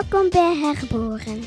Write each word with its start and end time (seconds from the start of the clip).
Welkom 0.00 0.30
bij 0.30 0.56
Herboren. 0.56 1.40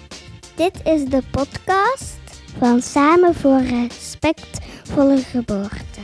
Dit 0.56 0.82
is 0.84 1.06
de 1.06 1.22
podcast 1.32 2.18
van 2.58 2.82
Samen 2.82 3.34
voor 3.34 3.62
Respectvolle 3.62 5.18
Geboorte. 5.18 6.00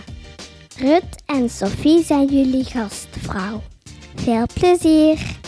Rut 0.77 1.23
en 1.25 1.50
Sophie 1.50 2.04
zijn 2.04 2.27
jullie 2.27 2.64
gastvrouw. 2.64 3.62
Veel 4.16 4.46
plezier! 4.54 5.39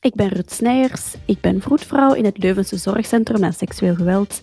Ik 0.00 0.14
ben 0.14 0.28
Rut 0.28 0.52
Snijers. 0.52 1.14
Ik 1.26 1.40
ben 1.40 1.60
vroedvrouw 1.60 2.14
in 2.14 2.24
het 2.24 2.38
Leuvense 2.38 2.76
Zorgcentrum 2.76 3.40
naar 3.40 3.52
Seksueel 3.52 3.94
Geweld. 3.94 4.40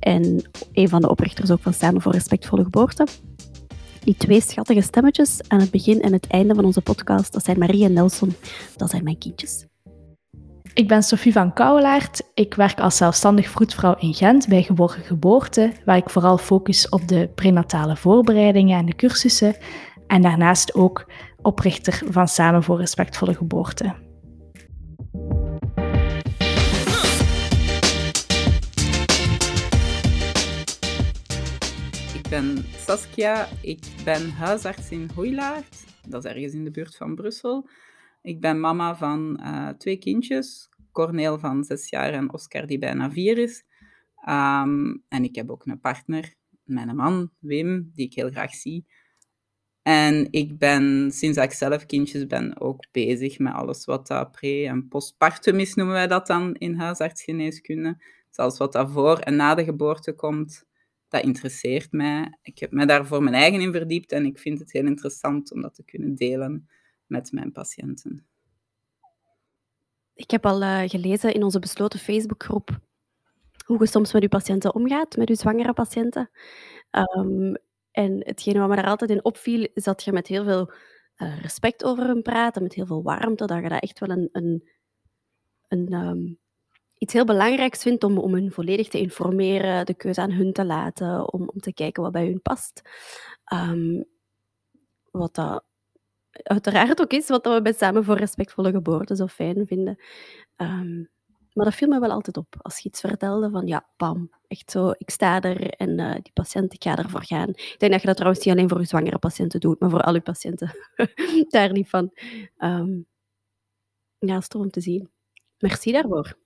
En 0.00 0.50
een 0.72 0.88
van 0.88 1.00
de 1.00 1.08
oprichters 1.08 1.50
ook 1.50 1.60
van 1.60 1.74
Samen 1.74 2.02
voor 2.02 2.12
Respectvolle 2.12 2.62
Geboorte. 2.62 3.06
Die 4.04 4.16
twee 4.16 4.40
schattige 4.40 4.80
stemmetjes 4.80 5.40
aan 5.48 5.60
het 5.60 5.70
begin 5.70 6.02
en 6.02 6.12
het 6.12 6.26
einde 6.26 6.54
van 6.54 6.64
onze 6.64 6.80
podcast, 6.80 7.32
dat 7.32 7.44
zijn 7.44 7.58
Marie 7.58 7.84
en 7.84 7.92
Nelson. 7.92 8.34
Dat 8.76 8.90
zijn 8.90 9.04
mijn 9.04 9.18
kindjes. 9.18 9.66
Ik 10.74 10.88
ben 10.88 11.02
Sophie 11.02 11.32
van 11.32 11.52
Kouwelaert. 11.52 12.22
Ik 12.34 12.54
werk 12.54 12.80
als 12.80 12.96
zelfstandig 12.96 13.48
vroedvrouw 13.48 13.94
in 13.98 14.14
Gent 14.14 14.48
bij 14.48 14.62
Geborgen 14.62 15.02
Geboorte, 15.02 15.72
waar 15.84 15.96
ik 15.96 16.10
vooral 16.10 16.38
focus 16.38 16.88
op 16.88 17.08
de 17.08 17.30
prenatale 17.34 17.96
voorbereidingen 17.96 18.78
en 18.78 18.86
de 18.86 18.94
cursussen. 18.94 19.56
En 20.06 20.22
daarnaast 20.22 20.74
ook 20.74 21.10
oprichter 21.42 22.02
van 22.10 22.28
Samen 22.28 22.62
voor 22.62 22.78
Respectvolle 22.78 23.34
Geboorte. 23.34 24.01
Ben 32.32 32.64
Saskia, 32.76 33.48
ik 33.62 33.84
ben 34.04 34.30
huisarts 34.30 34.90
in 34.90 35.10
Hoeilaard, 35.14 35.84
dat 36.08 36.24
is 36.24 36.30
ergens 36.30 36.52
in 36.52 36.64
de 36.64 36.70
buurt 36.70 36.96
van 36.96 37.14
Brussel. 37.14 37.68
Ik 38.22 38.40
ben 38.40 38.60
mama 38.60 38.96
van 38.96 39.40
uh, 39.40 39.68
twee 39.68 39.96
kindjes, 39.96 40.68
Corneel 40.92 41.38
van 41.38 41.64
zes 41.64 41.88
jaar 41.88 42.12
en 42.12 42.32
Oscar 42.32 42.66
die 42.66 42.78
bijna 42.78 43.10
vier 43.10 43.38
is. 43.38 43.64
Um, 44.28 45.04
en 45.08 45.24
ik 45.24 45.34
heb 45.34 45.50
ook 45.50 45.66
een 45.66 45.80
partner, 45.80 46.34
mijn 46.64 46.96
man 46.96 47.30
Wim, 47.38 47.90
die 47.94 48.06
ik 48.06 48.14
heel 48.14 48.30
graag 48.30 48.54
zie. 48.54 48.86
En 49.82 50.28
ik 50.30 50.58
ben, 50.58 51.10
sinds 51.10 51.38
ik 51.38 51.52
zelf 51.52 51.86
kindjes 51.86 52.26
ben, 52.26 52.60
ook 52.60 52.84
bezig 52.92 53.38
met 53.38 53.52
alles 53.52 53.84
wat 53.84 54.06
dat 54.06 54.30
pre- 54.30 54.66
en 54.66 54.88
postpartum 54.88 55.58
is, 55.58 55.74
noemen 55.74 55.94
wij 55.94 56.06
dat 56.06 56.26
dan 56.26 56.54
in 56.54 56.74
huisartsgeneeskunde. 56.74 58.02
Alles 58.34 58.58
wat 58.58 58.72
dat 58.72 58.90
voor 58.90 59.18
en 59.18 59.36
na 59.36 59.54
de 59.54 59.64
geboorte 59.64 60.12
komt, 60.12 60.70
dat 61.12 61.22
interesseert 61.22 61.92
mij. 61.92 62.38
Ik 62.42 62.58
heb 62.58 62.72
mij 62.72 62.86
daar 62.86 63.06
voor 63.06 63.22
mijn 63.22 63.34
eigen 63.34 63.60
in 63.60 63.72
verdiept 63.72 64.12
en 64.12 64.24
ik 64.24 64.38
vind 64.38 64.58
het 64.58 64.72
heel 64.72 64.86
interessant 64.86 65.52
om 65.52 65.60
dat 65.60 65.74
te 65.74 65.84
kunnen 65.84 66.14
delen 66.14 66.68
met 67.06 67.32
mijn 67.32 67.52
patiënten. 67.52 68.26
Ik 70.14 70.30
heb 70.30 70.46
al 70.46 70.62
uh, 70.62 70.82
gelezen 70.86 71.34
in 71.34 71.42
onze 71.42 71.58
besloten 71.58 71.98
Facebookgroep 71.98 72.80
hoe 73.64 73.78
je 73.78 73.86
soms 73.86 74.12
met 74.12 74.22
je 74.22 74.28
patiënten 74.28 74.74
omgaat, 74.74 75.16
met 75.16 75.28
je 75.28 75.34
zwangere 75.34 75.72
patiënten. 75.72 76.30
Um, 76.90 77.56
en 77.90 78.26
hetgene 78.26 78.58
wat 78.58 78.68
me 78.68 78.76
daar 78.76 78.84
altijd 78.84 79.10
in 79.10 79.24
opviel, 79.24 79.68
is 79.74 79.84
dat 79.84 80.02
je 80.02 80.12
met 80.12 80.26
heel 80.26 80.44
veel 80.44 80.72
uh, 81.16 81.40
respect 81.40 81.84
over 81.84 82.06
hem 82.06 82.22
praat 82.22 82.56
en 82.56 82.62
met 82.62 82.74
heel 82.74 82.86
veel 82.86 83.02
warmte, 83.02 83.46
dat 83.46 83.62
je 83.62 83.68
dat 83.68 83.82
echt 83.82 83.98
wel 83.98 84.10
een, 84.10 84.28
een, 84.32 84.68
een 85.68 85.92
um, 85.92 86.38
iets 87.02 87.12
heel 87.12 87.24
belangrijks 87.24 87.82
vindt 87.82 88.04
om, 88.04 88.18
om 88.18 88.34
hun 88.34 88.52
volledig 88.52 88.88
te 88.88 88.98
informeren, 88.98 89.86
de 89.86 89.94
keuze 89.94 90.20
aan 90.20 90.32
hun 90.32 90.52
te 90.52 90.64
laten, 90.64 91.32
om, 91.32 91.48
om 91.48 91.60
te 91.60 91.72
kijken 91.72 92.02
wat 92.02 92.12
bij 92.12 92.26
hun 92.26 92.42
past. 92.42 92.82
Um, 93.52 94.04
wat 95.10 95.34
dat 95.34 95.64
uiteraard 96.32 97.00
ook 97.00 97.12
is 97.12 97.28
wat 97.28 97.46
we 97.46 97.62
bij 97.62 97.72
Samen 97.72 98.04
voor 98.04 98.16
Respectvolle 98.16 98.70
Geboorte 98.70 99.16
zo 99.16 99.26
fijn 99.26 99.66
vinden. 99.66 99.98
Um, 100.56 101.10
maar 101.52 101.64
dat 101.64 101.74
viel 101.74 101.88
me 101.88 102.00
wel 102.00 102.10
altijd 102.10 102.36
op. 102.36 102.54
Als 102.58 102.78
je 102.78 102.88
iets 102.88 103.00
vertelde 103.00 103.50
van 103.50 103.66
ja, 103.66 103.88
bam, 103.96 104.30
echt 104.48 104.70
zo, 104.70 104.90
ik 104.98 105.10
sta 105.10 105.40
er 105.40 105.70
en 105.70 105.98
uh, 105.98 106.12
die 106.12 106.32
patiënt, 106.32 106.74
ik 106.74 106.82
ga 106.82 106.96
ervoor 106.96 107.24
gaan. 107.24 107.48
Ik 107.48 107.74
denk 107.78 107.92
dat 107.92 108.00
je 108.00 108.06
dat 108.06 108.16
trouwens 108.16 108.44
niet 108.44 108.54
alleen 108.54 108.68
voor 108.68 108.80
je 108.80 108.86
zwangere 108.86 109.18
patiënten 109.18 109.60
doet, 109.60 109.80
maar 109.80 109.90
voor 109.90 110.02
al 110.02 110.14
je 110.14 110.20
patiënten. 110.20 110.76
Daar 111.48 111.72
niet 111.72 111.88
van. 111.88 112.10
Um, 112.58 113.06
ja, 114.18 114.36
is 114.36 114.48
om 114.48 114.70
te 114.70 114.80
zien. 114.80 115.10
Merci 115.58 115.92
daarvoor. 115.92 116.40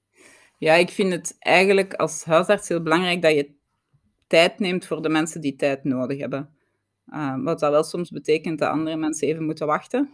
Ja, 0.58 0.74
ik 0.74 0.90
vind 0.90 1.12
het 1.12 1.36
eigenlijk 1.38 1.94
als 1.94 2.24
huisarts 2.24 2.68
heel 2.68 2.82
belangrijk 2.82 3.22
dat 3.22 3.34
je 3.34 3.54
tijd 4.26 4.58
neemt 4.58 4.86
voor 4.86 5.02
de 5.02 5.08
mensen 5.08 5.40
die 5.40 5.56
tijd 5.56 5.84
nodig 5.84 6.18
hebben. 6.18 6.50
Uh, 7.08 7.42
wat 7.42 7.60
dat 7.60 7.70
wel 7.70 7.82
soms 7.82 8.10
betekent 8.10 8.58
dat 8.58 8.70
andere 8.70 8.96
mensen 8.96 9.28
even 9.28 9.44
moeten 9.44 9.66
wachten. 9.66 10.10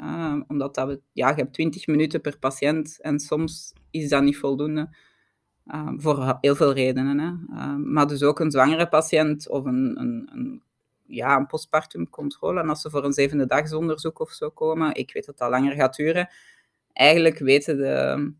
Uh, 0.00 0.40
omdat 0.48 0.74
dat 0.74 0.86
we, 0.86 1.00
ja, 1.12 1.28
je 1.28 1.34
hebt 1.34 1.52
20 1.52 1.86
minuten 1.86 2.20
per 2.20 2.38
patiënt 2.38 3.00
en 3.00 3.20
soms 3.20 3.72
is 3.90 4.08
dat 4.08 4.22
niet 4.22 4.36
voldoende. 4.36 4.96
Uh, 5.66 5.90
voor 5.96 6.38
heel 6.40 6.56
veel 6.56 6.72
redenen. 6.72 7.18
Hè. 7.18 7.76
Maar 7.78 8.06
dus 8.06 8.22
ook 8.22 8.40
een 8.40 8.50
zwangere 8.50 8.88
patiënt 8.88 9.48
of 9.48 9.64
een, 9.64 10.00
een, 10.00 10.30
een, 10.32 10.62
ja, 11.06 11.36
een 11.36 11.46
postpartumcontrole. 11.46 12.60
En 12.60 12.68
als 12.68 12.80
ze 12.80 12.90
voor 12.90 13.04
een 13.04 13.12
zevende 13.12 13.46
dagsonderzoek 13.46 14.18
of 14.20 14.30
zo 14.30 14.50
komen, 14.50 14.94
ik 14.94 15.12
weet 15.12 15.26
dat 15.26 15.38
dat 15.38 15.50
langer 15.50 15.72
gaat 15.72 15.96
duren. 15.96 16.28
Eigenlijk 16.92 17.38
weten 17.38 17.76
de 17.76 18.32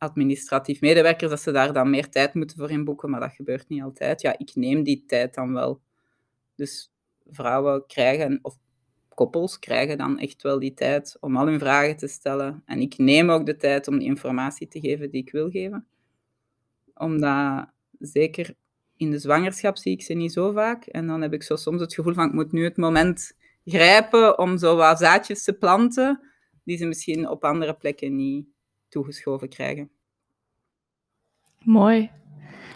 administratief 0.00 0.80
medewerkers 0.80 1.30
dat 1.30 1.40
ze 1.40 1.52
daar 1.52 1.72
dan 1.72 1.90
meer 1.90 2.08
tijd 2.08 2.34
moeten 2.34 2.56
voor 2.56 2.70
inboeken, 2.70 3.10
maar 3.10 3.20
dat 3.20 3.32
gebeurt 3.32 3.68
niet 3.68 3.82
altijd. 3.82 4.20
Ja, 4.20 4.38
ik 4.38 4.50
neem 4.54 4.82
die 4.82 5.04
tijd 5.06 5.34
dan 5.34 5.52
wel. 5.52 5.80
Dus 6.54 6.92
vrouwen 7.30 7.86
krijgen, 7.86 8.38
of 8.42 8.58
koppels 9.08 9.58
krijgen 9.58 9.98
dan 9.98 10.18
echt 10.18 10.42
wel 10.42 10.58
die 10.58 10.74
tijd 10.74 11.16
om 11.20 11.36
al 11.36 11.46
hun 11.46 11.58
vragen 11.58 11.96
te 11.96 12.06
stellen. 12.06 12.62
En 12.66 12.80
ik 12.80 12.98
neem 12.98 13.30
ook 13.30 13.46
de 13.46 13.56
tijd 13.56 13.88
om 13.88 13.98
die 13.98 14.08
informatie 14.08 14.68
te 14.68 14.80
geven 14.80 15.10
die 15.10 15.22
ik 15.22 15.32
wil 15.32 15.50
geven. 15.50 15.86
Omdat, 16.94 17.68
zeker 17.98 18.54
in 18.96 19.10
de 19.10 19.18
zwangerschap 19.18 19.76
zie 19.76 19.92
ik 19.92 20.02
ze 20.02 20.14
niet 20.14 20.32
zo 20.32 20.52
vaak. 20.52 20.86
En 20.86 21.06
dan 21.06 21.22
heb 21.22 21.32
ik 21.32 21.42
zo 21.42 21.56
soms 21.56 21.80
het 21.80 21.94
gevoel 21.94 22.14
van, 22.14 22.26
ik 22.26 22.32
moet 22.32 22.52
nu 22.52 22.64
het 22.64 22.76
moment 22.76 23.32
grijpen 23.64 24.38
om 24.38 24.58
zo 24.58 24.76
wat 24.76 24.98
zaadjes 24.98 25.44
te 25.44 25.52
planten, 25.52 26.20
die 26.64 26.76
ze 26.76 26.86
misschien 26.86 27.28
op 27.28 27.44
andere 27.44 27.74
plekken 27.74 28.16
niet 28.16 28.46
toegeschoven 28.90 29.48
krijgen. 29.48 29.90
Mooi. 31.58 32.10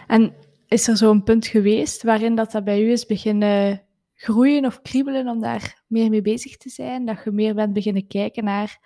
En 0.07 0.35
is 0.67 0.87
er 0.87 0.97
zo'n 0.97 1.23
punt 1.23 1.47
geweest 1.47 2.03
waarin 2.03 2.35
dat, 2.35 2.51
dat 2.51 2.63
bij 2.63 2.83
u 2.83 2.91
is 2.91 3.05
beginnen 3.05 3.83
groeien 4.13 4.65
of 4.65 4.81
kriebelen 4.81 5.27
om 5.27 5.41
daar 5.41 5.83
meer 5.87 6.09
mee 6.09 6.21
bezig 6.21 6.57
te 6.57 6.69
zijn? 6.69 7.05
Dat 7.05 7.23
je 7.23 7.31
meer 7.31 7.55
bent 7.55 7.73
beginnen 7.73 8.07
kijken 8.07 8.43
naar 8.43 8.79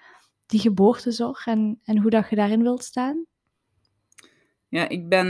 die 0.45 0.59
geboortezorg 0.59 1.47
en, 1.47 1.79
en 1.84 1.97
hoe 1.97 2.09
dat 2.09 2.29
je 2.29 2.35
daarin 2.35 2.62
wilt 2.62 2.84
staan? 2.84 3.25
Ja, 4.67 4.90
ik 4.90 5.09
ben 5.09 5.28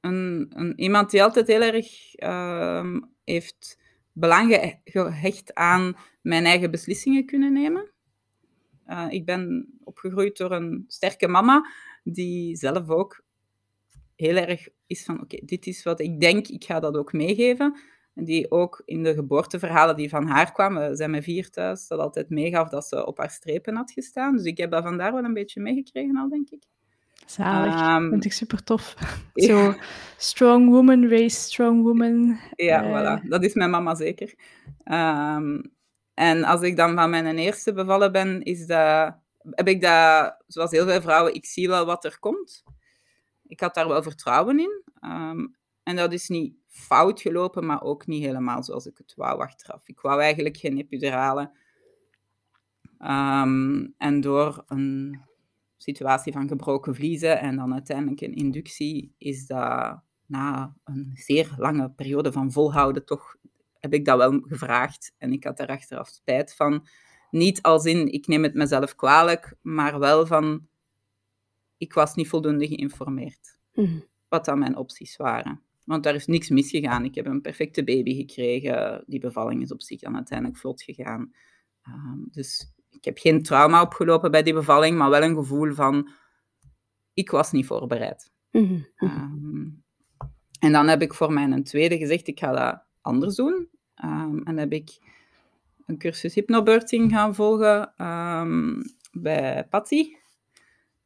een, 0.00 0.52
een 0.54 0.80
iemand 0.80 1.10
die 1.10 1.22
altijd 1.22 1.46
heel 1.46 1.62
erg 1.62 1.86
uh, 2.22 3.02
heeft 3.24 3.78
belang 4.12 4.78
gehecht 4.84 5.54
aan 5.54 5.96
mijn 6.20 6.44
eigen 6.44 6.70
beslissingen 6.70 7.26
kunnen 7.26 7.52
nemen. 7.52 7.93
Uh, 8.88 9.06
ik 9.08 9.24
ben 9.24 9.68
opgegroeid 9.84 10.36
door 10.36 10.52
een 10.52 10.84
sterke 10.88 11.28
mama 11.28 11.66
die 12.02 12.56
zelf 12.56 12.88
ook 12.88 13.24
heel 14.16 14.36
erg 14.36 14.68
is 14.86 15.04
van, 15.04 15.14
oké, 15.14 15.24
okay, 15.24 15.42
dit 15.44 15.66
is 15.66 15.82
wat 15.82 16.00
ik 16.00 16.20
denk, 16.20 16.48
ik 16.48 16.64
ga 16.64 16.80
dat 16.80 16.96
ook 16.96 17.12
meegeven. 17.12 17.78
En 18.14 18.24
die 18.24 18.50
ook 18.50 18.82
in 18.84 19.02
de 19.02 19.14
geboorteverhalen 19.14 19.96
die 19.96 20.08
van 20.08 20.26
haar 20.26 20.52
kwamen, 20.52 20.88
we 20.88 20.96
zijn 20.96 21.10
met 21.10 21.24
vier 21.24 21.50
thuis, 21.50 21.88
dat 21.88 21.98
altijd 21.98 22.30
meegaf 22.30 22.68
dat 22.68 22.84
ze 22.86 23.06
op 23.06 23.18
haar 23.18 23.30
strepen 23.30 23.76
had 23.76 23.90
gestaan. 23.90 24.36
Dus 24.36 24.44
ik 24.44 24.58
heb 24.58 24.70
dat 24.70 24.82
vandaar 24.82 25.12
wel 25.12 25.24
een 25.24 25.32
beetje 25.32 25.60
meegekregen 25.60 26.16
al, 26.16 26.28
denk 26.28 26.50
ik. 26.50 26.62
Zalig, 27.26 27.96
um, 27.96 28.10
vind 28.10 28.24
ik 28.24 28.32
super 28.32 28.64
tof. 28.64 28.94
Ja. 29.34 29.46
Zo, 29.46 29.78
strong 30.16 30.68
woman, 30.68 31.08
race 31.08 31.40
strong 31.40 31.82
woman. 31.82 32.38
Ja, 32.54 32.84
uh... 32.84 33.20
voilà. 33.20 33.28
Dat 33.28 33.44
is 33.44 33.54
mijn 33.54 33.70
mama 33.70 33.94
zeker. 33.94 34.34
Um, 34.84 35.73
en 36.14 36.44
als 36.44 36.60
ik 36.60 36.76
dan 36.76 36.94
van 36.94 37.10
mijn 37.10 37.38
eerste 37.38 37.72
bevallen 37.72 38.12
ben, 38.12 38.42
is 38.42 38.66
dat, 38.66 39.14
heb 39.50 39.68
ik 39.68 39.80
dat, 39.80 40.36
zoals 40.46 40.70
heel 40.70 40.86
veel 40.86 41.00
vrouwen, 41.00 41.34
ik 41.34 41.46
zie 41.46 41.68
wel 41.68 41.86
wat 41.86 42.04
er 42.04 42.18
komt. 42.18 42.64
Ik 43.46 43.60
had 43.60 43.74
daar 43.74 43.88
wel 43.88 44.02
vertrouwen 44.02 44.58
in. 44.58 44.82
Um, 45.00 45.56
en 45.82 45.96
dat 45.96 46.12
is 46.12 46.28
niet 46.28 46.54
fout 46.68 47.20
gelopen, 47.20 47.66
maar 47.66 47.82
ook 47.82 48.06
niet 48.06 48.24
helemaal 48.24 48.62
zoals 48.62 48.86
ik 48.86 48.98
het 48.98 49.14
wou 49.16 49.40
achteraf. 49.40 49.88
Ik 49.88 50.00
wou 50.00 50.20
eigenlijk 50.20 50.56
geen 50.56 50.78
epidurale. 50.78 51.50
Um, 53.00 53.94
en 53.98 54.20
door 54.20 54.64
een 54.66 55.20
situatie 55.76 56.32
van 56.32 56.48
gebroken 56.48 56.94
vliezen 56.94 57.40
en 57.40 57.56
dan 57.56 57.72
uiteindelijk 57.72 58.20
een 58.20 58.34
inductie, 58.34 59.14
is 59.18 59.46
dat 59.46 60.00
na 60.26 60.76
een 60.84 61.10
zeer 61.14 61.54
lange 61.56 61.90
periode 61.90 62.32
van 62.32 62.52
volhouden 62.52 63.04
toch 63.04 63.36
heb 63.84 63.94
ik 63.94 64.04
dat 64.04 64.18
wel 64.18 64.40
gevraagd. 64.40 65.14
En 65.18 65.32
ik 65.32 65.44
had 65.44 65.60
er 65.60 65.68
achteraf 65.68 66.08
spijt 66.08 66.54
van. 66.54 66.86
Niet 67.30 67.62
als 67.62 67.84
in, 67.84 68.12
ik 68.12 68.26
neem 68.26 68.42
het 68.42 68.54
mezelf 68.54 68.94
kwalijk, 68.94 69.54
maar 69.62 69.98
wel 69.98 70.26
van, 70.26 70.66
ik 71.76 71.92
was 71.92 72.14
niet 72.14 72.28
voldoende 72.28 72.66
geïnformeerd. 72.66 73.58
Mm. 73.72 74.04
Wat 74.28 74.44
dan 74.44 74.58
mijn 74.58 74.76
opties 74.76 75.16
waren. 75.16 75.62
Want 75.84 76.02
daar 76.02 76.14
is 76.14 76.26
niks 76.26 76.48
misgegaan. 76.48 77.04
Ik 77.04 77.14
heb 77.14 77.26
een 77.26 77.40
perfecte 77.40 77.84
baby 77.84 78.14
gekregen. 78.14 79.04
Die 79.06 79.20
bevalling 79.20 79.62
is 79.62 79.72
op 79.72 79.82
zich 79.82 80.00
dan 80.00 80.14
uiteindelijk 80.14 80.58
vlot 80.58 80.82
gegaan. 80.82 81.34
Ehm, 81.82 82.18
dus 82.30 82.74
ik 82.90 83.04
heb 83.04 83.18
geen 83.18 83.42
trauma 83.42 83.82
opgelopen 83.82 84.30
bij 84.30 84.42
die 84.42 84.54
bevalling, 84.54 84.96
maar 84.98 85.10
wel 85.10 85.22
een 85.22 85.34
gevoel 85.34 85.72
van... 85.72 86.10
Ik 87.14 87.30
was 87.30 87.52
niet 87.52 87.66
voorbereid. 87.66 88.32
Mhm. 88.50 88.78
Ehm, 88.96 89.68
en 90.58 90.72
dan 90.72 90.88
heb 90.88 91.02
ik 91.02 91.14
voor 91.14 91.32
mijn 91.32 91.64
tweede 91.64 91.98
gezegd, 91.98 92.26
ik 92.26 92.38
ga 92.38 92.52
dat 92.52 92.84
anders 93.00 93.34
doen. 93.34 93.68
Ehm, 93.94 94.38
en 94.38 94.56
heb 94.56 94.72
ik 94.72 94.98
een 95.86 95.98
cursus 95.98 96.34
hypnobirthing 96.34 97.12
gaan 97.12 97.34
volgen 97.34 97.92
ehm, 97.96 98.82
bij 99.12 99.66
Patty. 99.70 100.14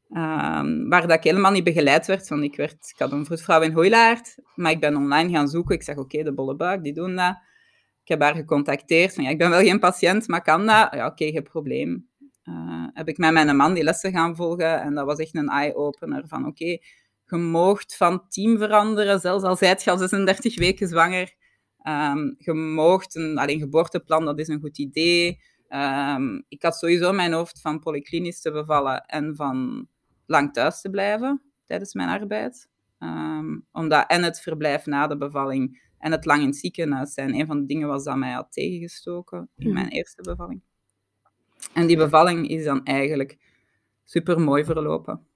Ehm, 0.08 0.88
waar 0.88 1.06
dat 1.06 1.16
ik 1.16 1.22
helemaal 1.22 1.52
niet 1.52 1.64
begeleid 1.64 2.06
werd, 2.06 2.28
want 2.28 2.42
ik, 2.42 2.56
werd, 2.56 2.90
ik 2.94 2.98
had 2.98 3.12
een 3.12 3.24
vroedvrouw 3.24 3.62
in 3.62 3.72
Hooilaard, 3.72 4.36
maar 4.54 4.70
ik 4.70 4.80
ben 4.80 4.96
online 4.96 5.30
gaan 5.30 5.48
zoeken. 5.48 5.74
Ik 5.74 5.82
zeg, 5.82 5.96
oké, 5.96 6.22
de 6.22 6.34
bolle 6.34 6.56
buik, 6.56 6.82
die 6.82 6.92
doen 6.92 7.16
dat. 7.16 7.36
Ik 8.02 8.08
heb 8.08 8.22
haar 8.22 8.34
gecontacteerd, 8.34 9.14
van, 9.14 9.24
ja, 9.24 9.30
ik 9.30 9.38
ben 9.38 9.50
wel 9.50 9.60
geen 9.60 9.78
patiënt, 9.78 10.28
maar 10.28 10.42
kan 10.42 10.66
dat? 10.66 10.94
Ja, 10.94 11.06
oké, 11.06 11.30
geen 11.30 11.42
probleem. 11.42 12.08
Uh, 12.44 12.86
heb 12.92 13.08
ik 13.08 13.18
met 13.18 13.32
mijn 13.32 13.56
man 13.56 13.74
die 13.74 13.82
lessen 13.82 14.12
gaan 14.12 14.36
volgen 14.36 14.80
en 14.80 14.94
dat 14.94 15.06
was 15.06 15.18
echt 15.18 15.36
een 15.36 15.48
eye-opener 15.48 16.22
van, 16.26 16.46
oké, 16.46 16.78
je 17.24 17.36
moogt 17.36 17.96
van 17.96 18.28
team 18.28 18.58
veranderen, 18.58 19.20
zelfs 19.20 19.44
al 19.44 19.56
zijt 19.56 19.84
je 19.84 19.90
al 19.90 19.98
36 19.98 20.58
weken 20.58 20.88
zwanger. 20.88 21.34
Um, 21.88 22.34
je 22.38 22.54
moogt 22.54 23.14
een 23.14 23.38
alleen 23.38 23.58
geboorteplan, 23.58 24.24
dat 24.24 24.38
is 24.38 24.48
een 24.48 24.60
goed 24.60 24.78
idee. 24.78 25.40
Um, 25.68 26.44
ik 26.48 26.62
had 26.62 26.76
sowieso 26.76 27.12
mijn 27.12 27.32
hoofd 27.32 27.60
van 27.60 27.78
polyklinisch 27.78 28.40
te 28.40 28.50
bevallen 28.50 29.04
en 29.04 29.36
van 29.36 29.88
lang 30.26 30.52
thuis 30.52 30.80
te 30.80 30.90
blijven 30.90 31.42
tijdens 31.64 31.94
mijn 31.94 32.08
arbeid. 32.08 32.68
Um, 32.98 33.66
omdat 33.72 34.04
en 34.06 34.22
het 34.22 34.40
verblijf 34.40 34.86
na 34.86 35.06
de 35.06 35.16
bevalling 35.16 35.82
en 35.98 36.12
het 36.12 36.24
lang 36.24 36.40
in 36.40 36.46
het 36.46 36.56
ziekenhuis 36.56 37.12
zijn 37.12 37.34
een 37.34 37.46
van 37.46 37.60
de 37.60 37.66
dingen 37.66 37.88
was 37.88 38.04
dat 38.04 38.16
mij 38.16 38.32
had 38.32 38.52
tegengestoken 38.52 39.50
in 39.56 39.72
mijn 39.72 39.88
eerste 39.88 40.22
bevalling. 40.22 40.62
En 41.72 41.86
die 41.86 41.96
bevalling 41.96 42.48
is 42.48 42.64
dan 42.64 42.84
eigenlijk 42.84 43.38
super 44.04 44.40
mooi 44.40 44.64
verlopen. 44.64 45.26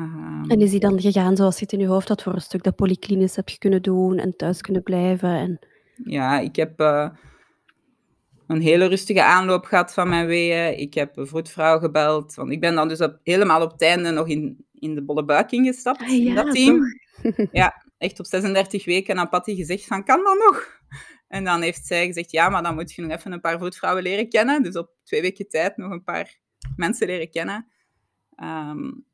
Um, 0.00 0.44
en 0.48 0.60
is 0.60 0.70
die 0.70 0.80
dan 0.80 1.00
gegaan 1.00 1.36
zoals 1.36 1.58
je 1.58 1.62
het 1.62 1.72
in 1.72 1.78
je 1.78 1.86
hoofd 1.86 2.08
had 2.08 2.22
voor 2.22 2.34
een 2.34 2.40
stuk 2.40 2.62
dat 2.62 2.76
polyklinisch 2.76 3.36
heb 3.36 3.48
je 3.48 3.58
kunnen 3.58 3.82
doen 3.82 4.18
en 4.18 4.36
thuis 4.36 4.60
kunnen 4.60 4.82
blijven? 4.82 5.28
En... 5.28 5.58
Ja, 6.04 6.38
ik 6.38 6.56
heb 6.56 6.80
uh, 6.80 7.08
een 8.46 8.60
hele 8.60 8.86
rustige 8.86 9.22
aanloop 9.22 9.64
gehad 9.64 9.94
van 9.94 10.08
mijn 10.08 10.26
weeën. 10.26 10.78
Ik 10.78 10.94
heb 10.94 11.16
een 11.16 11.26
vroedvrouw 11.26 11.78
gebeld, 11.78 12.34
want 12.34 12.50
ik 12.50 12.60
ben 12.60 12.74
dan 12.74 12.88
dus 12.88 13.00
op, 13.00 13.18
helemaal 13.22 13.62
op 13.62 13.72
het 13.72 13.82
einde 13.82 14.10
nog 14.10 14.28
in, 14.28 14.66
in 14.72 14.94
de 14.94 15.02
bolle 15.02 15.24
buik 15.24 15.52
ingestapt, 15.52 16.00
ah, 16.00 16.08
ja, 16.08 16.14
in 16.14 16.34
dat 16.34 16.50
team. 16.50 16.82
ja, 17.52 17.84
echt 17.98 18.18
op 18.18 18.26
36 18.26 18.84
weken 18.84 19.18
aan 19.18 19.28
Patty 19.28 19.54
gezegd 19.54 19.86
van, 19.86 20.04
kan 20.04 20.24
dat 20.24 20.38
nog? 20.46 20.82
En 21.28 21.44
dan 21.44 21.62
heeft 21.62 21.86
zij 21.86 22.06
gezegd, 22.06 22.30
ja, 22.30 22.48
maar 22.48 22.62
dan 22.62 22.74
moet 22.74 22.92
je 22.92 23.02
nog 23.02 23.10
even 23.10 23.32
een 23.32 23.40
paar 23.40 23.58
vroedvrouwen 23.58 24.02
leren 24.02 24.28
kennen. 24.28 24.62
Dus 24.62 24.76
op 24.76 24.90
twee 25.04 25.20
weken 25.20 25.48
tijd 25.48 25.76
nog 25.76 25.90
een 25.90 26.04
paar 26.04 26.38
mensen 26.76 27.06
leren 27.06 27.30
kennen. 27.30 27.66
Um, 28.42 29.04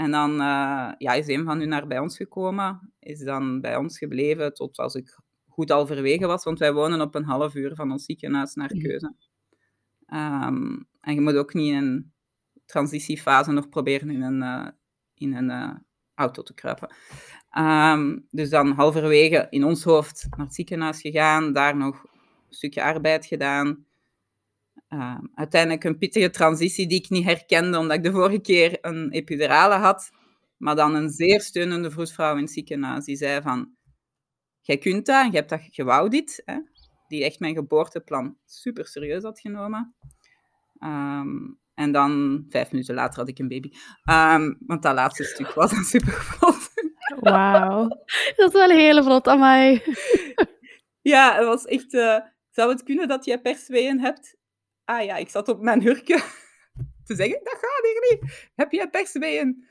en 0.00 0.10
dan 0.10 0.30
uh, 0.30 0.92
ja, 0.98 1.12
is 1.12 1.26
een 1.26 1.44
van 1.44 1.58
hun 1.58 1.68
naar 1.68 1.86
bij 1.86 1.98
ons 1.98 2.16
gekomen, 2.16 2.92
is 2.98 3.18
dan 3.18 3.60
bij 3.60 3.76
ons 3.76 3.98
gebleven 3.98 4.54
tot 4.54 4.78
als 4.78 4.94
ik 4.94 5.18
goed 5.48 5.70
al 5.70 5.86
verwegen 5.86 6.28
was, 6.28 6.44
want 6.44 6.58
wij 6.58 6.72
wonen 6.72 7.00
op 7.00 7.14
een 7.14 7.24
half 7.24 7.54
uur 7.54 7.74
van 7.74 7.92
ons 7.92 8.04
ziekenhuis 8.04 8.54
naar 8.54 8.68
keuze. 8.68 9.14
Um, 10.06 10.88
en 11.00 11.14
je 11.14 11.20
moet 11.20 11.34
ook 11.34 11.54
niet 11.54 11.72
in 11.72 11.76
een 11.76 12.12
transitiefase 12.64 13.52
nog 13.52 13.68
proberen 13.68 14.10
in 14.10 14.22
een, 14.22 14.42
uh, 14.42 14.68
in 15.14 15.34
een 15.34 15.50
uh, 15.50 15.76
auto 16.14 16.42
te 16.42 16.54
kruipen. 16.54 16.94
Um, 17.58 18.26
dus 18.30 18.50
dan 18.50 18.70
halverwege 18.70 19.46
in 19.50 19.64
ons 19.64 19.84
hoofd 19.84 20.26
naar 20.36 20.46
het 20.46 20.54
ziekenhuis 20.54 21.00
gegaan, 21.00 21.52
daar 21.52 21.76
nog 21.76 22.02
een 22.02 22.54
stukje 22.54 22.82
arbeid 22.82 23.26
gedaan. 23.26 23.86
Uh, 24.90 25.18
uiteindelijk 25.34 25.84
een 25.84 25.98
pittige 25.98 26.30
transitie 26.30 26.86
die 26.86 26.98
ik 26.98 27.10
niet 27.10 27.24
herkende, 27.24 27.78
omdat 27.78 27.96
ik 27.96 28.02
de 28.02 28.10
vorige 28.10 28.40
keer 28.40 28.78
een 28.80 29.10
epidurale 29.10 29.74
had. 29.74 30.10
Maar 30.56 30.76
dan 30.76 30.94
een 30.94 31.10
zeer 31.10 31.40
steunende 31.40 31.90
vroedvrouw 31.90 32.36
in 32.36 32.42
het 32.42 32.50
ziekenhuis, 32.50 33.04
die 33.04 33.16
zei 33.16 33.42
van... 33.42 33.74
Jij 34.60 34.78
kunt 34.78 35.06
dat, 35.06 35.26
je 35.30 35.36
hebt 35.36 35.48
dat, 35.48 35.76
je 35.76 35.84
wou 35.84 36.08
dit. 36.08 36.42
Hè? 36.44 36.58
Die 37.08 37.24
echt 37.24 37.40
mijn 37.40 37.54
geboorteplan 37.54 38.36
super 38.44 38.86
serieus 38.86 39.22
had 39.22 39.40
genomen. 39.40 39.94
Um, 40.80 41.60
en 41.74 41.92
dan, 41.92 42.44
vijf 42.48 42.70
minuten 42.70 42.94
later, 42.94 43.18
had 43.18 43.28
ik 43.28 43.38
een 43.38 43.48
baby. 43.48 43.70
Um, 44.10 44.58
want 44.66 44.82
dat 44.82 44.94
laatste 44.94 45.24
stuk 45.24 45.52
was 45.52 45.70
dan 45.70 45.84
super 45.84 46.12
vlot. 46.12 46.70
Wauw. 47.20 47.88
Dat 48.36 48.48
is 48.48 48.52
wel 48.52 48.70
een 48.70 48.78
hele 48.78 49.02
vlot, 49.02 49.28
amai. 49.28 49.82
ja, 51.00 51.34
het 51.36 51.44
was 51.44 51.64
echt... 51.64 51.94
Uh, 51.94 52.18
zou 52.50 52.70
het 52.70 52.82
kunnen 52.82 53.08
dat 53.08 53.24
jij 53.24 53.40
persweeën 53.40 54.00
hebt? 54.00 54.38
Ah 54.90 55.04
ja, 55.04 55.16
ik 55.16 55.28
zat 55.28 55.48
op 55.48 55.60
mijn 55.60 55.82
hurken 55.82 56.22
te 57.06 57.14
zeggen, 57.14 57.40
dat 57.42 57.58
gaat 57.60 57.82
hier 57.82 58.08
niet. 58.10 58.50
Heb 58.54 58.72
jij 58.72 58.90
persweeën? 58.90 59.68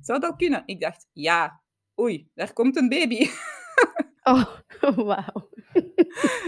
Zou 0.00 0.20
dat 0.20 0.36
kunnen? 0.36 0.62
Ik 0.66 0.80
dacht, 0.80 1.08
ja. 1.12 1.60
Oei, 2.00 2.30
daar 2.34 2.52
komt 2.52 2.76
een 2.76 2.88
baby. 2.88 3.26
Oh, 4.24 4.44
wauw. 4.96 5.50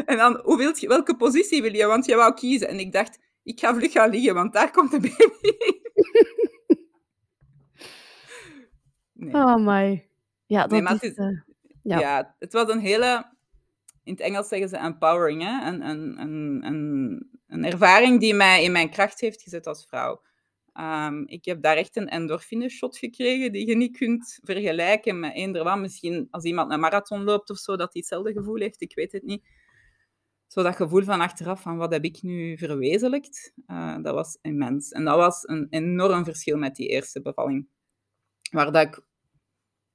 En 0.06 0.16
dan, 0.16 0.40
hoe 0.42 0.56
wilt 0.56 0.80
je, 0.80 0.88
welke 0.88 1.16
positie 1.16 1.62
wil 1.62 1.74
je? 1.74 1.86
Want 1.86 2.04
je 2.04 2.14
wou 2.14 2.34
kiezen. 2.34 2.68
En 2.68 2.78
ik 2.78 2.92
dacht, 2.92 3.18
ik 3.42 3.60
ga 3.60 3.74
vlug 3.74 3.92
gaan 3.92 4.10
liggen, 4.10 4.34
want 4.34 4.52
daar 4.52 4.70
komt 4.70 4.90
de 4.90 5.00
baby. 5.00 5.56
Nee. 9.12 9.34
Oh 9.34 9.56
my. 9.56 10.08
Ja, 10.46 10.66
dat 10.66 10.82
nee, 10.82 11.10
is, 11.10 11.16
uh, 11.16 11.40
ja. 11.82 11.98
ja. 11.98 12.34
het 12.38 12.52
was 12.52 12.68
een 12.68 12.80
hele... 12.80 13.32
In 14.04 14.12
het 14.12 14.22
Engels 14.22 14.48
zeggen 14.48 14.68
ze 14.68 14.76
empowering, 14.76 15.42
hè? 15.42 15.68
Een, 15.68 15.88
een, 15.88 16.20
een, 16.20 16.62
een 16.64 17.33
een 17.46 17.64
ervaring 17.64 18.20
die 18.20 18.34
mij 18.34 18.64
in 18.64 18.72
mijn 18.72 18.90
kracht 18.90 19.20
heeft 19.20 19.42
gezet 19.42 19.66
als 19.66 19.86
vrouw. 19.86 20.22
Um, 20.80 21.26
ik 21.26 21.44
heb 21.44 21.62
daar 21.62 21.76
echt 21.76 21.96
een 21.96 22.08
endorfine-shot 22.08 22.98
gekregen 22.98 23.52
die 23.52 23.66
je 23.66 23.76
niet 23.76 23.96
kunt 23.96 24.38
vergelijken 24.42 25.20
met 25.20 25.34
eender 25.34 25.64
wat. 25.64 25.78
Misschien 25.78 26.26
als 26.30 26.44
iemand 26.44 26.72
een 26.72 26.80
marathon 26.80 27.22
loopt 27.24 27.50
of 27.50 27.58
zo, 27.58 27.76
dat 27.76 27.92
hij 27.92 28.00
hetzelfde 28.00 28.32
gevoel 28.32 28.58
heeft, 28.58 28.82
ik 28.82 28.94
weet 28.94 29.12
het 29.12 29.22
niet. 29.22 29.46
Zo 30.46 30.62
dat 30.62 30.76
gevoel 30.76 31.02
van 31.02 31.20
achteraf, 31.20 31.62
van 31.62 31.76
wat 31.76 31.92
heb 31.92 32.04
ik 32.04 32.22
nu 32.22 32.58
verwezenlijkt, 32.58 33.52
uh, 33.66 34.02
dat 34.02 34.14
was 34.14 34.38
immens. 34.42 34.90
En 34.90 35.04
dat 35.04 35.16
was 35.16 35.48
een 35.48 35.66
enorm 35.70 36.24
verschil 36.24 36.56
met 36.56 36.76
die 36.76 36.88
eerste 36.88 37.22
bevalling. 37.22 37.68
Waar 38.50 38.72
dat 38.72 38.86
ik, 38.86 39.02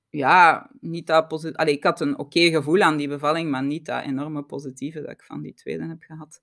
ja, 0.09 0.71
niet 0.79 1.07
dat 1.07 1.27
positief... 1.27 1.67
ik 1.67 1.83
had 1.83 2.01
een 2.01 2.17
oké 2.17 2.49
gevoel 2.49 2.81
aan 2.81 2.97
die 2.97 3.07
bevalling, 3.07 3.49
maar 3.51 3.63
niet 3.63 3.85
dat 3.85 4.03
enorme 4.03 4.43
positieve 4.43 5.01
dat 5.01 5.11
ik 5.11 5.23
van 5.23 5.41
die 5.41 5.53
tweede 5.53 5.87
heb 5.87 6.01
gehad. 6.01 6.41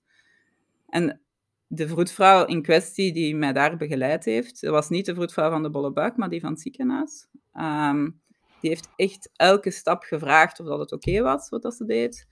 En 0.87 1.21
de 1.67 1.87
vroedvrouw 1.87 2.45
in 2.45 2.61
kwestie 2.61 3.13
die 3.13 3.35
mij 3.35 3.53
daar 3.53 3.77
begeleid 3.77 4.25
heeft, 4.25 4.61
dat 4.61 4.71
was 4.71 4.89
niet 4.89 5.05
de 5.05 5.13
vroedvrouw 5.13 5.49
van 5.49 5.63
de 5.63 5.69
bolle 5.69 5.91
buik, 5.91 6.17
maar 6.17 6.29
die 6.29 6.41
van 6.41 6.51
het 6.51 6.61
ziekenhuis. 6.61 7.27
Um, 7.53 8.21
die 8.61 8.69
heeft 8.69 8.89
echt 8.95 9.29
elke 9.35 9.71
stap 9.71 10.03
gevraagd 10.03 10.59
of 10.59 10.67
dat 10.67 10.79
het 10.79 10.91
oké 10.91 11.21
was 11.21 11.49
wat 11.49 11.61
dat 11.61 11.75
ze 11.75 11.85
deed. 11.85 12.27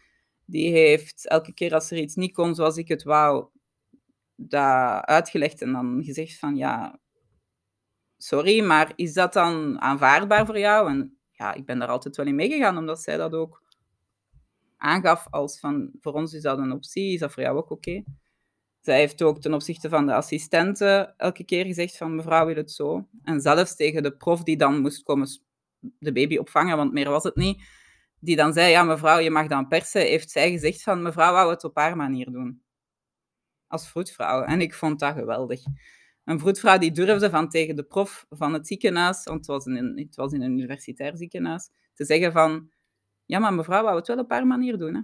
Die 0.45 0.71
heeft 0.71 1.27
elke 1.27 1.53
keer 1.53 1.73
als 1.73 1.91
er 1.91 1.97
iets 1.97 2.15
niet 2.15 2.33
kon 2.33 2.55
zoals 2.55 2.77
ik 2.77 2.87
het 2.87 3.03
wou, 3.03 3.47
dat 4.35 5.05
uitgelegd 5.05 5.61
en 5.61 5.71
dan 5.71 6.03
gezegd 6.03 6.39
van 6.39 6.55
ja, 6.55 6.99
sorry, 8.17 8.63
maar 8.63 8.93
is 8.95 9.13
dat 9.13 9.33
dan 9.33 9.81
aanvaardbaar 9.81 10.45
voor 10.45 10.59
jou? 10.59 10.89
En 10.89 11.17
ja, 11.31 11.53
ik 11.53 11.65
ben 11.65 11.79
daar 11.79 11.87
altijd 11.87 12.15
wel 12.15 12.25
in 12.25 12.35
meegegaan, 12.35 12.77
omdat 12.77 13.01
zij 13.01 13.17
dat 13.17 13.33
ook 13.33 13.63
aangaf 14.77 15.27
als 15.29 15.59
van 15.59 15.91
voor 15.99 16.13
ons 16.13 16.33
is 16.33 16.41
dat 16.41 16.57
een 16.57 16.71
optie, 16.71 17.13
is 17.13 17.19
dat 17.19 17.31
voor 17.31 17.43
jou 17.43 17.57
ook 17.57 17.69
oké? 17.69 18.03
Zij 18.85 18.97
heeft 18.97 19.21
ook 19.21 19.41
ten 19.41 19.53
opzichte 19.53 19.89
van 19.89 20.05
de 20.05 20.13
assistenten 20.13 21.17
elke 21.17 21.43
keer 21.43 21.65
gezegd 21.65 21.97
van 21.97 22.15
mevrouw 22.15 22.45
wil 22.45 22.55
het 22.55 22.71
zo. 22.71 23.07
En 23.23 23.41
zelfs 23.41 23.75
tegen 23.75 24.03
de 24.03 24.17
prof 24.17 24.43
die 24.43 24.57
dan 24.57 24.81
moest 24.81 25.03
komen 25.03 25.27
de 25.79 26.11
baby 26.11 26.37
opvangen, 26.37 26.77
want 26.77 26.93
meer 26.93 27.09
was 27.09 27.23
het 27.23 27.35
niet, 27.35 27.63
die 28.19 28.35
dan 28.35 28.53
zei, 28.53 28.71
ja 28.71 28.83
mevrouw, 28.83 29.19
je 29.19 29.29
mag 29.29 29.47
dan 29.47 29.67
persen, 29.67 30.01
heeft 30.01 30.29
zij 30.29 30.51
gezegd 30.51 30.83
van 30.83 31.01
mevrouw 31.01 31.33
wou 31.33 31.49
het 31.49 31.63
op 31.63 31.75
haar 31.75 31.95
manier 31.95 32.31
doen. 32.31 32.61
Als 33.67 33.89
vroedvrouw. 33.89 34.43
En 34.43 34.61
ik 34.61 34.73
vond 34.73 34.99
dat 34.99 35.13
geweldig. 35.13 35.61
Een 36.23 36.39
vroedvrouw 36.39 36.77
die 36.77 36.91
durfde 36.91 37.29
van 37.29 37.49
tegen 37.49 37.75
de 37.75 37.83
prof 37.83 38.25
van 38.29 38.53
het 38.53 38.67
ziekenhuis, 38.67 39.23
want 39.23 39.37
het 39.37 39.47
was 39.47 39.65
in, 39.65 39.97
het 39.97 40.15
was 40.15 40.33
in 40.33 40.41
een 40.41 40.51
universitair 40.51 41.17
ziekenhuis, 41.17 41.69
te 41.93 42.05
zeggen 42.05 42.31
van, 42.31 42.71
ja 43.25 43.39
maar 43.39 43.53
mevrouw 43.53 43.83
wou 43.83 43.95
het 43.95 44.07
wel 44.07 44.17
op 44.17 44.31
haar 44.31 44.47
manier 44.47 44.77
doen. 44.77 44.95
Hè. 44.95 45.01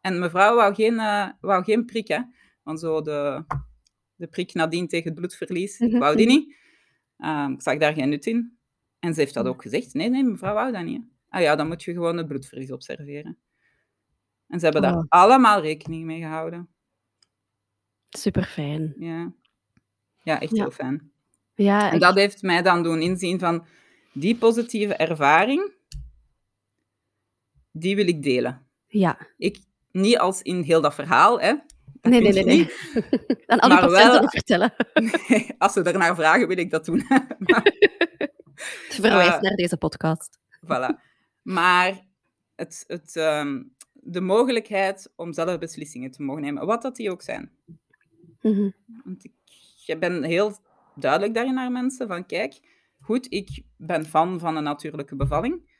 En 0.00 0.18
mevrouw 0.18 0.54
wou 0.54 0.74
geen, 0.74 0.94
uh, 0.94 1.28
wou 1.40 1.64
geen 1.64 1.84
prik, 1.84 2.08
hè. 2.08 2.20
Want 2.62 2.80
zo 2.80 3.02
de, 3.02 3.44
de 4.14 4.26
prik 4.26 4.54
nadien 4.54 4.88
tegen 4.88 5.10
het 5.10 5.18
bloedverlies, 5.18 5.80
ik 5.80 5.90
mhm, 5.90 5.98
wou 5.98 6.16
die 6.16 6.26
mhm. 6.26 6.36
niet. 6.36 6.56
Um, 7.18 7.52
ik 7.52 7.62
zag 7.62 7.78
daar 7.78 7.94
geen 7.94 8.08
nut 8.08 8.26
in. 8.26 8.58
En 8.98 9.14
ze 9.14 9.20
heeft 9.20 9.34
dat 9.34 9.46
ook 9.46 9.62
gezegd. 9.62 9.94
Nee, 9.94 10.10
nee, 10.10 10.24
mevrouw 10.24 10.54
wou 10.54 10.72
dat 10.72 10.84
niet. 10.84 11.02
Ah 11.28 11.40
ja, 11.40 11.56
dan 11.56 11.68
moet 11.68 11.82
je 11.82 11.92
gewoon 11.92 12.16
het 12.16 12.26
bloedverlies 12.26 12.72
observeren. 12.72 13.38
En 14.48 14.58
ze 14.58 14.64
hebben 14.64 14.82
daar 14.82 14.96
oh. 14.96 15.04
allemaal 15.08 15.60
rekening 15.60 16.04
mee 16.04 16.20
gehouden. 16.20 16.68
Super 18.08 18.44
fijn. 18.44 18.94
Ja. 18.98 19.32
Ja, 20.22 20.40
echt 20.40 20.52
heel 20.52 20.70
fijn. 20.70 21.12
Ja, 21.54 21.92
en 21.92 21.98
dat 21.98 22.14
heeft 22.14 22.42
mij 22.42 22.62
dan 22.62 22.82
doen 22.82 23.02
inzien 23.02 23.38
van 23.38 23.66
die 24.12 24.36
positieve 24.36 24.94
ervaring 24.94 25.72
die 27.72 27.96
wil 27.96 28.08
ik 28.08 28.22
delen. 28.22 28.66
Ja. 28.86 29.18
Ik, 29.36 29.58
niet 29.90 30.18
als 30.18 30.42
in 30.42 30.62
heel 30.62 30.80
dat 30.80 30.94
verhaal, 30.94 31.40
hè. 31.40 31.54
Nee, 32.02 32.20
nee, 32.20 32.32
nee. 32.32 32.44
nee. 32.44 32.70
Aan 33.46 33.58
alle 33.58 33.74
Maar 33.74 33.86
patiënten 33.88 34.20
wel- 34.20 34.28
vertellen. 34.28 34.74
Nee, 35.28 35.54
als 35.58 35.72
ze 35.72 35.82
ernaar 35.82 36.14
vragen, 36.14 36.48
wil 36.48 36.58
ik 36.58 36.70
dat 36.70 36.84
doen. 36.84 37.04
maar, 37.38 37.72
Verwijs 38.88 39.34
Eh, 39.34 39.40
naar 39.40 39.54
deze 39.54 39.76
podcast. 39.76 40.38
voilà. 40.64 41.00
maar 41.42 42.06
het, 42.54 42.84
het, 42.86 43.16
ehm, 43.16 43.62
de 43.92 44.20
mogelijkheid 44.20 45.12
om 45.16 45.32
zelf 45.32 45.58
beslissingen 45.58 46.10
te 46.10 46.22
mogen 46.22 46.42
nemen, 46.42 46.66
wat 46.66 46.82
dat 46.82 46.96
die 46.96 47.10
ook 47.10 47.22
zijn. 47.22 47.50
Mhm. 48.40 48.70
Want 49.04 49.24
ik, 49.24 49.32
ik 49.86 50.00
ben 50.00 50.22
heel 50.22 50.56
duidelijk 50.94 51.34
daarin 51.34 51.54
naar 51.54 51.72
mensen 51.72 52.08
van 52.08 52.26
kijk, 52.26 52.60
goed, 53.00 53.26
ik 53.32 53.62
ben 53.76 54.04
fan 54.06 54.38
van 54.38 54.56
een 54.56 54.62
natuurlijke 54.62 55.16
bevalling, 55.16 55.70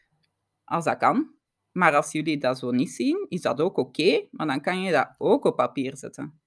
als 0.64 0.84
dat 0.84 0.96
kan. 0.96 1.30
Maar 1.72 1.94
als 1.94 2.12
jullie 2.12 2.38
dat 2.38 2.58
zo 2.58 2.70
niet 2.70 2.90
zien, 2.90 3.26
is 3.28 3.40
dat 3.40 3.60
ook 3.60 3.76
oké, 3.76 4.26
maar 4.30 4.46
dan 4.46 4.60
kan 4.60 4.82
je 4.82 4.92
dat 4.92 5.14
ook 5.18 5.44
op 5.44 5.56
papier 5.56 5.96
zetten. 5.96 6.40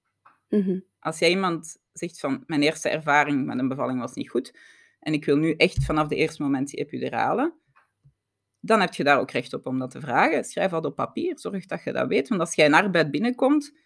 Mhm. 0.48 0.80
Als 0.98 1.18
jij 1.18 1.30
iemand 1.30 1.76
zegt 1.92 2.20
van 2.20 2.44
mijn 2.46 2.62
eerste 2.62 2.88
ervaring 2.88 3.46
met 3.46 3.58
een 3.58 3.68
bevalling 3.68 4.00
was 4.00 4.14
niet 4.14 4.30
goed 4.30 4.58
en 5.00 5.12
ik 5.12 5.24
wil 5.24 5.36
nu 5.36 5.52
echt 5.52 5.84
vanaf 5.84 6.08
de 6.08 6.16
eerste 6.16 6.42
moment 6.42 6.68
die 6.68 6.80
epidurale, 6.80 7.54
dan 8.60 8.80
heb 8.80 8.94
je 8.94 9.04
daar 9.04 9.20
ook 9.20 9.30
recht 9.30 9.52
op 9.52 9.66
om 9.66 9.78
dat 9.78 9.90
te 9.90 10.00
vragen. 10.00 10.44
Schrijf 10.44 10.70
dat 10.70 10.84
op 10.84 10.94
papier, 10.94 11.38
zorg 11.38 11.66
dat 11.66 11.84
je 11.84 11.92
dat 11.92 12.08
weet. 12.08 12.28
Want 12.28 12.40
als 12.40 12.54
jij 12.54 12.66
in 12.66 12.74
arbeid 12.74 13.10
binnenkomt, 13.10 13.78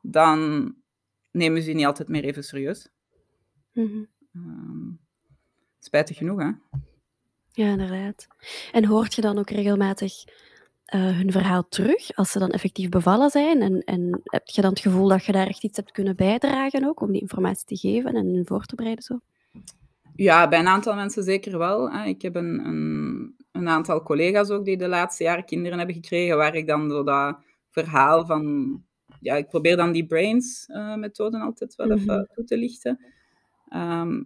dan 0.00 0.74
nemen 1.30 1.62
ze 1.62 1.68
je 1.68 1.74
niet 1.74 1.86
altijd 1.86 2.08
meer 2.08 2.24
even 2.24 2.44
serieus. 2.44 2.88
Mhm. 3.72 4.04
Ehm, 4.32 4.90
spijtig 5.78 6.16
genoeg, 6.16 6.40
hè? 6.40 6.50
Ja, 7.52 7.70
inderdaad. 7.70 8.26
En 8.72 8.84
hoort 8.84 9.14
je 9.14 9.20
dan 9.20 9.38
ook 9.38 9.50
regelmatig 9.50 10.12
eh, 10.86 11.00
hun 11.16 11.32
verhaal 11.32 11.68
terug 11.68 12.14
als 12.16 12.30
ze 12.30 12.38
dan 12.38 12.50
effectief 12.50 12.88
bevallen 12.88 13.30
zijn? 13.30 13.62
En, 13.62 13.80
en 13.84 14.20
heb 14.24 14.46
je 14.48 14.60
dan 14.60 14.70
het 14.70 14.80
gevoel 14.80 15.08
dat 15.08 15.24
je 15.24 15.32
daar 15.32 15.46
echt 15.46 15.64
iets 15.64 15.76
hebt 15.76 15.90
kunnen 15.92 16.16
bijdragen 16.16 16.84
ook 16.84 17.00
om 17.00 17.12
die 17.12 17.20
informatie 17.20 17.66
te 17.66 17.76
geven 17.76 18.14
en 18.14 18.26
hun 18.26 18.46
voor 18.46 18.64
te 18.64 18.74
bereiden? 18.74 19.04
Zo? 19.04 19.18
Ja, 20.14 20.48
bij 20.48 20.58
een 20.58 20.66
aantal 20.68 20.94
mensen 20.94 21.22
zeker 21.22 21.58
wel. 21.58 21.90
Hè. 21.90 22.04
Ik 22.06 22.22
heb 22.22 22.34
een, 22.34 22.66
een, 22.66 23.34
een 23.52 23.68
aantal 23.68 24.02
collega's 24.02 24.50
ook 24.50 24.64
die 24.64 24.76
de 24.76 24.88
laatste 24.88 25.24
jaren 25.24 25.44
kinderen 25.44 25.78
hebben 25.78 25.96
gekregen, 25.96 26.36
waar 26.36 26.54
ik 26.54 26.66
dan 26.66 26.90
zo 26.90 27.02
dat 27.04 27.38
verhaal 27.70 28.26
van... 28.26 28.84
Ja, 29.20 29.34
ik 29.34 29.48
probeer 29.48 29.76
dan 29.76 29.92
die 29.92 30.06
brains-methoden 30.06 31.40
altijd 31.40 31.74
wel 31.74 31.86
Mhm. 31.86 31.96
even 31.98 32.28
toe 32.34 32.44
te 32.44 32.56
lichten. 32.58 33.00
Ehm, 33.68 34.22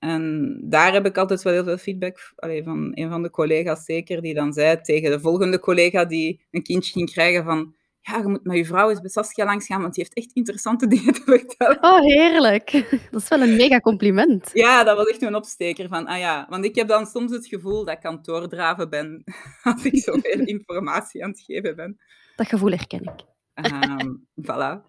en 0.00 0.56
daar 0.64 0.92
heb 0.92 1.06
ik 1.06 1.18
altijd 1.18 1.42
wel 1.42 1.52
heel 1.52 1.64
veel 1.64 1.78
feedback 1.78 2.32
allee, 2.36 2.62
van 2.62 2.90
een 2.94 3.10
van 3.10 3.22
de 3.22 3.30
collega's 3.30 3.84
zeker, 3.84 4.22
die 4.22 4.34
dan 4.34 4.52
zei 4.52 4.80
tegen 4.80 5.10
de 5.10 5.20
volgende 5.20 5.58
collega 5.58 6.04
die 6.04 6.46
een 6.50 6.62
kindje 6.62 6.92
ging 6.92 7.10
krijgen 7.10 7.44
van 7.44 7.74
ja, 8.00 8.16
je 8.16 8.26
moet 8.26 8.44
met 8.44 8.56
je 8.56 8.64
vrouw 8.64 8.90
eens 8.90 9.00
bij 9.00 9.10
Saskia 9.10 9.44
langs 9.44 9.66
gaan, 9.66 9.80
want 9.80 9.94
die 9.94 10.04
heeft 10.04 10.16
echt 10.16 10.36
interessante 10.36 10.86
dingen 10.96 11.12
te 11.12 11.22
vertellen. 11.24 11.82
Oh, 11.82 12.00
heerlijk. 12.00 12.70
Dat 13.10 13.22
is 13.22 13.28
wel 13.28 13.40
een 13.40 13.56
mega 13.56 13.80
compliment. 13.80 14.50
Ja, 14.52 14.84
dat 14.84 14.96
was 14.96 15.06
echt 15.06 15.22
een 15.22 15.34
opsteker 15.34 15.88
van, 15.88 16.06
ah 16.06 16.18
ja, 16.18 16.46
want 16.48 16.64
ik 16.64 16.74
heb 16.74 16.88
dan 16.88 17.06
soms 17.06 17.32
het 17.32 17.46
gevoel 17.46 17.84
dat 17.84 17.96
ik 17.96 18.04
aan 18.04 18.14
het 18.14 18.24
doordraven 18.24 18.90
ben 18.90 19.24
als 19.62 19.84
ik 19.84 19.98
zoveel 19.98 20.40
informatie 20.44 21.24
aan 21.24 21.30
het 21.30 21.40
geven 21.40 21.76
ben. 21.76 22.00
Dat 22.36 22.48
gevoel 22.48 22.70
herken 22.70 23.02
ik. 23.02 23.24
Ehm 23.54 24.16
voilà. 24.42 24.88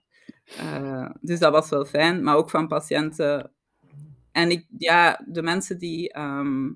Eh, 0.58 1.10
dus 1.22 1.39
dat 1.39 1.51
was 1.51 1.70
wel 1.70 1.86
fijn, 1.86 2.24
maar 2.24 2.36
ook 2.36 2.50
van 2.50 2.68
patiënten. 2.68 3.51
En 4.31 4.51
ik, 4.51 4.65
ja, 4.77 5.23
de 5.27 5.41
mensen 5.41 5.77
die, 5.77 6.11
ehm, 6.13 6.69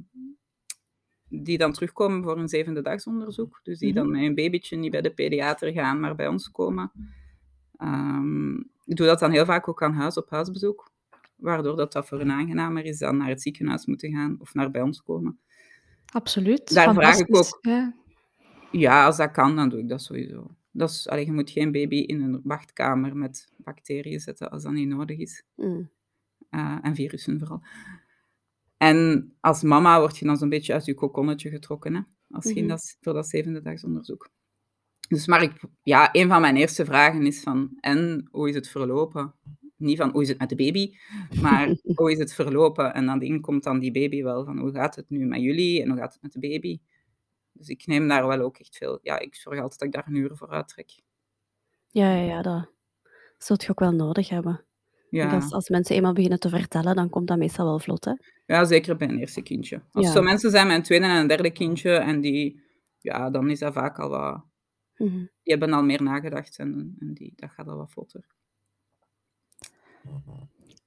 die 1.29 1.57
dan 1.57 1.74
terugkomen 1.74 2.24
voor 2.24 2.38
een 2.39 2.47
zevende 2.50 2.81
dagsonderzoek, 2.81 3.59
dus 3.63 3.79
die 3.79 3.93
dan 3.93 4.12
met 4.12 4.21
een 4.21 4.35
babytje 4.35 4.75
niet 4.77 4.91
bij 4.91 5.01
de 5.01 5.13
pediater 5.13 5.71
gaan, 5.71 6.00
maar 6.00 6.15
bij 6.15 6.27
ons 6.27 6.51
komen. 6.51 6.91
Ehm, 7.77 8.55
ik 8.85 8.95
doe 8.95 9.05
dat 9.07 9.19
dan 9.19 9.31
heel 9.31 9.45
vaak 9.45 9.67
ook 9.67 9.83
aan 9.83 9.93
huis 9.93 10.17
op 10.17 10.29
huisbezoek, 10.29 10.91
waardoor 11.35 11.75
dat, 11.75 11.91
dat 11.91 12.07
voor 12.07 12.19
hen 12.19 12.31
aangenamer 12.31 12.85
is 12.85 12.97
dan 13.00 13.17
naar 13.17 13.27
het 13.27 13.41
ziekenhuis 13.41 13.85
moeten 13.85 14.12
gaan 14.12 14.35
of 14.39 14.53
naar 14.53 14.71
bij 14.71 14.81
ons 14.81 15.01
komen. 15.03 15.39
Absoluut. 16.12 16.74
Daar 16.74 16.85
vraag 16.93 17.17
ik 17.19 17.35
ook- 17.35 17.57
Ja. 17.62 17.93
Ja, 18.71 19.05
als 19.05 19.17
dat 19.17 19.31
kan, 19.31 19.55
dan 19.55 19.69
doe 19.69 19.79
ik 19.79 19.89
dat 19.89 20.01
sowieso. 20.01 20.51
Dat 20.71 20.89
is, 20.89 21.07
allee, 21.07 21.25
je 21.25 21.31
moet 21.31 21.50
geen 21.50 21.71
baby 21.71 21.95
in 21.95 22.21
een 22.21 22.41
wachtkamer 22.43 23.17
met 23.17 23.47
bacteriën 23.57 24.19
zetten 24.19 24.51
als 24.51 24.63
dat 24.63 24.71
niet 24.71 24.88
nodig 24.88 25.17
is. 25.17 25.43
Mm. 25.55 25.89
Eh, 26.55 26.77
en 26.81 26.95
virussen 26.95 27.39
vooral. 27.39 27.62
En 28.77 29.29
als 29.39 29.62
mama 29.62 30.00
word 30.00 30.17
je 30.17 30.25
dan 30.25 30.38
zo'n 30.38 30.50
beetje 30.50 30.74
uit 30.74 30.85
je 30.85 30.93
kokonnetje 30.93 31.50
getrokken, 31.50 31.95
hè? 31.95 32.01
Als 32.29 32.53
Mhm. 32.53 32.67
dat, 32.67 32.97
voor 33.01 33.13
dat 33.13 33.27
zevende 33.27 33.62
dagsonderzoek. 33.62 34.29
Dus 35.07 35.27
maar 35.27 35.41
ik, 35.41 35.62
ja, 35.83 36.09
een 36.12 36.27
van 36.27 36.41
mijn 36.41 36.55
eerste 36.55 36.85
vragen 36.85 37.25
is 37.25 37.41
van, 37.41 37.77
en 37.79 38.27
hoe 38.31 38.50
is 38.50 38.55
het 38.55 38.67
verlopen? 38.67 39.33
Niet 39.77 39.97
van, 39.97 40.09
hoe 40.12 40.21
is 40.21 40.29
het 40.29 40.39
met 40.39 40.50
de 40.50 40.55
baby? 40.55 40.93
Maar, 41.41 41.75
hoe 41.95 42.12
is 42.12 42.17
het 42.19 42.33
verlopen? 42.33 42.93
En 42.93 43.05
dan 43.05 43.21
in 43.21 43.41
komt 43.41 43.63
dan 43.63 43.79
die 43.79 43.91
baby 43.91 44.24
wel 44.24 44.45
van, 44.45 44.59
hoe 44.59 44.71
gaat 44.71 44.95
het 44.95 45.09
nu 45.09 45.25
met 45.25 45.41
jullie? 45.41 45.81
En 45.81 45.89
hoe 45.89 45.97
gaat 45.97 46.13
het 46.13 46.21
met 46.21 46.31
de 46.33 46.39
baby? 46.39 46.79
Dus 47.51 47.67
ik 47.67 47.85
neem 47.85 48.07
daar 48.07 48.27
wel 48.27 48.39
ook 48.39 48.57
echt 48.57 48.77
veel... 48.77 49.00
Ja, 49.01 49.19
ik 49.19 49.35
zorg 49.35 49.59
altijd 49.59 49.79
dat 49.79 49.88
ik 49.88 49.93
daar 49.93 50.07
een 50.07 50.15
uur 50.21 50.35
voor 50.35 50.50
uittrek. 50.50 50.89
Ja, 51.88 52.15
ja, 52.15 52.24
ja, 52.24 52.41
dat 52.41 52.69
zult 53.38 53.63
je 53.63 53.69
ook 53.69 53.79
wel 53.79 53.91
nodig 53.91 54.29
hebben. 54.29 54.65
Ja. 55.15 55.29
Want 55.29 55.43
Als, 55.43 55.51
als 55.51 55.69
mensen 55.69 55.95
eenmaal 55.95 56.13
beginnen 56.13 56.39
te 56.39 56.50
vertellen, 56.50 56.95
dan 56.95 57.10
komt 57.10 57.27
dat 57.27 57.38
meestal 57.38 57.65
wel 57.65 57.79
vlot, 57.79 58.05
hè? 58.05 58.12
Ja, 58.45 58.65
zeker 58.65 58.95
bij 58.98 59.07
een 59.07 59.19
eerste 59.19 59.41
kindje. 59.41 59.81
Als 59.91 60.05
Ja. 60.05 60.12
zo 60.12 60.22
mensen 60.22 60.51
zijn 60.51 60.67
met 60.67 60.75
een 60.75 60.84
tweede 60.84 61.05
en 61.05 61.15
een 61.15 61.27
derde 61.27 61.51
kindje 61.51 61.91
en 61.95 62.22
die, 62.22 62.63
ja, 63.00 63.29
dan 63.29 63.50
is 63.50 63.60
dat 63.60 63.74
vaak 63.74 64.00
al 64.00 64.10
wat, 64.10 64.43
Mhm. 64.98 65.10
die 65.17 65.29
hebben 65.53 65.74
al 65.74 65.84
meer 65.84 66.03
nagedacht 66.03 66.57
en, 66.60 66.95
en 67.00 67.13
die, 67.13 67.34
dat 67.36 67.50
gaat 67.51 67.67
al 67.67 67.77
wat 67.77 67.91
vlotter. 67.91 68.25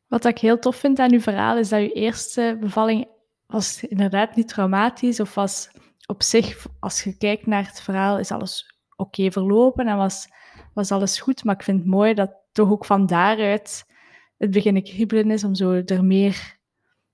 Wat 0.07 0.25
ik 0.25 0.39
heel 0.39 0.59
tof 0.59 0.77
vind 0.77 0.99
aan 0.99 1.13
uw 1.13 1.21
verhaal 1.21 1.59
is 1.59 1.69
dat 1.69 1.81
uw 1.81 1.93
eerste 1.93 2.57
bevalling 2.61 3.09
was 3.47 3.85
inderdaad 3.85 4.37
niet 4.37 4.49
traumatisch 4.49 5.21
of 5.21 5.35
was 5.35 5.71
op 6.07 6.23
zich, 6.23 6.67
als 6.81 7.03
je 7.03 7.17
kijkt 7.17 7.47
naar 7.47 7.67
het 7.67 7.81
verhaal, 7.81 8.19
is 8.19 8.31
alles 8.31 8.75
oké 8.97 9.31
verlopen 9.31 9.87
en 9.89 9.97
was, 9.97 10.29
was 10.75 10.93
alles 10.93 11.21
goed. 11.21 11.45
Maar 11.45 11.55
ik 11.55 11.63
vind 11.63 11.79
het 11.79 11.89
mooi 11.89 12.15
dat 12.15 12.33
toch 12.53 12.71
ook 12.71 12.85
van 12.85 13.07
daaruit 13.07 13.85
het 14.39 14.51
beginnen 14.51 14.83
kriebelen 14.83 15.31
is 15.31 15.45
om 15.45 15.55
zo 15.55 15.83
er 15.85 16.05
meer 16.05 16.59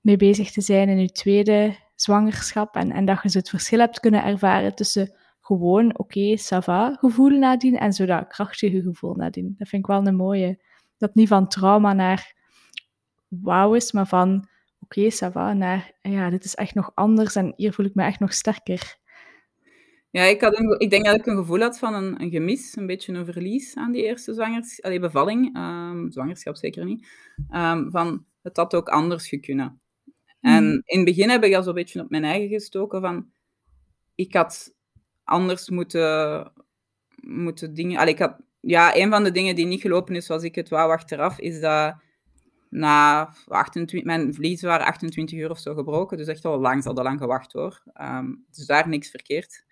mee 0.00 0.16
bezig 0.16 0.50
te 0.50 0.60
zijn 0.60 0.88
in 0.88 1.00
je 1.00 1.12
tweede 1.12 1.76
zwangerschap 1.94 2.74
en, 2.74 2.90
en 2.90 3.04
dat 3.04 3.22
je 3.22 3.38
het 3.38 3.48
verschil 3.48 3.78
hebt 3.78 4.00
kunnen 4.00 4.24
ervaren 4.24 4.74
tussen 4.74 5.14
gewoon 5.40 5.98
oké, 5.98 6.38
ça 6.38 6.58
va 6.58 6.96
gevoel 7.00 7.38
nadien 7.38 7.78
en 7.78 7.92
zo 7.92 8.06
dat 8.06 8.26
krachtige 8.26 8.82
gevoel 8.82 9.14
nadien. 9.14 9.54
Dat 9.58 9.68
vind 9.68 9.82
ik 9.82 9.88
wel 9.88 10.06
een 10.06 10.16
mooie. 10.16 10.62
Dat 10.98 11.14
niet 11.14 11.28
van 11.28 11.48
trauma 11.48 11.92
naar 11.92 12.34
wauw 13.28 13.74
is, 13.74 13.92
maar 13.92 14.06
van 14.06 14.48
oké, 14.80 15.12
ça 15.12 15.32
va, 15.32 15.52
naar 15.52 15.92
ja, 16.00 16.30
dit 16.30 16.44
is 16.44 16.54
echt 16.54 16.74
nog 16.74 16.90
anders 16.94 17.36
en 17.36 17.52
hier 17.56 17.72
voel 17.72 17.86
ik 17.86 17.94
me 17.94 18.02
echt 18.04 18.20
nog 18.20 18.32
sterker. 18.32 18.96
Ja, 20.14 20.22
ik, 20.22 20.40
had 20.40 20.58
een, 20.58 20.78
ik 20.78 20.90
denk 20.90 21.04
dat 21.04 21.14
ik 21.14 21.26
een 21.26 21.36
gevoel 21.36 21.60
had 21.60 21.78
van 21.78 21.94
een, 21.94 22.22
een 22.22 22.30
gemis, 22.30 22.76
een 22.76 22.86
beetje 22.86 23.12
een 23.12 23.24
verlies 23.24 23.76
aan 23.76 23.92
die 23.92 24.02
eerste 24.02 24.34
zwangerschap, 24.34 24.84
allee, 24.84 25.00
bevalling, 25.00 25.56
ehm, 25.56 26.10
zwangerschap 26.10 26.56
zeker 26.56 26.84
niet, 26.84 27.06
Ehm, 27.50 27.90
van 27.90 28.24
het 28.42 28.56
had 28.56 28.74
ook 28.74 28.88
anders 28.88 29.28
gekunnen. 29.28 29.80
En 30.40 30.82
in 30.84 30.96
het 30.96 31.04
begin 31.04 31.30
heb 31.30 31.44
ik 31.44 31.52
dat 31.52 31.64
zo'n 31.64 31.74
beetje 31.74 32.00
op 32.00 32.10
mijn 32.10 32.24
eigen 32.24 32.48
gestoken 32.48 33.00
van, 33.00 33.30
ik 34.14 34.34
had 34.34 34.74
anders 35.24 35.70
moeten, 35.70 36.52
moeten 37.20 37.74
dingen, 37.74 37.98
allee, 37.98 38.12
ik 38.12 38.18
had, 38.18 38.36
ja, 38.60 38.96
een 38.96 39.10
van 39.10 39.24
de 39.24 39.30
dingen 39.30 39.54
die 39.54 39.66
niet 39.66 39.80
gelopen 39.80 40.14
is 40.14 40.26
zoals 40.26 40.42
ik 40.42 40.54
het 40.54 40.68
wou 40.68 40.92
achteraf, 40.92 41.38
is 41.38 41.60
dat 41.60 41.96
na 42.70 43.22
28, 43.48 44.04
mijn 44.04 44.34
vliezen 44.34 44.68
waren 44.68 44.86
28 44.86 45.38
uur 45.38 45.50
of 45.50 45.58
zo 45.58 45.74
gebroken, 45.74 46.16
dus 46.16 46.26
echt 46.26 46.44
al 46.44 46.58
lang, 46.58 46.80
ze 46.82 46.86
hadden 46.86 47.04
lang 47.04 47.20
gewacht 47.20 47.52
hoor. 47.52 47.82
Ehm, 47.92 48.34
dus 48.50 48.66
daar 48.66 48.88
niks 48.88 49.10
verkeerd. 49.10 49.64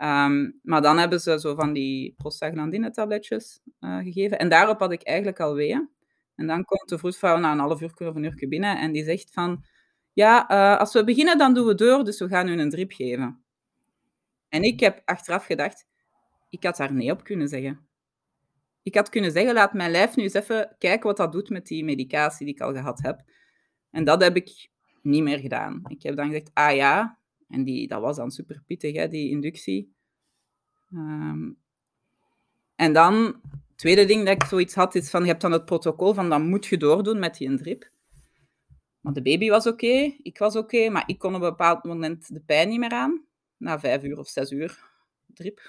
Ehm, 0.00 0.50
maar 0.62 0.82
dan 0.82 0.98
hebben 0.98 1.20
ze 1.20 1.40
zo 1.40 1.54
van 1.54 1.72
die 1.72 2.14
prostaglandine-tabletjes 2.16 3.60
eh, 3.80 3.98
gegeven. 3.98 4.38
En 4.38 4.48
daarop 4.48 4.78
had 4.78 4.92
ik 4.92 5.02
eigenlijk 5.02 5.40
al 5.40 5.54
weeën. 5.54 5.88
En 6.34 6.46
dan 6.46 6.64
komt 6.64 6.88
de 6.88 6.98
vroedvrouw 6.98 7.38
na 7.38 7.52
een 7.52 7.58
half 7.58 7.80
uur 7.80 7.92
of 7.96 8.14
een 8.14 8.24
uur 8.24 8.48
binnen 8.48 8.78
en 8.78 8.92
die 8.92 9.04
zegt 9.04 9.32
van... 9.32 9.64
Ja, 10.12 10.48
eh, 10.48 10.78
als 10.78 10.92
we 10.92 11.04
beginnen, 11.04 11.38
dan 11.38 11.54
doen 11.54 11.66
we 11.66 11.74
door, 11.74 12.04
dus 12.04 12.18
we 12.18 12.28
gaan 12.28 12.48
u 12.48 12.60
een 12.60 12.70
drip 12.70 12.92
geven. 12.92 13.42
En 14.48 14.62
ik 14.62 14.80
heb 14.80 15.02
achteraf 15.04 15.44
gedacht, 15.44 15.86
ik 16.48 16.64
had 16.64 16.76
daar 16.76 16.92
nee 16.92 17.10
op 17.10 17.24
kunnen 17.24 17.48
zeggen. 17.48 17.86
Ik 18.82 18.94
had 18.94 19.08
kunnen 19.08 19.32
zeggen, 19.32 19.54
laat 19.54 19.72
mijn 19.72 19.90
lijf 19.90 20.16
nu 20.16 20.22
eens 20.22 20.34
even 20.34 20.76
kijken 20.78 21.06
wat 21.06 21.16
dat 21.16 21.32
doet 21.32 21.48
met 21.48 21.66
die 21.66 21.84
medicatie 21.84 22.46
die 22.46 22.54
ik 22.54 22.60
al 22.60 22.72
gehad 22.72 23.02
heb. 23.02 23.22
En 23.90 24.04
dat 24.04 24.22
heb 24.22 24.36
ik 24.36 24.70
niet 25.02 25.22
meer 25.22 25.38
gedaan. 25.38 25.82
Ik 25.88 26.02
heb 26.02 26.16
dan 26.16 26.26
gezegd, 26.26 26.50
ah 26.54 26.74
ja, 26.74 27.18
en 27.50 27.64
die, 27.64 27.88
dat 27.88 28.00
was 28.00 28.16
dan 28.16 28.30
super 28.30 28.62
pittig, 28.66 28.96
hè, 28.96 29.08
die 29.08 29.30
inductie. 29.30 29.94
Ehm, 30.90 31.50
en 32.74 32.92
dan, 32.92 33.14
het 33.50 33.76
tweede 33.76 34.04
ding 34.04 34.24
dat 34.24 34.34
ik 34.34 34.48
zoiets 34.48 34.74
had, 34.74 34.94
is 34.94 35.10
van, 35.10 35.22
je 35.22 35.28
hebt 35.28 35.40
dan 35.40 35.52
het 35.52 35.64
protocol 35.64 36.14
van, 36.14 36.28
dan 36.28 36.48
moet 36.48 36.66
je 36.66 36.76
doordoen 36.76 37.18
met 37.18 37.36
die 37.36 37.56
drip. 37.56 37.90
Maar 39.00 39.12
de 39.12 39.22
baby 39.22 39.48
was 39.48 39.66
oké, 39.66 40.14
ik 40.22 40.38
was 40.38 40.56
oké, 40.56 40.88
maar 40.88 41.02
ik 41.06 41.18
kon 41.18 41.34
op 41.34 41.42
een 41.42 41.48
bepaald 41.48 41.84
moment 41.84 42.34
de 42.34 42.40
pijn 42.40 42.68
niet 42.68 42.78
meer 42.78 42.90
aan. 42.90 43.24
Na 43.56 43.80
vijf 43.80 44.02
uur 44.02 44.18
of 44.18 44.28
zes 44.28 44.50
uur 44.50 44.84
drip. 45.26 45.60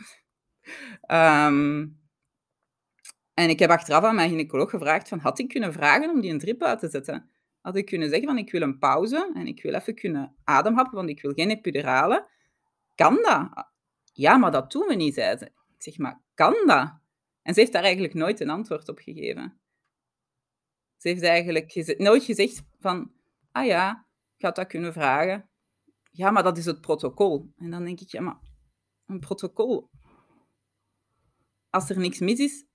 Ehm, 1.01 1.87
en 3.33 3.49
ik 3.49 3.59
heb 3.59 3.69
achteraf 3.69 4.03
aan 4.03 4.15
mijn 4.15 4.29
gynaecoloog 4.29 4.69
gevraagd 4.69 5.07
van, 5.07 5.19
had 5.19 5.39
ik 5.39 5.47
kunnen 5.47 5.73
vragen 5.73 6.09
om 6.09 6.21
die 6.21 6.31
een 6.31 6.39
drip 6.39 6.63
uit 6.63 6.79
te 6.79 6.89
zetten? 6.89 7.29
Had 7.61 7.75
ik 7.75 7.85
kunnen 7.85 8.09
zeggen 8.09 8.27
van, 8.27 8.37
ik 8.37 8.51
wil 8.51 8.61
een 8.61 8.77
pauze 8.77 9.31
en 9.33 9.47
ik 9.47 9.61
wil 9.61 9.73
even 9.73 9.95
kunnen 9.95 10.35
ademhappen, 10.43 10.95
want 10.95 11.09
ik 11.09 11.21
wil 11.21 11.33
geen 11.33 11.49
epidurale. 11.49 12.29
Kan 12.95 13.15
dat? 13.15 13.69
Ja, 14.13 14.37
maar 14.37 14.51
dat 14.51 14.71
doen 14.71 14.87
we 14.87 14.95
niet, 14.95 15.13
zei 15.13 15.37
ze. 15.37 15.45
Ik 15.45 15.83
zeg, 15.83 15.97
maar 15.97 16.21
kan 16.33 16.55
dat? 16.65 16.99
En 17.41 17.53
ze 17.53 17.59
heeft 17.59 17.71
daar 17.71 17.83
eigenlijk 17.83 18.13
nooit 18.13 18.39
een 18.39 18.49
antwoord 18.49 18.89
op 18.89 18.97
gegeven. 18.97 19.61
Ze 20.97 21.07
heeft 21.07 21.23
eigenlijk 21.23 21.95
nooit 21.97 22.23
gezegd 22.23 22.63
van, 22.79 23.11
ah 23.51 23.65
ja, 23.65 24.07
ik 24.37 24.45
had 24.45 24.55
dat 24.55 24.67
kunnen 24.67 24.93
vragen. 24.93 25.49
Ja, 26.11 26.31
maar 26.31 26.43
dat 26.43 26.57
is 26.57 26.65
het 26.65 26.81
protocol. 26.81 27.53
En 27.57 27.71
dan 27.71 27.83
denk 27.83 27.99
ik, 27.99 28.09
ja, 28.09 28.21
maar 28.21 28.39
een 29.05 29.19
protocol. 29.19 29.89
Als 31.69 31.89
er 31.89 31.97
niks 31.99 32.19
mis 32.19 32.39
is, 32.39 32.65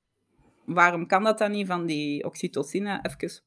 waarom 0.65 1.07
kan 1.07 1.25
dat 1.25 1.39
dan 1.39 1.51
niet 1.51 1.67
van 1.67 1.87
die 1.87 2.25
oxytocine 2.25 2.99
even... 3.03 3.43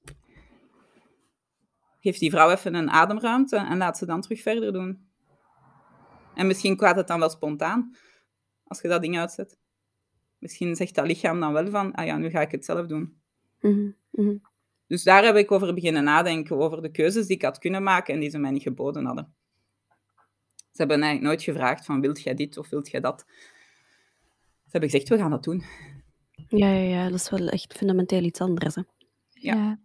Geef 2.00 2.18
die 2.18 2.30
vrouw 2.32 2.50
even 2.50 2.74
een 2.74 2.90
ademruimte 2.90 3.58
en 3.58 3.78
laat 3.78 3.98
ze 3.98 4.06
dan 4.06 4.22
terug 4.22 4.42
verder 4.42 4.74
doen. 4.74 5.08
En 6.36 6.48
misschien 6.48 6.78
kwaad 6.78 6.96
het 6.96 7.08
dan 7.08 7.20
wel 7.20 7.30
spontaan, 7.30 7.96
als 8.64 8.82
je 8.82 8.88
dat 8.88 9.02
ding 9.02 9.20
uitzet. 9.20 9.58
Misschien 10.38 10.76
zegt 10.76 10.96
dat 10.96 11.08
lichaam 11.08 11.40
dan 11.40 11.54
wel 11.54 11.70
van, 11.70 11.94
ah 11.94 12.06
ja, 12.06 12.18
nu 12.18 12.30
ga 12.30 12.42
ik 12.42 12.52
het 12.52 12.66
zelf 12.66 12.88
doen. 12.88 13.22
Mhm, 13.60 13.92
mhm. 14.12 14.38
Dus 14.88 15.04
daar 15.04 15.24
heb 15.24 15.36
ik 15.36 15.52
over 15.52 15.74
beginnen 15.74 16.04
nadenken, 16.04 16.58
over 16.58 16.82
de 16.82 16.92
keuzes 16.92 17.28
die 17.28 17.36
ik 17.36 17.42
had 17.42 17.58
kunnen 17.58 17.84
maken 17.84 18.14
en 18.14 18.20
die 18.20 18.30
ze 18.30 18.38
mij 18.38 18.52
niet 18.52 18.62
geboden 18.62 19.06
hadden. 19.06 19.34
Ze 20.56 20.86
hebben 20.86 21.02
eigenlijk 21.02 21.32
nooit 21.32 21.44
gevraagd 21.44 21.86
van, 21.86 22.02
wilt 22.02 22.22
jij 22.22 22.34
dit 22.34 22.58
of 22.58 22.70
wilt 22.70 22.90
jij 22.90 23.00
dat? 23.00 23.26
Ze 24.64 24.78
hebben 24.78 24.90
gezegd, 24.90 25.10
we 25.10 25.18
gaan 25.18 25.32
dat 25.32 25.44
doen. 25.44 25.64
Ja, 26.48 26.72
ja, 26.72 26.90
ja, 26.90 27.10
dat 27.10 27.20
is 27.20 27.30
wel 27.30 27.48
echt 27.48 27.74
fundamenteel 27.74 28.24
iets 28.24 28.42
anders. 28.42 28.76
Hè? 28.76 28.82
Ja. 29.30 29.80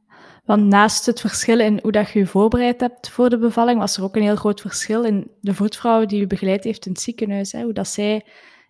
Want 0.44 0.64
naast 0.66 1.06
het 1.06 1.20
verschil 1.20 1.60
in 1.60 1.78
hoe 1.82 1.92
dat 1.92 2.10
je 2.10 2.18
je 2.18 2.26
voorbereid 2.26 2.80
hebt 2.80 3.10
voor 3.10 3.30
de 3.30 3.38
bevalling, 3.38 3.78
was 3.78 3.96
er 3.96 4.02
ook 4.02 4.16
een 4.16 4.22
heel 4.22 4.36
groot 4.36 4.60
verschil 4.60 5.04
in 5.04 5.30
de 5.40 5.54
voetvrouw 5.54 6.06
die 6.06 6.22
u 6.22 6.26
begeleid 6.26 6.64
heeft 6.64 6.86
in 6.86 6.92
het 6.92 7.00
ziekenhuis. 7.00 7.52
Hè? 7.52 7.62
Hoe 7.62 7.72
dat 7.72 7.88
zij 7.88 8.26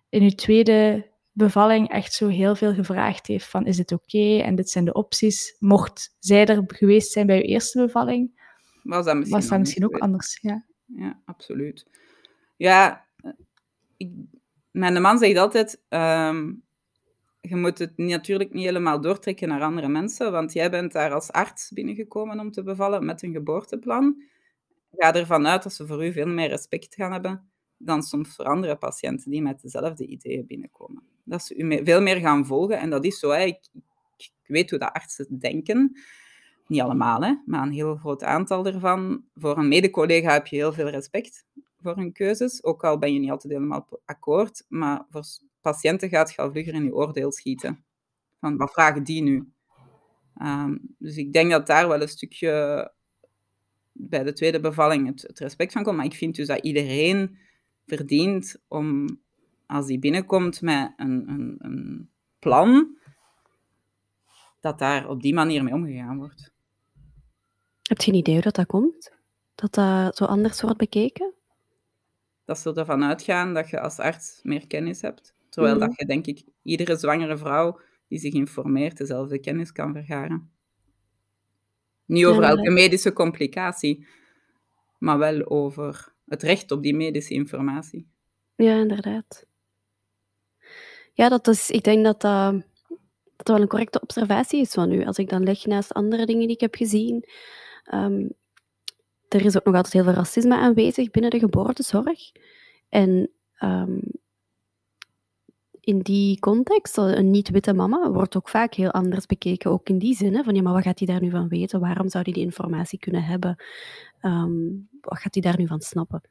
in 0.09 0.21
uw 0.21 0.29
tweede 0.29 1.09
bevalling 1.31 1.89
echt 1.89 2.13
zo 2.13 2.27
heel 2.27 2.55
veel 2.55 2.73
gevraagd 2.73 3.27
heeft 3.27 3.47
van 3.47 3.65
is 3.65 3.77
het 3.77 3.91
oké 3.91 4.37
en 4.37 4.55
dit 4.55 4.69
zijn 4.69 4.85
de 4.85 4.93
opties. 4.93 5.55
Mocht 5.59 6.15
zij 6.19 6.45
er 6.45 6.63
geweest 6.67 7.11
zijn 7.11 7.27
bij 7.27 7.37
uw 7.37 7.43
eerste 7.43 7.79
bevalling, 7.79 8.43
was 8.83 9.05
dat 9.05 9.15
misschien, 9.15 9.39
was 9.39 9.47
dat 9.47 9.59
misschien 9.59 9.85
ook 9.85 9.97
anders. 9.97 10.37
Ja. 10.41 10.65
ja, 10.85 11.21
absoluut. 11.25 11.85
Ja, 12.55 13.05
ik, 13.97 14.11
mijn 14.71 15.01
man 15.01 15.17
zegt 15.17 15.37
altijd, 15.37 15.81
ehm, 15.89 16.53
je 17.49 17.55
moet 17.55 17.77
het 17.77 17.97
natuurlijk 17.97 18.53
niet 18.53 18.65
helemaal 18.65 19.01
doortrekken 19.01 19.47
naar 19.47 19.61
andere 19.61 19.87
mensen, 19.87 20.31
want 20.31 20.53
jij 20.53 20.71
bent 20.71 20.91
daar 20.91 21.13
als 21.13 21.31
arts 21.31 21.71
binnengekomen 21.71 22.39
om 22.39 22.51
te 22.51 22.63
bevallen 22.63 23.05
met 23.05 23.21
een 23.21 23.31
geboorteplan. 23.31 24.23
Ga 24.91 25.13
ervan 25.13 25.47
uit 25.47 25.63
dat 25.63 25.73
ze 25.73 25.87
voor 25.87 26.05
u 26.05 26.11
veel 26.11 26.27
meer 26.27 26.49
respect 26.49 26.95
gaan 26.95 27.11
hebben 27.11 27.49
dan 27.77 28.03
soms 28.03 28.35
voor 28.35 28.45
andere 28.45 28.75
patiënten 28.75 29.31
die 29.31 29.41
met 29.41 29.61
dezelfde 29.61 30.05
ideeën 30.05 30.45
binnenkomen. 30.45 31.03
Dat 31.23 31.43
ze 31.43 31.55
u 31.55 31.85
veel 31.85 32.01
meer 32.01 32.15
gaan 32.15 32.45
volgen, 32.45 32.79
en 32.79 32.89
dat 32.89 33.05
is 33.05 33.19
zo. 33.19 33.31
Ik, 33.31 33.59
ik 34.17 34.31
weet 34.45 34.69
hoe 34.69 34.79
dat 34.79 34.93
artsen 34.93 35.39
denken. 35.39 35.99
Niet 36.67 36.81
allemaal, 36.81 37.21
hè, 37.21 37.33
maar 37.45 37.61
een 37.61 37.71
heel 37.71 37.95
groot 37.95 38.23
aantal 38.23 38.65
ervan. 38.65 39.23
Voor 39.35 39.57
een 39.57 39.67
mede-collega 39.67 40.33
heb 40.33 40.47
je 40.47 40.55
heel 40.55 40.73
veel 40.73 40.89
respect 40.89 41.45
voor 41.81 41.95
hun 41.95 42.11
keuzes, 42.11 42.63
ook 42.63 42.83
al 42.83 42.97
ben 42.97 43.13
je 43.13 43.19
niet 43.19 43.29
altijd 43.29 43.53
helemaal 43.53 43.87
akkoord. 44.05 44.65
Maar 44.67 45.05
voor 45.09 45.23
patiënten 45.71 46.09
gaat 46.09 46.31
je 46.31 46.41
al 46.41 46.51
vlugger 46.51 46.73
in 46.73 46.83
je 46.83 46.95
oordeel 46.95 47.31
schieten. 47.31 47.85
Van, 48.39 48.57
wat 48.57 48.71
vragen 48.71 49.03
die 49.03 49.21
nu? 49.21 49.51
Ehm, 50.37 50.77
dus 50.97 51.17
ik 51.17 51.33
denk 51.33 51.51
dat 51.51 51.67
daar 51.67 51.87
wel 51.87 52.01
een 52.01 52.07
stukje 52.07 52.91
bij 53.91 54.23
de 54.23 54.33
tweede 54.33 54.59
bevalling 54.59 55.07
het, 55.07 55.21
het, 55.21 55.39
respect 55.39 55.71
van 55.71 55.83
komt. 55.83 55.95
Maar 55.95 56.05
ik 56.05 56.13
vind 56.13 56.35
dus 56.35 56.47
dat 56.47 56.63
iedereen 56.63 57.37
verdient 57.85 58.61
om, 58.67 59.19
als 59.65 59.85
die 59.85 59.99
binnenkomt 59.99 60.61
met 60.61 60.93
een, 60.97 61.29
een, 61.29 61.55
een 61.57 62.09
plan, 62.39 62.97
dat 64.59 64.79
daar 64.79 65.09
op 65.09 65.21
die 65.21 65.33
manier 65.33 65.63
mee 65.63 65.73
omgegaan 65.73 66.17
wordt. 66.17 66.53
Heb 67.81 68.01
je 68.01 68.11
een 68.11 68.17
idee 68.17 68.33
hoe 68.33 68.43
dat, 68.43 68.55
dat 68.55 68.65
komt? 68.65 69.11
Dat 69.55 69.73
dat 69.73 70.17
zo 70.17 70.25
anders 70.25 70.61
wordt 70.61 70.77
bekeken? 70.77 71.33
Dat 72.45 72.59
ze 72.59 72.73
ervan 72.73 73.03
uitgaan 73.03 73.53
dat 73.53 73.69
je 73.69 73.79
als 73.79 73.99
arts 73.99 74.39
meer 74.43 74.67
kennis 74.67 75.01
hebt. 75.01 75.34
Terwijl 75.55 75.79
dat 75.79 75.89
mhm. 75.89 75.97
je, 75.99 76.05
denk 76.05 76.25
ik, 76.25 76.43
iedere 76.61 76.95
zwangere 76.97 77.37
vrouw 77.37 77.79
die 78.07 78.19
zich 78.19 78.33
informeert, 78.33 78.97
dezelfde 78.97 79.39
kennis 79.39 79.71
kan 79.71 79.93
vergaren. 79.93 80.51
Niet 82.05 82.25
over 82.25 82.43
elke 82.43 82.71
medische 82.71 83.13
complicatie, 83.13 84.07
maar 84.99 85.17
wel 85.17 85.49
over 85.49 86.13
het 86.25 86.43
recht 86.43 86.71
op 86.71 86.83
die 86.83 86.95
medische 86.95 87.33
informatie. 87.33 88.07
Ja, 88.55 88.79
inderdaad. 88.79 89.45
Ja, 91.13 91.29
dat 91.29 91.47
is, 91.47 91.69
ik 91.69 91.83
denk 91.83 92.03
dat 92.03 92.21
dat, 92.21 92.53
dat 93.35 93.47
wel 93.47 93.61
een 93.61 93.67
correcte 93.67 94.01
observatie 94.01 94.61
is 94.61 94.71
van 94.71 94.91
u. 94.91 95.05
Als 95.05 95.17
ik 95.17 95.29
dan 95.29 95.43
leg 95.43 95.65
naast 95.65 95.93
andere 95.93 96.25
dingen 96.25 96.47
die 96.47 96.55
ik 96.55 96.61
heb 96.61 96.75
gezien. 96.75 97.29
Um, 97.93 98.33
er 99.27 99.45
is 99.45 99.57
ook 99.57 99.65
nog 99.65 99.75
altijd 99.75 99.93
heel 99.93 100.03
veel 100.03 100.13
racisme 100.13 100.55
aanwezig 100.55 101.11
binnen 101.11 101.31
de 101.31 101.39
geboortezorg. 101.39 102.31
En 102.89 103.29
um, 103.59 104.01
in 105.85 105.99
die 105.99 106.39
context, 106.39 106.97
een 106.97 107.31
niet-witte 107.31 107.73
mama, 107.73 108.11
wordt 108.11 108.35
ook 108.37 108.49
vaak 108.49 108.73
heel 108.73 108.91
anders 108.91 109.25
bekeken. 109.25 109.71
Ook 109.71 109.89
in 109.89 109.97
die 109.97 110.15
zin, 110.15 110.35
hè, 110.35 110.43
van 110.43 110.55
ja, 110.55 110.61
maar 110.61 110.73
wat 110.73 110.83
gaat 110.83 110.99
hij 110.99 111.07
daar 111.07 111.21
nu 111.21 111.29
van 111.29 111.47
weten? 111.47 111.79
Waarom 111.79 112.09
zou 112.09 112.23
hij 112.23 112.33
die 112.33 112.43
informatie 112.43 112.99
kunnen 112.99 113.23
hebben? 113.23 113.63
Um, 114.21 114.87
wat 115.01 115.19
gaat 115.19 115.33
hij 115.33 115.43
daar 115.43 115.57
nu 115.57 115.67
van 115.67 115.81
snappen? 115.81 116.21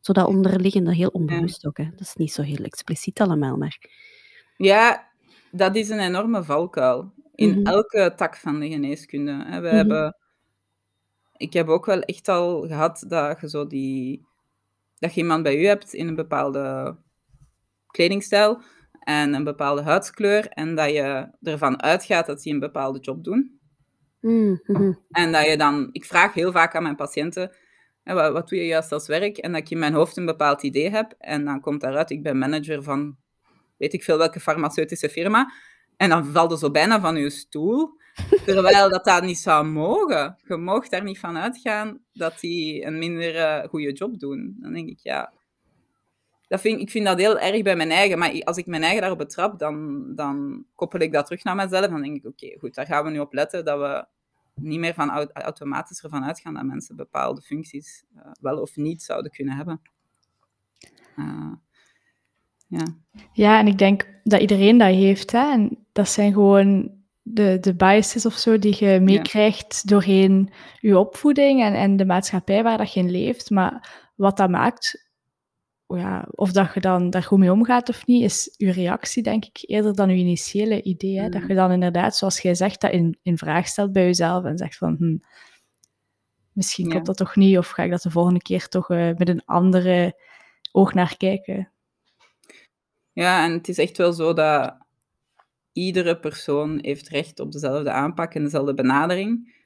Zo 0.00 0.12
dat 0.12 0.26
onderliggende, 0.26 0.94
heel 0.94 1.08
onbewust 1.08 1.66
ook. 1.66 1.76
Hè. 1.76 1.84
Dat 1.90 2.00
is 2.00 2.14
niet 2.14 2.32
zo 2.32 2.42
heel 2.42 2.64
expliciet 2.64 3.20
allemaal, 3.20 3.56
maar... 3.56 3.78
Ja, 4.56 5.08
dat 5.50 5.76
is 5.76 5.88
een 5.88 6.00
enorme 6.00 6.44
valkuil. 6.44 7.12
In 7.34 7.50
mhm. 7.50 7.66
elke 7.66 8.12
tak 8.16 8.36
van 8.36 8.60
de 8.60 8.68
geneeskunde. 8.68 9.44
Hè. 9.46 9.60
We 9.60 9.66
mhm. 9.66 9.76
hebben... 9.76 10.16
Ik 11.36 11.52
heb 11.52 11.68
ook 11.68 11.86
wel 11.86 12.00
echt 12.00 12.28
al 12.28 12.66
gehad 12.66 13.04
dat 13.08 13.40
je 13.40 13.48
zo 13.48 13.66
die... 13.66 14.26
Dat 14.98 15.14
je 15.14 15.20
iemand 15.20 15.42
bij 15.42 15.56
u 15.56 15.66
hebt 15.66 15.92
in 15.94 16.08
een 16.08 16.14
bepaalde 16.14 16.96
kledingstijl 17.86 18.62
en 19.08 19.34
een 19.34 19.44
bepaalde 19.44 19.82
huidskleur 19.82 20.48
en 20.48 20.74
dat 20.74 20.90
je 20.90 21.28
ervan 21.42 21.82
uitgaat 21.82 22.26
dat 22.26 22.42
die 22.42 22.52
een 22.52 22.60
bepaalde 22.60 22.98
job 22.98 23.24
doen. 23.24 23.60
Mm-hmm. 24.20 24.98
En 25.10 25.32
dat 25.32 25.46
je 25.46 25.56
dan, 25.56 25.88
ik 25.92 26.04
vraag 26.04 26.34
heel 26.34 26.52
vaak 26.52 26.74
aan 26.74 26.82
mijn 26.82 26.96
patiënten, 26.96 27.56
wat, 28.04 28.32
wat 28.32 28.48
doe 28.48 28.58
je 28.58 28.66
juist 28.66 28.92
als 28.92 29.06
werk? 29.06 29.36
En 29.36 29.52
dat 29.52 29.60
ik 29.60 29.70
in 29.70 29.78
mijn 29.78 29.92
hoofd 29.92 30.16
een 30.16 30.26
bepaald 30.26 30.62
idee 30.62 30.90
heb 30.90 31.14
en 31.18 31.44
dan 31.44 31.60
komt 31.60 31.80
daaruit, 31.80 32.10
ik 32.10 32.22
ben 32.22 32.38
manager 32.38 32.82
van 32.82 33.16
weet 33.76 33.92
ik 33.92 34.02
veel 34.02 34.18
welke 34.18 34.40
farmaceutische 34.40 35.08
firma. 35.08 35.52
En 35.96 36.08
dan 36.08 36.24
valt 36.24 36.52
er 36.52 36.58
zo 36.58 36.70
bijna 36.70 37.00
van 37.00 37.16
je 37.16 37.30
stoel. 37.30 37.96
Terwijl 38.44 38.90
dat 38.90 39.04
dat 39.04 39.22
niet 39.22 39.38
zou 39.38 39.66
mogen. 39.66 40.36
Je 40.44 40.56
mag 40.56 40.88
daar 40.88 41.02
niet 41.02 41.18
van 41.18 41.38
uitgaan 41.38 42.00
dat 42.12 42.40
die 42.40 42.84
een 42.84 42.98
minder 42.98 43.34
uh, 43.34 43.68
goede 43.68 43.92
job 43.92 44.18
doen. 44.18 44.56
Dan 44.58 44.72
denk 44.72 44.88
ik, 44.88 44.98
ja, 44.98 45.32
dat 46.48 46.60
vind, 46.60 46.80
ik 46.80 46.90
vind 46.90 47.06
dat 47.06 47.18
heel 47.18 47.38
erg 47.38 47.62
bij 47.62 47.76
mijn 47.76 47.90
eigen. 47.90 48.18
Maar 48.18 48.42
als 48.42 48.56
ik 48.56 48.66
mijn 48.66 48.82
eigen 48.82 49.00
daarop 49.00 49.18
betrap, 49.18 49.58
dan, 49.58 50.04
dan 50.14 50.64
koppel 50.74 51.00
ik 51.00 51.12
dat 51.12 51.26
terug 51.26 51.44
naar 51.44 51.56
mezelf. 51.56 51.86
Dan 51.86 52.02
denk 52.02 52.16
ik, 52.16 52.26
oké, 52.26 52.58
goed, 52.58 52.74
daar 52.74 52.86
gaan 52.86 53.04
we 53.04 53.10
nu 53.10 53.18
op 53.18 53.32
letten 53.32 53.64
dat 53.64 53.78
we 53.78 54.06
niet 54.54 54.78
meer 54.78 54.94
van 54.94 55.28
automatisch 55.32 56.02
ervan 56.02 56.24
uitgaan 56.24 56.54
dat 56.54 56.64
mensen 56.64 56.96
bepaalde 56.96 57.40
functies 57.40 58.04
uh, 58.16 58.22
wel 58.40 58.60
of 58.60 58.76
niet 58.76 59.02
zouden 59.02 59.30
kunnen 59.30 59.56
hebben. 59.56 59.80
Uh, 61.16 61.52
ja. 62.66 62.84
ja, 63.32 63.58
en 63.58 63.66
ik 63.66 63.78
denk 63.78 64.08
dat 64.24 64.40
iedereen 64.40 64.78
dat 64.78 64.94
heeft. 64.94 65.32
Hè? 65.32 65.52
En 65.52 65.86
dat 65.92 66.08
zijn 66.08 66.32
gewoon 66.32 66.90
de, 67.22 67.58
de 67.60 67.74
biases 67.74 68.26
of 68.26 68.34
zo 68.34 68.58
die 68.58 68.84
je 68.84 69.00
meekrijgt 69.00 69.80
ja. 69.82 69.90
doorheen 69.90 70.50
je 70.80 70.98
opvoeding 70.98 71.62
en, 71.62 71.74
en 71.74 71.96
de 71.96 72.06
maatschappij 72.06 72.62
waar 72.62 72.78
dat 72.78 72.92
je 72.92 73.00
in 73.00 73.10
leeft. 73.10 73.50
Maar 73.50 74.10
wat 74.14 74.36
dat 74.36 74.50
maakt 74.50 75.07
ja, 75.96 76.28
of 76.30 76.52
dat 76.52 76.74
je 76.74 76.80
dan 76.80 77.10
daar 77.10 77.22
goed 77.22 77.38
mee 77.38 77.52
omgaat 77.52 77.88
of 77.88 78.06
niet, 78.06 78.22
is 78.22 78.54
je 78.56 78.70
reactie, 78.70 79.22
denk 79.22 79.44
ik, 79.44 79.58
eerder 79.60 79.94
dan 79.94 80.08
je 80.10 80.16
initiële 80.16 80.82
idee. 80.82 81.20
Hè? 81.20 81.28
Dat 81.28 81.42
mm. 81.42 81.48
je 81.48 81.54
dan 81.54 81.72
inderdaad, 81.72 82.16
zoals 82.16 82.40
jij 82.40 82.54
zegt, 82.54 82.80
dat 82.80 82.92
in, 82.92 83.18
in 83.22 83.38
vraag 83.38 83.66
stelt 83.66 83.92
bij 83.92 84.04
jezelf 84.04 84.44
en 84.44 84.58
zegt 84.58 84.76
van, 84.76 84.96
hm, 84.98 85.16
misschien 86.52 86.84
ja. 86.84 86.90
klopt 86.90 87.06
dat 87.06 87.16
toch 87.16 87.36
niet, 87.36 87.58
of 87.58 87.68
ga 87.68 87.82
ik 87.82 87.90
dat 87.90 88.02
de 88.02 88.10
volgende 88.10 88.42
keer 88.42 88.68
toch 88.68 88.90
uh, 88.90 89.10
met 89.16 89.28
een 89.28 89.44
andere 89.44 90.20
oog 90.72 90.94
naar 90.94 91.16
kijken. 91.16 91.72
Ja, 93.12 93.44
en 93.44 93.52
het 93.52 93.68
is 93.68 93.78
echt 93.78 93.96
wel 93.96 94.12
zo 94.12 94.32
dat 94.32 94.76
iedere 95.72 96.18
persoon 96.18 96.78
heeft 96.82 97.08
recht 97.08 97.40
op 97.40 97.52
dezelfde 97.52 97.90
aanpak 97.90 98.34
en 98.34 98.42
dezelfde 98.42 98.74
benadering. 98.74 99.56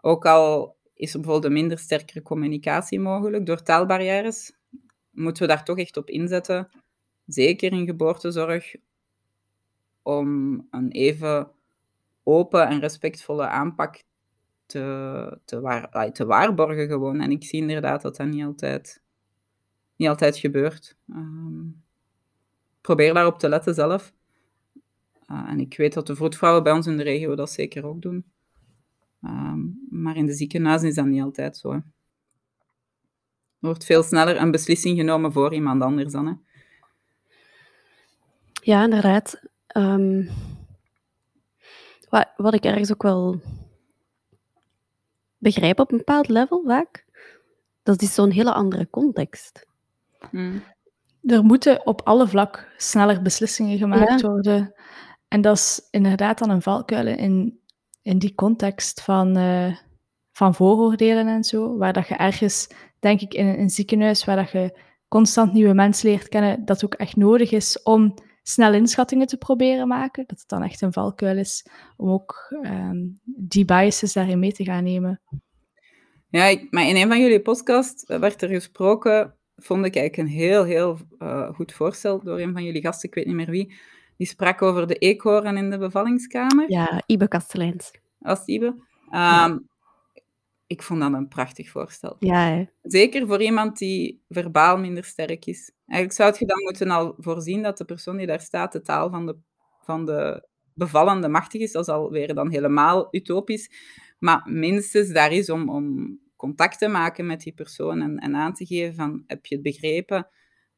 Ook 0.00 0.26
al 0.26 0.76
is 0.94 1.14
er 1.14 1.20
bijvoorbeeld 1.20 1.52
een 1.52 1.58
minder 1.58 1.78
sterkere 1.78 2.22
communicatie 2.22 3.00
mogelijk 3.00 3.46
door 3.46 3.62
taalbarrières, 3.62 4.57
moeten 5.18 5.42
we 5.42 5.52
daar 5.52 5.64
toch 5.64 5.78
echt 5.78 5.96
op 5.96 6.10
inzetten 6.10 6.68
zeker 7.26 7.72
in 7.72 7.86
geboortezorg, 7.86 8.74
om 10.02 10.66
een 10.70 10.90
even 10.90 11.50
open 12.22 12.68
en 12.68 12.80
respectvolle 12.80 13.46
aanpak 13.46 14.02
te, 14.66 15.38
te, 15.44 15.60
waar, 15.60 16.12
te 16.12 16.26
waarborgen 16.26 16.86
gewoon. 16.86 17.20
En 17.20 17.30
ik 17.30 17.44
zie 17.44 17.60
inderdaad 17.60 18.02
dat 18.02 18.16
dat 18.16 18.26
niet 18.26 18.44
altijd, 18.44 19.02
niet 19.96 20.08
altijd 20.08 20.36
gebeurt. 20.36 20.96
Um, 21.08 21.82
probeer 22.80 23.14
daarop 23.14 23.38
te 23.38 23.48
letten 23.48 23.74
zelf. 23.74 24.12
Uh, 25.30 25.50
en 25.50 25.60
ik 25.60 25.76
weet 25.76 25.94
dat 25.94 26.06
de 26.06 26.16
vroedvrouwen 26.16 26.62
bij 26.62 26.72
ons 26.72 26.86
in 26.86 26.96
de 26.96 27.02
regio 27.02 27.34
dat 27.34 27.50
zeker 27.50 27.86
ook 27.86 28.02
doen. 28.02 28.24
Um, 29.22 29.86
maar 29.90 30.16
in 30.16 30.26
de 30.26 30.32
ziekenhuizen 30.32 30.88
is 30.88 30.94
dat 30.94 31.06
niet 31.06 31.22
altijd 31.22 31.56
zo. 31.56 31.72
Hè. 31.72 31.78
Er 33.60 33.66
wordt 33.66 33.84
veel 33.84 34.02
sneller 34.02 34.40
een 34.40 34.50
beslissing 34.50 34.98
genomen 34.98 35.32
voor 35.32 35.54
iemand 35.54 35.82
anders 35.82 36.12
dan. 36.12 36.26
Hè. 36.26 36.32
Ja, 38.62 38.82
inderdaad. 38.82 39.40
Um, 39.76 40.28
wat, 42.08 42.28
wat 42.36 42.54
ik 42.54 42.64
ergens 42.64 42.92
ook 42.92 43.02
wel 43.02 43.40
begrijp 45.38 45.80
op 45.80 45.92
een 45.92 45.98
bepaald 45.98 46.28
level 46.28 46.62
vaak, 46.66 47.04
dat 47.82 48.02
is 48.02 48.14
zo'n 48.14 48.30
hele 48.30 48.52
andere 48.52 48.90
context. 48.90 49.66
Hmm. 50.30 50.62
Er 51.22 51.44
moeten 51.44 51.86
op 51.86 52.00
alle 52.04 52.28
vlak 52.28 52.72
sneller 52.76 53.22
beslissingen 53.22 53.78
gemaakt 53.78 54.20
worden. 54.20 54.74
En 55.28 55.40
dat 55.40 55.56
is 55.56 55.88
inderdaad 55.90 56.38
dan 56.38 56.50
een 56.50 56.62
valkuil 56.62 57.06
in, 57.06 57.60
in 58.02 58.18
die 58.18 58.34
context 58.34 59.02
van, 59.02 59.38
uh, 59.38 59.76
van 60.38 60.54
vooroordelen 60.54 61.26
en 61.26 61.44
zo, 61.44 61.76
waar 61.76 61.92
dat 61.92 62.08
je 62.08 62.14
ergens, 62.14 62.68
denk 62.98 63.20
ik, 63.20 63.34
in 63.34 63.46
een 63.46 63.70
ziekenhuis, 63.70 64.24
waar 64.24 64.36
dat 64.36 64.50
je 64.50 64.78
constant 65.08 65.52
nieuwe 65.52 65.74
mensen 65.74 66.08
leert 66.10 66.28
kennen, 66.28 66.64
dat 66.64 66.84
ook 66.84 66.94
echt 66.94 67.16
nodig 67.16 67.52
is 67.52 67.82
om 67.82 68.14
snel 68.42 68.72
inschattingen 68.72 69.26
te 69.26 69.36
proberen 69.36 69.88
maken. 69.88 70.24
Dat 70.26 70.38
het 70.38 70.48
dan 70.48 70.62
echt 70.62 70.80
een 70.80 70.92
valkuil 70.92 71.36
is 71.36 71.66
om 71.96 72.10
ook 72.10 72.56
um, 72.62 73.20
die 73.24 73.64
biases 73.64 74.12
daarin 74.12 74.38
mee 74.38 74.52
te 74.52 74.64
gaan 74.64 74.84
nemen. 74.84 75.20
Ja, 76.28 76.44
ik, 76.44 76.66
maar 76.70 76.88
in 76.88 76.96
een 76.96 77.08
van 77.08 77.20
jullie 77.20 77.42
podcasts 77.42 78.06
werd 78.06 78.42
er 78.42 78.48
gesproken, 78.48 79.34
vond 79.56 79.84
ik 79.84 79.96
eigenlijk 79.96 80.28
een 80.28 80.36
heel, 80.36 80.64
heel 80.64 80.98
uh, 81.18 81.54
goed 81.54 81.72
voorstel 81.72 82.22
door 82.22 82.40
een 82.40 82.52
van 82.52 82.64
jullie 82.64 82.82
gasten, 82.82 83.08
ik 83.08 83.14
weet 83.14 83.26
niet 83.26 83.34
meer 83.34 83.50
wie. 83.50 83.74
Die 84.16 84.26
sprak 84.26 84.62
over 84.62 84.86
de 84.86 84.94
eekhoorn 84.94 85.56
in 85.56 85.70
de 85.70 85.78
bevallingskamer. 85.78 86.70
Ja, 86.70 87.02
Ibe 87.06 87.28
Kasteleins. 87.28 87.90
Als 88.20 88.44
Ibe. 88.44 88.66
Um, 88.66 88.82
ja 89.10 89.60
ik 90.68 90.82
vond 90.82 91.00
dat 91.00 91.12
een 91.12 91.28
prachtig 91.28 91.70
voorstel. 91.70 92.16
Ja, 92.18 92.66
Zeker 92.82 93.26
voor 93.26 93.42
iemand 93.42 93.78
die 93.78 94.22
verbaal 94.28 94.78
minder 94.78 95.04
sterk 95.04 95.46
is. 95.46 95.72
Eigenlijk 95.86 96.20
zou 96.20 96.34
je 96.38 96.46
dan 96.46 96.62
moeten 96.62 96.90
al 96.90 97.14
voorzien 97.18 97.62
dat 97.62 97.78
de 97.78 97.84
persoon 97.84 98.16
die 98.16 98.26
daar 98.26 98.40
staat 98.40 98.72
de 98.72 98.80
taal 98.80 99.10
van 99.10 99.26
de, 99.26 99.36
van 99.80 100.04
de 100.04 100.48
bevallende 100.74 101.28
machtig 101.28 101.60
is. 101.60 101.72
Dat 101.72 101.88
is 101.88 101.94
alweer 101.94 102.34
dan 102.34 102.50
helemaal 102.50 103.08
utopisch. 103.10 103.70
Maar 104.18 104.42
minstens 104.44 105.12
daar 105.12 105.32
is 105.32 105.50
om, 105.50 105.68
om 105.70 106.18
contact 106.36 106.78
te 106.78 106.88
maken 106.88 107.26
met 107.26 107.40
die 107.40 107.54
persoon 107.54 108.02
en, 108.02 108.18
en 108.18 108.36
aan 108.36 108.54
te 108.54 108.66
geven 108.66 108.94
van, 108.94 109.24
heb 109.26 109.46
je 109.46 109.54
het 109.54 109.64
begrepen? 109.64 110.28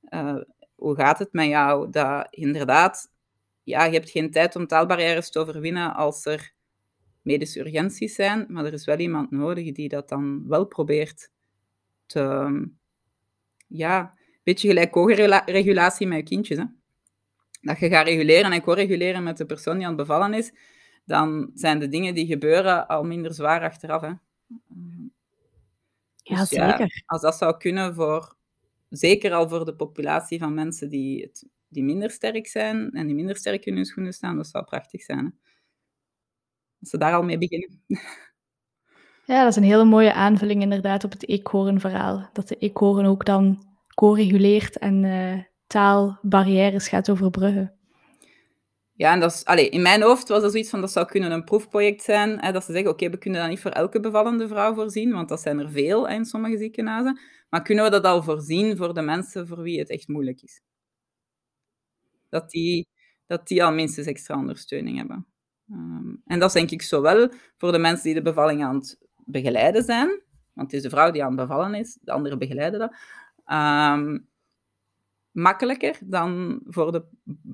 Uh, 0.08 0.40
hoe 0.74 0.94
gaat 0.94 1.18
het 1.18 1.32
met 1.32 1.46
jou? 1.46 1.90
Dat 1.90 2.26
inderdaad, 2.30 3.12
ja, 3.62 3.84
je 3.84 3.92
hebt 3.92 4.10
geen 4.10 4.30
tijd 4.30 4.56
om 4.56 4.66
taalbarrières 4.66 5.30
te 5.30 5.38
overwinnen 5.38 5.94
als 5.94 6.24
er 6.24 6.54
medische 7.22 7.60
urgenties 7.60 8.14
zijn, 8.14 8.46
maar 8.48 8.64
er 8.64 8.72
is 8.72 8.84
wel 8.84 8.98
iemand 8.98 9.30
nodig 9.30 9.72
die 9.72 9.88
dat 9.88 10.08
dan 10.08 10.48
wel 10.48 10.64
probeert 10.64 11.30
te... 12.06 12.68
Ja, 13.66 14.00
een 14.00 14.40
beetje 14.42 14.68
gelijk 14.68 14.90
co-regulatie 14.90 16.06
met 16.06 16.18
je 16.18 16.24
kindjes. 16.24 16.58
Hè? 16.58 16.64
Dat 17.60 17.78
je 17.78 17.88
gaat 17.88 18.06
reguleren 18.06 18.52
en 18.52 18.62
co-reguleren 18.62 19.22
met 19.22 19.36
de 19.36 19.46
persoon 19.46 19.74
die 19.74 19.86
aan 19.86 19.96
het 19.96 20.06
bevallen 20.06 20.34
is, 20.34 20.52
dan 21.04 21.50
zijn 21.54 21.78
de 21.78 21.88
dingen 21.88 22.14
die 22.14 22.26
gebeuren 22.26 22.86
al 22.86 23.04
minder 23.04 23.34
zwaar 23.34 23.62
achteraf. 23.62 24.00
Hè? 24.00 24.12
Ja, 26.16 26.38
dus 26.38 26.48
zeker. 26.48 27.02
als 27.06 27.20
dat 27.20 27.36
zou 27.36 27.56
kunnen 27.56 27.94
voor, 27.94 28.34
zeker 28.88 29.32
al 29.32 29.48
voor 29.48 29.64
de 29.64 29.74
populatie 29.74 30.38
van 30.38 30.54
mensen 30.54 30.88
die, 30.88 31.22
het, 31.22 31.46
die 31.68 31.84
minder 31.84 32.10
sterk 32.10 32.46
zijn 32.46 32.90
en 32.90 33.06
die 33.06 33.14
minder 33.14 33.36
sterk 33.36 33.66
in 33.66 33.74
hun 33.74 33.84
schoenen 33.84 34.12
staan, 34.12 34.36
dat 34.36 34.46
zou 34.46 34.64
prachtig 34.64 35.02
zijn. 35.02 35.24
Hè? 35.24 35.49
Als 36.80 36.90
ze 36.90 36.98
daar 36.98 37.14
al 37.14 37.22
mee 37.22 37.38
beginnen. 37.38 37.82
Ja, 39.26 39.42
dat 39.42 39.50
is 39.50 39.56
een 39.56 39.62
hele 39.62 39.84
mooie 39.84 40.12
aanvulling 40.12 40.62
inderdaad 40.62 41.04
op 41.04 41.10
het 41.10 41.28
eekhoornverhaal. 41.28 42.30
Dat 42.32 42.48
de 42.48 42.56
eekhoorn 42.56 43.06
ook 43.06 43.24
dan 43.24 43.64
co-reguleert 43.94 44.78
en 44.78 45.04
uh, 45.04 45.42
taalbarrières 45.66 46.88
gaat 46.88 47.10
overbruggen. 47.10 47.74
Ja, 48.92 49.12
en 49.12 49.20
dat 49.20 49.32
is, 49.32 49.44
allez, 49.44 49.68
in 49.68 49.82
mijn 49.82 50.02
hoofd 50.02 50.28
was 50.28 50.42
dat 50.42 50.50
zoiets 50.50 50.70
van, 50.70 50.80
dat 50.80 50.92
zou 50.92 51.06
kunnen 51.06 51.30
een 51.30 51.44
proefproject 51.44 52.02
zijn. 52.02 52.40
Hè, 52.40 52.52
dat 52.52 52.64
ze 52.64 52.72
zeggen, 52.72 52.90
oké, 52.90 53.10
we 53.10 53.18
kunnen 53.18 53.40
dat 53.40 53.48
niet 53.48 53.60
voor 53.60 53.70
elke 53.70 54.00
bevallende 54.00 54.48
vrouw 54.48 54.74
voorzien, 54.74 55.12
want 55.12 55.28
dat 55.28 55.40
zijn 55.40 55.58
er 55.58 55.70
veel 55.70 56.08
in 56.08 56.24
sommige 56.24 56.58
ziekenhuizen. 56.58 57.20
Maar 57.48 57.62
kunnen 57.62 57.84
we 57.84 57.90
dat 57.90 58.04
al 58.04 58.22
voorzien 58.22 58.76
voor 58.76 58.94
de 58.94 59.02
mensen 59.02 59.46
voor 59.46 59.62
wie 59.62 59.78
het 59.78 59.90
echt 59.90 60.08
moeilijk 60.08 60.42
is? 60.42 60.62
Dat 62.28 62.50
die, 62.50 62.88
dat 63.26 63.46
die 63.46 63.64
al 63.64 63.72
minstens 63.72 64.06
extra 64.06 64.36
ondersteuning 64.36 64.96
hebben. 64.96 65.26
Ehm, 65.70 66.14
en 66.26 66.38
dat 66.38 66.48
is 66.48 66.54
denk 66.54 66.70
ik 66.70 66.82
zowel 66.82 67.30
voor 67.56 67.72
de 67.72 67.78
mensen 67.78 68.04
die 68.04 68.14
de 68.14 68.22
bevalling 68.22 68.64
aan 68.64 68.74
het 68.74 68.98
begeleiden 69.24 69.82
zijn, 69.82 70.08
want 70.52 70.70
het 70.70 70.72
is 70.72 70.82
de 70.82 70.90
vrouw 70.90 71.10
die 71.10 71.24
aan 71.24 71.38
het 71.38 71.48
bevallen 71.48 71.74
is, 71.74 71.98
de 72.00 72.12
anderen 72.12 72.38
begeleiden 72.38 72.80
dat, 72.80 72.94
ehm, 73.44 74.18
makkelijker 75.30 75.98
dan 76.04 76.60
voor 76.64 76.92
de 76.92 77.04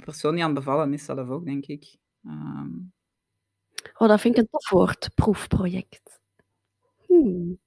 persoon 0.05 0.35
die 0.35 0.45
aan 0.45 0.55
het 0.55 0.65
bevallen 0.65 0.93
is 0.93 1.05
zelf 1.05 1.29
ook, 1.29 1.45
denk 1.45 1.67
ik. 1.67 1.97
Ehm. 2.25 2.71
Oh, 3.99 4.09
dat 4.09 4.21
vind 4.21 4.37
ik 4.37 4.43
een 4.43 4.49
tof 4.51 4.71
woord, 4.71 5.11
proefproject. 5.15 6.21
Hmm. 7.07 7.59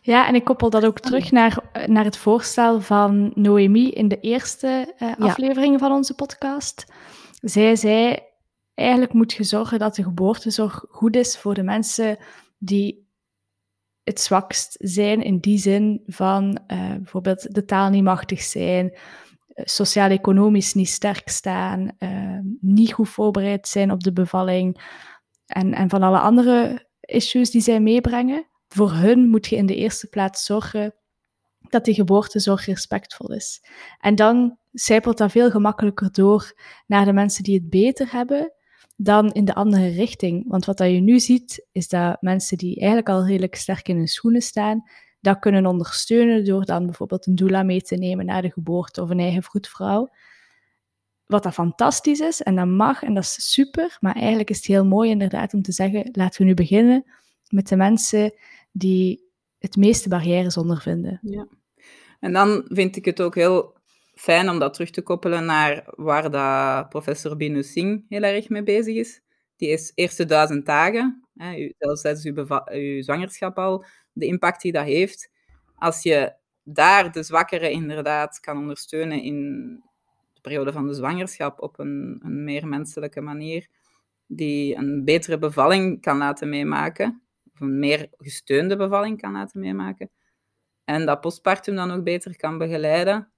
Ja, 0.00 0.26
en 0.26 0.34
ik 0.34 0.44
koppel 0.44 0.70
dat 0.70 0.84
ook 0.84 1.00
terug 1.00 1.30
naar, 1.30 1.70
naar 1.86 2.04
het 2.04 2.16
voorstel 2.16 2.80
van 2.80 3.32
Noemi 3.34 3.90
in 3.90 4.08
de 4.08 4.20
eerste 4.20 4.94
uh, 4.98 5.16
aflevering 5.18 5.78
van 5.78 5.92
onze 5.92 6.14
podcast. 6.14 6.92
Zij 7.40 7.76
zei, 7.76 8.18
eigenlijk 8.76 9.12
moet 9.12 9.32
je 9.32 9.44
zorgen 9.44 9.78
dat 9.78 9.94
de 9.94 10.02
geboortezorg 10.02 10.84
goed 10.88 11.16
is 11.16 11.38
voor 11.38 11.54
de 11.54 11.62
mensen 11.62 12.18
die 12.58 13.06
het 14.02 14.20
zwakst 14.20 14.76
zijn, 14.78 15.22
in 15.22 15.38
die 15.38 15.58
zin 15.58 16.02
van 16.06 16.58
uh, 16.66 16.94
bijvoorbeeld 16.94 17.54
de 17.54 17.64
taal 17.64 17.90
niet 17.90 18.02
machtig 18.02 18.42
zijn, 18.42 18.90
eh, 18.92 19.64
sociaal-economisch 19.64 20.74
niet 20.74 20.88
sterk 20.88 21.28
staan, 21.28 21.90
uh, 21.98 22.38
niet 22.60 22.92
goed 22.92 23.08
voorbereid 23.08 23.68
zijn 23.68 23.90
op 23.90 24.02
de 24.02 24.12
bevalling 24.12 24.80
en, 25.46 25.74
en 25.74 25.88
van 25.88 26.02
alle 26.02 26.18
andere 26.18 26.86
issues 27.00 27.50
die 27.50 27.60
zij 27.60 27.80
meebrengen. 27.80 28.46
Voor 28.68 28.92
hun 28.92 29.28
moet 29.28 29.46
je 29.46 29.56
in 29.56 29.66
de 29.66 29.76
eerste 29.76 30.06
plaats 30.06 30.44
zorgen 30.44 30.94
dat 31.68 31.84
die 31.84 31.94
geboortezorg 31.94 32.66
respectvol 32.66 33.32
is. 33.32 33.64
En 34.00 34.14
dan 34.14 34.58
zijpelt 34.72 35.18
dat 35.18 35.30
veel 35.30 35.50
gemakkelijker 35.50 36.12
door 36.12 36.52
naar 36.86 37.04
de 37.04 37.12
mensen 37.12 37.42
die 37.42 37.54
het 37.54 37.70
beter 37.70 38.12
hebben 38.12 38.52
dan 38.96 39.32
in 39.32 39.44
de 39.44 39.54
andere 39.54 39.88
richting. 39.88 40.44
Want 40.48 40.64
wat 40.64 40.78
dat 40.78 40.90
je 40.90 41.00
nu 41.00 41.20
ziet, 41.20 41.66
is 41.72 41.88
dat 41.88 42.22
mensen 42.22 42.58
die 42.58 42.76
eigenlijk 42.76 43.08
al 43.08 43.26
redelijk 43.26 43.54
sterk 43.54 43.88
in 43.88 43.96
hun 43.96 44.08
schoenen 44.08 44.42
staan, 44.42 44.88
dat 45.20 45.38
kunnen 45.38 45.66
ondersteunen 45.66 46.44
door 46.44 46.64
dan 46.64 46.86
bijvoorbeeld 46.86 47.26
een 47.26 47.34
doula 47.34 47.62
mee 47.62 47.82
te 47.82 47.96
nemen 47.96 48.26
naar 48.26 48.42
de 48.42 48.50
geboorte 48.50 49.02
of 49.02 49.10
een 49.10 49.20
eigen 49.20 49.42
vroedvrouw. 49.42 50.08
Wat 51.26 51.42
dat 51.42 51.52
fantastisch 51.52 52.20
is 52.20 52.42
en 52.42 52.56
dat 52.56 52.66
mag 52.66 53.02
en 53.02 53.14
dat 53.14 53.22
is 53.22 53.52
super, 53.52 53.96
maar 54.00 54.14
eigenlijk 54.14 54.50
is 54.50 54.56
het 54.56 54.66
heel 54.66 54.84
mooi 54.84 55.10
inderdaad 55.10 55.54
om 55.54 55.62
te 55.62 55.72
zeggen, 55.72 56.08
laten 56.12 56.40
we 56.40 56.46
nu 56.46 56.54
beginnen 56.54 57.04
met 57.48 57.68
de 57.68 57.76
mensen 57.76 58.32
die 58.72 59.24
het 59.58 59.76
meeste 59.76 60.08
barrières 60.08 60.56
ondervinden. 60.56 61.18
Ja. 61.22 61.46
En 62.20 62.32
dan 62.32 62.64
vind 62.68 62.96
ik 62.96 63.04
het 63.04 63.20
ook 63.20 63.34
heel 63.34 63.75
fijn 64.16 64.48
om 64.48 64.58
dat 64.58 64.72
terug 64.72 64.90
te 64.90 65.02
koppelen 65.02 65.44
naar 65.44 65.84
waar 65.86 66.30
dat 66.30 66.88
professor 66.88 67.36
Binu 67.36 67.62
Singh 67.62 68.04
heel 68.08 68.22
erg 68.22 68.48
mee 68.48 68.62
bezig 68.62 68.96
is. 68.96 69.20
Die 69.56 69.68
is 69.68 69.92
eerste 69.94 70.24
duizend 70.24 70.66
dagen, 70.66 71.28
hè, 71.34 71.72
zelfs 71.78 72.02
tijdens 72.02 72.24
uw, 72.24 72.46
uw 72.72 73.02
zwangerschap 73.02 73.58
al, 73.58 73.84
de 74.12 74.26
impact 74.26 74.62
die 74.62 74.72
dat 74.72 74.84
heeft. 74.84 75.30
Als 75.74 76.02
je 76.02 76.34
daar 76.62 77.12
de 77.12 77.22
zwakkeren 77.22 77.70
inderdaad 77.70 78.40
kan 78.40 78.58
ondersteunen 78.58 79.22
in 79.22 79.64
de 80.32 80.40
periode 80.40 80.72
van 80.72 80.86
de 80.86 80.94
zwangerschap 80.94 81.60
op 81.60 81.78
een, 81.78 82.20
een 82.22 82.44
meer 82.44 82.68
menselijke 82.68 83.20
manier, 83.20 83.68
die 84.26 84.76
een 84.76 85.04
betere 85.04 85.38
bevalling 85.38 86.00
kan 86.00 86.18
laten 86.18 86.48
meemaken, 86.48 87.22
of 87.52 87.60
een 87.60 87.78
meer 87.78 88.08
gesteunde 88.16 88.76
bevalling 88.76 89.20
kan 89.20 89.32
laten 89.32 89.60
meemaken, 89.60 90.10
en 90.84 91.06
dat 91.06 91.20
postpartum 91.20 91.74
dan 91.74 91.90
ook 91.90 92.04
beter 92.04 92.36
kan 92.36 92.58
begeleiden, 92.58 93.30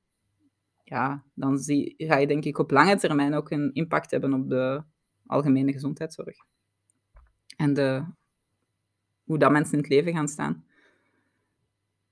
ja, 0.89 1.25
dan 1.35 1.59
zie, 1.59 1.95
ga 1.97 2.17
je 2.17 2.27
denk 2.27 2.45
ik 2.45 2.59
op 2.59 2.71
lange 2.71 2.97
termijn 2.97 3.35
ook 3.35 3.51
een 3.51 3.71
impact 3.73 4.11
hebben 4.11 4.33
op 4.33 4.49
de 4.49 4.83
algemene 5.27 5.73
gezondheidszorg. 5.73 6.37
En 7.57 7.75
de, 7.75 8.05
hoe 9.25 9.39
dat 9.39 9.51
mensen 9.51 9.73
in 9.73 9.79
het 9.79 9.89
leven 9.89 10.13
gaan 10.13 10.29
staan. 10.29 10.65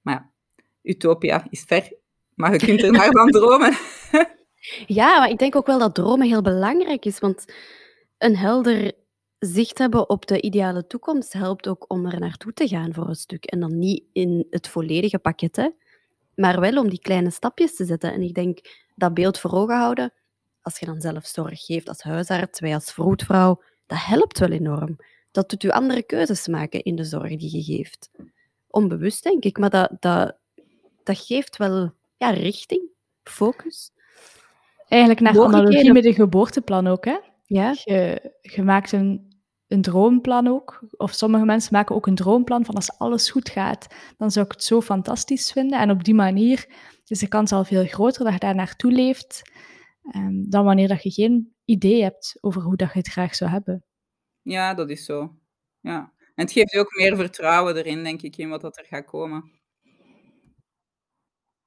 Maar 0.01 0.15
ja, 0.15 0.31
utopia 0.83 1.47
is 1.51 1.63
ver, 1.63 1.93
maar 2.35 2.53
je 2.53 2.59
kunt 2.59 2.83
er 2.83 2.93
maar 2.93 3.11
van 3.11 3.31
dromen. 3.41 3.77
Ja, 4.87 5.19
maar 5.19 5.31
ik 5.31 5.39
denk 5.39 5.57
ook 5.57 5.67
wel 5.67 5.79
dat 5.79 5.95
dromen 5.95 6.27
heel 6.27 6.43
belangrijk 6.43 7.05
is, 7.05 7.19
want 7.19 7.53
een 8.19 8.37
helder 8.37 8.93
zicht 9.39 9.79
hebben 9.79 10.09
op 10.09 10.27
de 10.27 10.41
ideale 10.41 10.87
toekomst 10.87 11.33
helpt 11.33 11.69
ook 11.69 11.85
om 11.89 12.07
er 12.07 12.21
naartoe 12.21 12.53
te 12.53 12.69
gaan 12.69 12.95
voor 12.95 13.09
een 13.09 13.15
stuk. 13.15 13.45
En 13.45 13.61
dan 13.61 13.79
niet 13.79 14.05
in 14.13 14.47
het 14.51 14.69
volledige 14.69 15.19
pakket, 15.19 15.57
hè, 15.57 15.69
maar 16.37 16.61
wel 16.61 16.79
om 16.79 16.89
die 16.89 17.01
kleine 17.01 17.31
stapjes 17.31 17.77
te 17.77 17.85
zetten. 17.85 18.13
En 18.13 18.23
ik 18.23 18.35
denk 18.35 18.59
dat 18.95 19.15
beeld 19.15 19.39
voor 19.39 19.53
ogen 19.53 19.77
houden, 19.77 20.13
als 20.63 20.79
je 20.79 20.87
dan 20.87 21.01
zelf 21.01 21.27
zorg 21.27 21.65
geeft 21.65 21.89
als 21.89 22.03
huisarts, 22.03 22.61
wij 22.61 22.75
als 22.75 22.93
vroedvrouw, 22.93 23.63
dat 23.87 23.99
helpt 24.01 24.39
wel 24.39 24.51
enorm. 24.51 24.97
Dat 25.31 25.51
doet 25.51 25.63
u 25.63 25.69
andere 25.69 26.03
keuzes 26.03 26.47
maken 26.47 26.83
in 26.83 26.97
de 26.97 27.05
zorg 27.05 27.37
die 27.37 27.57
je 27.57 27.63
geeft. 27.63 28.11
Onbewust, 28.71 29.23
denk 29.23 29.45
ik, 29.45 29.59
maar 29.59 29.71
dat, 29.71 29.91
dat, 30.01 30.37
dat 31.03 31.19
geeft 31.19 31.57
wel 31.57 31.93
ja, 32.17 32.31
richting, 32.31 32.83
focus. 33.23 33.91
Eigenlijk 34.89 35.21
naar 35.21 35.45
analogie 35.45 35.93
met 35.93 36.05
een 36.05 36.15
geboorteplan 36.15 36.87
ook, 36.87 37.05
hè? 37.05 37.17
Ja. 37.45 37.75
Je, 37.85 38.33
je 38.43 38.63
maakt 38.63 38.93
een, 38.93 39.36
een 39.69 39.83
droomplan 39.83 40.47
ook. 40.47 40.85
Of 40.97 41.13
sommige 41.13 41.45
mensen 41.45 41.73
maken 41.73 41.95
ook 41.95 42.07
een 42.07 42.15
droomplan 42.15 42.65
van 42.65 42.75
als 42.75 42.99
alles 42.99 43.31
goed 43.31 43.49
gaat, 43.49 43.87
dan 44.17 44.31
zou 44.31 44.47
ik 44.47 44.53
het 44.53 44.65
zo 44.65 44.81
fantastisch 44.81 45.53
vinden. 45.53 45.81
En 45.81 45.91
op 45.91 46.05
die 46.05 46.15
manier 46.15 46.67
is 47.07 47.19
de 47.19 47.29
kans 47.29 47.53
al 47.53 47.65
veel 47.65 47.87
groter 47.87 48.25
dat 48.25 48.33
je 48.33 48.39
daar 48.39 48.55
naartoe 48.55 48.93
leeft, 48.93 49.51
um, 50.17 50.51
dan 50.51 50.65
wanneer 50.65 50.89
dat 50.89 51.03
je 51.03 51.11
geen 51.11 51.55
idee 51.65 52.03
hebt 52.03 52.39
over 52.41 52.63
hoe 52.63 52.77
dat 52.77 52.93
je 52.93 52.99
het 52.99 53.09
graag 53.09 53.35
zou 53.35 53.51
hebben. 53.51 53.85
Ja, 54.43 54.75
dat 54.75 54.91
is 54.91 55.05
zo. 55.05 55.37
Ja. 55.81 56.13
En 56.35 56.45
het 56.45 56.53
geeft 56.53 56.77
ook 56.77 56.97
meer 56.97 57.17
vertrouwen 57.17 57.77
erin, 57.77 58.05
denk 58.05 58.23
ik, 58.23 58.37
in 58.37 58.49
wat 58.49 58.61
dat 58.61 58.79
er 58.79 58.85
gaat 58.85 59.05
komen. 59.05 59.51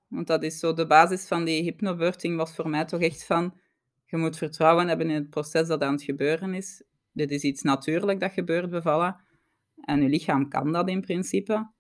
Want 0.08 0.28
dat 0.28 0.44
is 0.44 0.60
zo 0.60 0.74
de 0.74 0.88
basis 0.88 1.28
van 1.28 1.44
die 1.46 1.64
hypnobirthing 1.64 2.38
was 2.38 2.56
voor 2.56 2.70
mij 2.70 2.86
toch 2.86 3.02
echt 3.02 3.26
van 3.26 3.60
je 4.06 4.18
moet 4.18 4.38
vertrouwen 4.38 4.88
hebben 4.88 5.10
in 5.10 5.16
het 5.16 5.30
proces 5.30 5.68
dat 5.68 5.82
aan 5.82 5.94
het 5.94 6.04
gebeuren 6.04 6.54
is. 6.54 6.84
Dit 7.20 7.32
is 7.32 7.44
iets 7.44 7.62
natuurlijk 7.62 8.20
dat 8.20 8.32
gebeurt 8.32 8.70
bevallen. 8.70 9.16
En 9.82 10.02
je 10.02 10.10
lichaam 10.10 10.50
kan 10.50 10.72
dat 10.72 10.90
in 10.90 11.02
principe. 11.02 11.72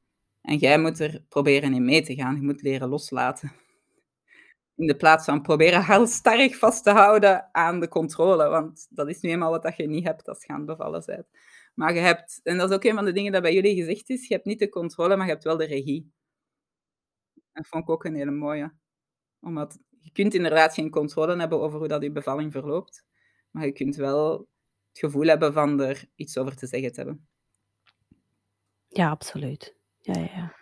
En 0.42 0.58
jij 0.58 0.80
moet 0.80 1.00
er 1.00 1.24
proberen 1.30 1.74
in 1.74 1.86
mee 1.86 2.02
te 2.02 2.16
gaan. 2.16 2.36
Je 2.36 2.42
moet 2.42 2.62
leren 2.62 2.90
loslaten. 2.90 3.52
In 4.76 4.88
de 4.88 4.96
plaats 4.96 5.26
van 5.26 5.42
proberen 5.42 5.82
halstarrig 5.82 6.58
vast 6.58 6.84
te 6.84 6.90
houden 6.90 7.50
aan 7.52 7.80
de 7.80 7.88
controle. 7.88 8.50
Want 8.50 8.88
dat 8.90 9.10
is 9.10 9.22
nu 9.22 9.30
eenmaal 9.30 9.52
wat 9.52 9.78
je 9.78 9.88
niet 9.88 10.04
hebt 10.04 10.28
als 10.28 10.46
je 10.46 10.54
aan 10.54 10.66
bevallen 10.66 11.04
bent. 11.06 11.28
Maar 11.76 11.94
je 11.94 12.00
hebt, 12.00 12.40
en 12.44 12.58
dat 12.58 12.70
is 12.70 12.76
ook 12.76 12.84
een 12.84 12.96
van 12.96 13.06
de 13.06 13.12
dingen 13.12 13.32
dat 13.32 13.42
bij 13.42 13.54
jullie 13.54 13.76
gezegd 13.76 14.10
is, 14.10 14.28
je 14.28 14.34
hebt 14.34 14.46
niet 14.46 14.60
de 14.60 14.70
controle, 14.70 15.16
maar 15.16 15.26
je 15.26 15.32
hebt 15.32 15.44
wel 15.44 15.58
de 15.58 15.66
regie. 15.66 16.12
Dat 17.54 17.68
vond 17.68 17.84
ik 17.84 17.90
ook 17.90 18.04
een 18.04 18.16
hele 18.16 18.32
mooie. 18.32 18.74
Omdat 19.40 19.80
je 20.00 20.12
kunt 20.12 20.34
inderdaad 20.34 20.74
geen 20.74 20.90
controle 20.90 21.40
hebben 21.40 21.60
over 21.60 21.80
hoe 21.80 21.88
dat 21.88 22.04
je 22.04 22.12
bevalling 22.12 22.52
verloopt. 22.52 23.06
Maar 23.52 23.66
je 23.66 23.72
kunt 23.72 23.96
wel 23.96 24.48
het 25.02 25.12
gevoel 25.12 25.28
hebben 25.28 25.54
van 25.54 25.82
er 25.82 26.04
iets 26.16 26.38
over 26.38 26.56
te 26.56 26.68
zeggen 26.68 26.92
te 26.92 27.00
hebben. 27.00 27.28
Ja, 28.88 29.10
absoluut. 29.10 29.76
Ja, 30.02 30.14
ja, 30.14 30.30
ja. 30.36 30.58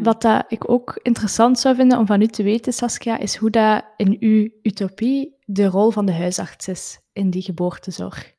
Wat 0.00 0.22
dat 0.22 0.44
ik 0.48 0.70
ook 0.70 0.98
interessant 1.02 1.58
zou 1.58 1.74
vinden 1.74 1.98
om 1.98 2.06
van 2.06 2.22
u 2.22 2.26
te 2.26 2.42
weten, 2.42 2.72
Saskia, 2.72 3.18
is 3.18 3.36
hoe 3.36 3.50
dat 3.50 3.84
in 3.96 4.16
uw 4.20 4.50
utopie 4.62 5.36
de 5.44 5.66
rol 5.66 5.90
van 5.90 6.06
de 6.06 6.12
huisarts 6.12 6.68
is 6.68 7.00
in 7.12 7.30
die 7.30 7.42
geboortezorg. 7.42 8.34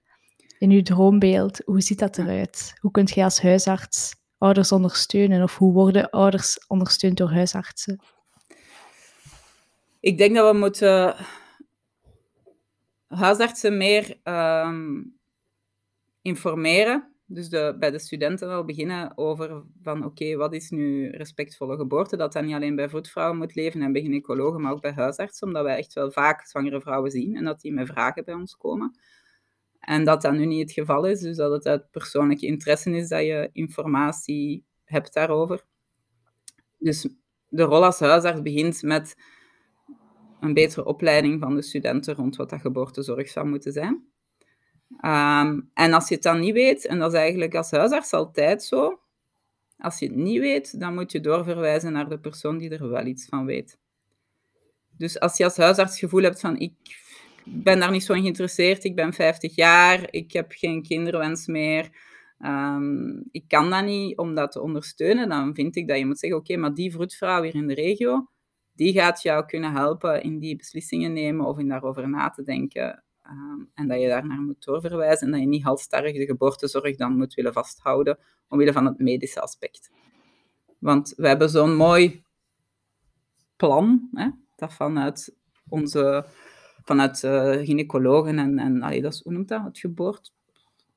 In 0.58 0.72
uw 0.72 0.82
droombeeld, 0.82 1.62
hoe 1.66 1.82
ziet 1.82 2.00
dat 2.00 2.18
eruit? 2.18 2.74
Hoe 2.80 2.92
kunt 2.92 3.10
jij 3.10 3.24
als 3.24 3.42
huisarts 3.42 4.16
ouders 4.38 4.72
ondersteunen 4.72 5.44
of 5.44 5.58
hoe 5.58 5.74
worden 5.74 6.10
ouders 6.10 6.68
ondersteund 6.68 7.18
door 7.18 7.32
huisartsen? 7.32 8.00
Ik 10.00 10.18
denk 10.18 10.36
dat 10.36 10.52
we 10.52 10.58
moeten 10.58 11.16
huisartsen 13.10 13.78
meer 13.78 14.20
um, 14.24 15.20
informeren. 16.22 17.14
Dus 17.26 17.50
de, 17.50 17.76
bij 17.80 17.92
de 17.92 18.00
studenten 18.00 18.50
al 18.50 18.66
beginnen 18.66 19.18
over 19.18 19.64
van 19.82 20.06
oké, 20.06 20.36
wat 20.36 20.54
is 20.54 20.70
nu 20.70 21.10
respectvolle 21.10 21.78
geboorte? 21.78 22.18
Dat 22.18 22.34
dat 22.34 22.44
niet 22.44 22.56
alleen 22.56 22.76
bij 22.76 22.90
voetvrouwen 22.90 23.38
moet 23.38 23.56
leven 23.56 23.82
en 23.82 23.92
bij 23.92 24.02
gynaecologen, 24.02 24.62
maar 24.62 24.72
ook 24.72 24.82
bij 24.82 24.92
huisartsen, 24.92 25.48
omdat 25.48 25.64
wij 25.64 25.78
echt 25.78 25.94
wel 25.94 26.12
vaak 26.12 26.48
zwangere 26.48 26.82
vrouwen 26.82 27.12
zien 27.12 27.36
en 27.36 27.44
dat 27.44 27.62
die 27.62 27.74
met 27.74 27.88
vragen 27.88 28.26
bij 28.26 28.34
ons 28.34 28.56
komen. 28.56 29.00
En 29.80 30.04
dat 30.04 30.22
dat 30.22 30.34
nu 30.34 30.46
niet 30.46 30.62
het 30.62 30.72
geval 30.72 31.06
is, 31.06 31.20
dus 31.20 31.38
dat 31.38 31.52
het 31.52 31.66
uit 31.66 31.92
persoonlijke 31.92 32.46
interesse 32.46 32.92
is 32.92 33.08
dat 33.08 33.22
je 33.22 33.50
informatie 33.52 34.66
hebt 34.84 35.14
daarover. 35.14 35.66
Dus 36.78 37.10
de 37.48 37.64
rol 37.64 37.86
als 37.86 38.00
huisarts 38.00 38.42
begint 38.42 38.82
met 38.82 39.16
een 40.40 40.54
betere 40.54 40.86
opleiding 40.86 41.40
van 41.40 41.56
de 41.56 41.62
studenten 41.62 42.16
rond 42.16 42.36
wat 42.36 42.50
dat 42.50 42.62
geboortezorg 42.62 43.30
zou 43.30 43.48
moeten 43.48 43.72
zijn. 43.72 44.08
Ehm, 44.98 45.60
en 45.74 45.94
als 45.94 46.08
je 46.08 46.14
het 46.14 46.24
dan 46.24 46.40
niet 46.40 46.54
weet, 46.54 46.86
en 46.86 47.00
dat 47.00 47.14
is 47.14 47.20
eigenlijk 47.20 47.56
als 47.56 47.72
huisarts 47.72 48.14
altijd 48.14 48.64
zo, 48.64 49.00
als 49.78 50.00
je 50.00 50.06
het 50.06 50.16
niet 50.16 50.40
weet, 50.40 50.80
dan 50.80 50.94
moet 50.94 51.12
je 51.12 51.20
doorverwijzen 51.20 51.92
naar 51.92 52.10
de 52.10 52.20
persoon 52.20 52.58
die 52.58 52.70
er 52.70 52.90
wel 52.90 53.06
iets 53.06 53.26
van 53.26 53.46
weet. 53.46 53.80
Dus 54.98 55.20
als 55.20 55.38
je 55.38 55.44
als 55.44 55.58
huisarts 55.58 55.92
het 55.92 56.00
gevoel 56.00 56.24
hebt 56.24 56.40
van 56.40 56.58
ik 56.58 56.74
ben 57.44 57.80
daar 57.80 57.92
niet 57.92 58.04
zo 58.04 58.14
in 58.14 58.22
geïnteresseerd, 58.22 58.84
ik 58.84 58.96
ben 58.96 59.14
50 59.14 59.56
jaar, 59.56 60.08
ik 60.12 60.32
heb 60.32 60.52
geen 60.52 60.84
kinderwens 60.84 61.48
meer, 61.48 61.90
ehm, 62.40 63.18
ik 63.32 63.44
kan 63.48 63.70
dat 63.70 63.86
niet 63.86 64.18
om 64.18 64.36
dat 64.36 64.52
te 64.52 64.62
ondersteunen, 64.62 65.30
dan 65.30 65.56
vind 65.56 65.76
ik 65.76 65.88
dat 65.88 65.98
je 65.98 66.06
moet 66.06 66.20
zeggen, 66.20 66.40
oké, 66.40 66.58
maar 66.58 66.74
die 66.74 66.92
vroedvrouw 66.92 67.44
hier 67.44 67.56
in 67.56 67.68
de 67.68 67.74
regio, 67.74 68.28
die 68.80 68.94
gaat 68.94 69.22
jou 69.22 69.46
kunnen 69.46 69.72
helpen 69.72 70.24
in 70.24 70.40
die 70.40 70.56
beslissingen 70.56 71.14
nemen 71.14 71.46
of 71.46 71.58
in 71.58 71.68
daarover 71.68 72.10
na 72.10 72.30
te 72.30 72.44
denken. 72.44 73.04
Ehm, 73.22 73.62
en 73.74 73.88
dat 73.88 74.02
je 74.02 74.08
daar 74.08 74.28
naar 74.28 74.42
moet 74.42 74.66
doorverwijzen 74.66 75.26
en 75.26 75.32
dat 75.32 75.42
je 75.42 75.48
niet 75.48 75.64
halstarrig 75.64 76.14
de 76.14 76.26
geboortezorg 76.26 76.96
dan 76.96 77.18
moet 77.18 77.34
willen 77.34 77.54
vasthouden 77.54 78.18
omwille 78.48 78.74
van 78.74 78.86
het 78.86 79.00
medische 79.00 79.42
aspect. 79.42 79.92
Want 80.78 81.14
we 81.16 81.28
hebben 81.28 81.50
zo'n 81.50 81.76
mooi 81.76 82.24
plan, 83.56 84.10
hè, 84.12 84.30
dat 84.56 84.74
vanuit 84.74 85.36
onze 85.70 86.26
vanuit 86.84 87.24
uh, 87.24 87.52
gynaecologen 87.52 88.40
en, 88.40 88.60
en 88.60 88.82
allee, 88.82 89.02
dat 89.02 89.14
is, 89.14 89.22
hoe 89.22 89.34
noemt 89.34 89.48
dat, 89.48 89.64
het 89.64 89.80
geboort, 89.80 90.34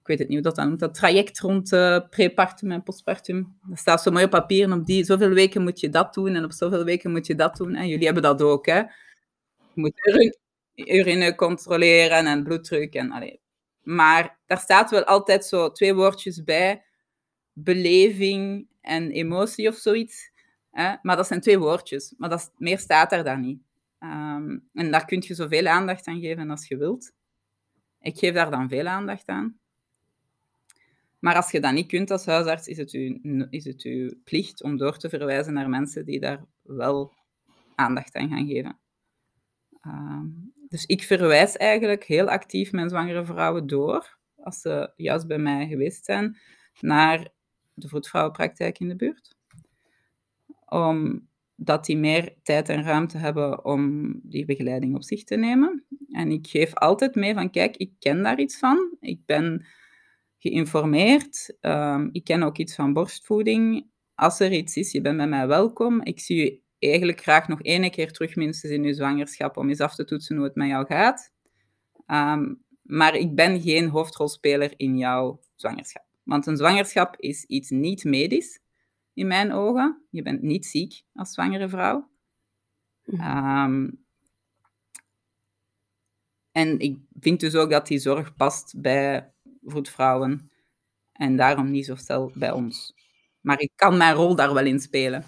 ik 0.03 0.09
weet 0.09 0.19
het 0.19 0.29
niet 0.29 0.37
hoe 0.37 0.47
dat 0.47 0.57
dan 0.57 0.67
noemt, 0.67 0.81
dat 0.81 0.95
traject 0.95 1.41
rond 1.41 1.73
uh, 1.73 1.99
prepartum 2.11 2.71
en 2.71 2.83
postpartum. 2.83 3.59
Dat 3.69 3.79
staat 3.79 4.03
zo 4.03 4.11
mooi 4.11 4.25
op 4.25 4.31
papier. 4.31 4.73
op 4.73 4.87
die 4.87 5.05
zoveel 5.05 5.29
weken 5.29 5.63
moet 5.63 5.81
je 5.81 5.89
dat 5.89 6.15
doen 6.15 6.35
en 6.35 6.45
op 6.45 6.53
zoveel 6.53 6.85
weken 6.85 7.11
moet 7.11 7.27
je 7.27 7.35
dat 7.35 7.57
doen. 7.57 7.75
En 7.75 7.89
jullie 7.89 8.05
hebben 8.05 8.23
dat 8.23 8.43
ook, 8.43 8.67
hè. 8.67 8.79
Je 8.79 8.87
moet 9.75 9.93
urine, 10.75 11.35
controleren 11.35 12.27
en 12.27 12.43
bloeddruk. 12.43 12.95
En, 12.95 13.11
allee. 13.11 13.41
Maar 13.83 14.39
daar 14.47 14.59
staat 14.59 14.91
wel 14.91 15.05
altijd 15.05 15.45
zo 15.45 15.73
twee 15.73 15.95
woordjes 15.95 16.45
bij. 16.45 16.85
Beleving 17.53 18.69
en 18.81 19.11
emotie 19.11 19.69
of 19.69 19.77
zoiets. 19.77 20.31
Hè? 20.71 20.95
Maar 21.03 21.17
dat 21.17 21.27
zijn 21.27 21.41
twee 21.41 21.59
woordjes. 21.59 22.15
Maar 22.17 22.29
dat, 22.29 22.53
meer 22.57 22.79
staat 22.79 23.13
er 23.13 23.25
dan 23.25 23.41
niet. 23.41 23.63
Um, 24.01 24.69
en 24.73 24.91
daar 24.91 25.05
kun 25.05 25.23
je 25.27 25.35
zoveel 25.35 25.67
aandacht 25.67 26.07
aan 26.07 26.21
geven 26.21 26.51
als 26.51 26.69
je 26.69 26.77
wilt. 26.77 27.13
Ik 28.01 28.19
geef 28.19 28.35
daar 28.35 28.51
dan 28.51 28.69
veel 28.69 28.87
aandacht 28.87 29.27
aan. 29.27 29.61
Maar 31.23 31.37
als 31.37 31.51
je 31.51 31.61
dat 31.61 31.73
niet 31.73 31.87
kunt 31.87 32.11
als 32.11 32.27
huisarts, 32.27 32.67
is 32.67 32.77
het, 32.77 32.91
uw, 32.91 33.47
is 33.51 33.65
het 33.65 33.83
uw 33.83 34.11
plicht 34.25 34.63
om 34.63 34.77
door 34.77 34.99
te 34.99 35.09
verwijzen 35.09 35.53
naar 35.53 35.69
mensen 35.69 36.05
die 36.05 36.21
daar 36.21 36.45
wel 36.63 37.13
aandacht 37.75 38.15
aan 38.15 38.29
gaan 38.29 38.47
geven. 38.47 38.79
Ehm, 39.81 40.27
dus 40.69 40.87
ik 40.87 41.03
verwijs 41.03 41.57
eigenlijk 41.57 42.05
heel 42.05 42.29
actief 42.29 42.73
mijn 42.73 42.89
zwangere 42.89 43.25
vrouwen 43.25 43.67
door, 43.67 44.19
als 44.37 44.61
ze 44.61 44.93
juist 44.97 45.27
bij 45.27 45.39
mij 45.39 45.67
geweest 45.67 46.05
zijn, 46.05 46.39
naar 46.81 47.29
de 47.75 47.89
vroedvrouwenpraktijk 47.89 48.79
in 48.79 48.89
de 48.89 48.97
buurt. 48.97 49.37
Omdat 50.67 51.85
die 51.85 51.97
meer 51.97 52.35
tijd 52.43 52.69
en 52.69 52.83
ruimte 52.83 53.19
hebben 53.19 53.65
om 53.65 54.13
die 54.23 54.45
begeleiding 54.45 54.95
op 54.95 55.03
zich 55.03 55.25
te 55.25 55.37
nemen. 55.37 55.85
En 56.09 56.31
ik 56.31 56.47
geef 56.47 56.75
altijd 56.75 57.15
mee 57.15 57.35
van, 57.35 57.51
kijk, 57.51 57.77
ik 57.77 57.93
ken 57.99 58.23
daar 58.23 58.41
iets 58.41 58.59
van. 58.59 58.97
Ik 59.01 59.27
ben 59.27 59.67
geïnformeerd. 60.43 61.57
Um, 61.61 62.09
ik 62.13 62.25
ken 62.25 62.43
ook 62.43 62.59
iets 62.59 62.75
van 62.75 62.93
borstvoeding. 62.93 63.87
Als 64.15 64.41
er 64.41 64.53
iets 64.53 64.77
is, 64.77 64.93
je 64.93 65.01
bent 65.01 65.17
bij 65.17 65.29
mij 65.29 65.47
welkom. 65.47 66.03
Ik 66.03 66.21
zie 66.21 66.37
je 66.37 66.61
eigenlijk 66.79 67.21
graag 67.21 67.49
nog 67.49 67.63
één 67.63 67.91
keer 67.91 68.13
terug, 68.13 68.37
minstens 68.37 68.73
in 68.73 68.85
je 68.85 68.95
zwangerschap, 68.95 69.57
om 69.57 69.69
eens 69.69 69.81
af 69.81 69.95
te 69.95 70.05
toetsen 70.05 70.37
hoe 70.37 70.45
het 70.45 70.55
met 70.55 70.69
jou 70.69 70.87
gaat. 70.87 71.33
Um, 72.07 72.65
maar 72.83 73.15
ik 73.15 73.35
ben 73.35 73.61
geen 73.61 73.89
hoofdrolspeler 73.89 74.75
in 74.77 74.99
jouw 74.99 75.41
zwangerschap. 75.55 76.05
Want 76.23 76.47
een 76.47 76.57
zwangerschap 76.57 77.17
is 77.17 77.45
iets 77.45 77.71
niet 77.71 78.05
medisch, 78.05 78.61
in 79.15 79.27
mijn 79.27 79.53
ogen. 79.53 80.03
Je 80.11 80.23
bent 80.23 80.43
niet 80.43 80.67
ziek 80.67 81.03
als 81.15 81.33
zwangere 81.33 81.69
vrouw. 81.69 82.11
Um, 83.05 84.05
en 86.53 86.79
ik 86.79 86.99
vind 87.21 87.41
dus 87.41 87.55
ook 87.55 87.71
dat 87.71 87.87
die 87.87 87.99
zorg 87.99 88.37
past 88.37 88.81
bij 88.81 89.33
vroedvrouwen 89.65 90.51
en 91.13 91.37
daarom 91.37 91.71
niet 91.71 91.87
zo 91.87 91.95
stel 91.95 92.33
bij 92.35 92.51
ons. 92.51 92.95
Maar 93.41 93.61
ik 93.61 93.73
kan 93.77 93.97
mijn 93.97 94.15
rol 94.15 94.35
daar 94.35 94.55
wel 94.55 94.67
in 94.67 94.81
spelen. 94.81 95.25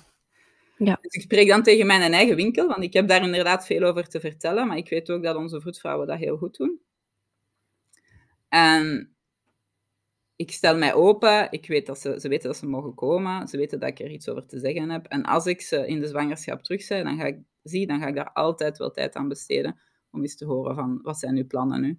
Ja. 0.76 0.98
Dus 1.00 1.14
ik 1.14 1.20
spreek 1.20 1.48
dan 1.48 1.62
tegen 1.62 1.86
mijn 1.86 2.12
eigen 2.12 2.36
winkel, 2.36 2.66
want 2.66 2.82
ik 2.82 2.92
heb 2.92 3.08
daar 3.08 3.22
inderdaad 3.22 3.66
veel 3.66 3.82
over 3.82 4.08
te 4.08 4.20
vertellen, 4.20 4.66
maar 4.66 4.76
ik 4.76 4.88
weet 4.88 5.10
ook 5.10 5.22
dat 5.22 5.36
onze 5.36 5.60
vroedvrouwen 5.60 6.06
dat 6.06 6.18
heel 6.18 6.36
goed 6.36 6.56
doen. 6.56 6.80
En 8.48 9.14
ik 10.36 10.50
stel 10.50 10.76
mij 10.76 10.94
open, 10.94 11.46
ik 11.50 11.66
weet 11.66 11.86
dat 11.86 12.00
ze, 12.00 12.20
ze 12.20 12.28
weten 12.28 12.48
dat 12.48 12.56
ze 12.56 12.66
mogen 12.66 12.94
komen, 12.94 13.48
ze 13.48 13.56
weten 13.56 13.80
dat 13.80 13.88
ik 13.88 14.00
er 14.00 14.10
iets 14.10 14.28
over 14.28 14.46
te 14.46 14.58
zeggen 14.58 14.90
heb. 14.90 15.06
En 15.06 15.22
als 15.22 15.46
ik 15.46 15.60
ze 15.60 15.86
in 15.86 16.00
de 16.00 16.08
zwangerschap 16.08 16.62
terugzie, 16.62 17.02
dan 17.02 17.18
ga 17.18 17.24
ik, 17.24 17.38
zie, 17.62 17.86
dan 17.86 18.00
ga 18.00 18.06
ik 18.06 18.14
daar 18.14 18.32
altijd 18.32 18.78
wel 18.78 18.90
tijd 18.90 19.14
aan 19.14 19.28
besteden 19.28 19.80
om 20.10 20.20
eens 20.20 20.36
te 20.36 20.44
horen 20.44 20.74
van, 20.74 21.00
wat 21.02 21.18
zijn 21.18 21.36
uw 21.36 21.46
plannen 21.46 21.80
nu? 21.80 21.98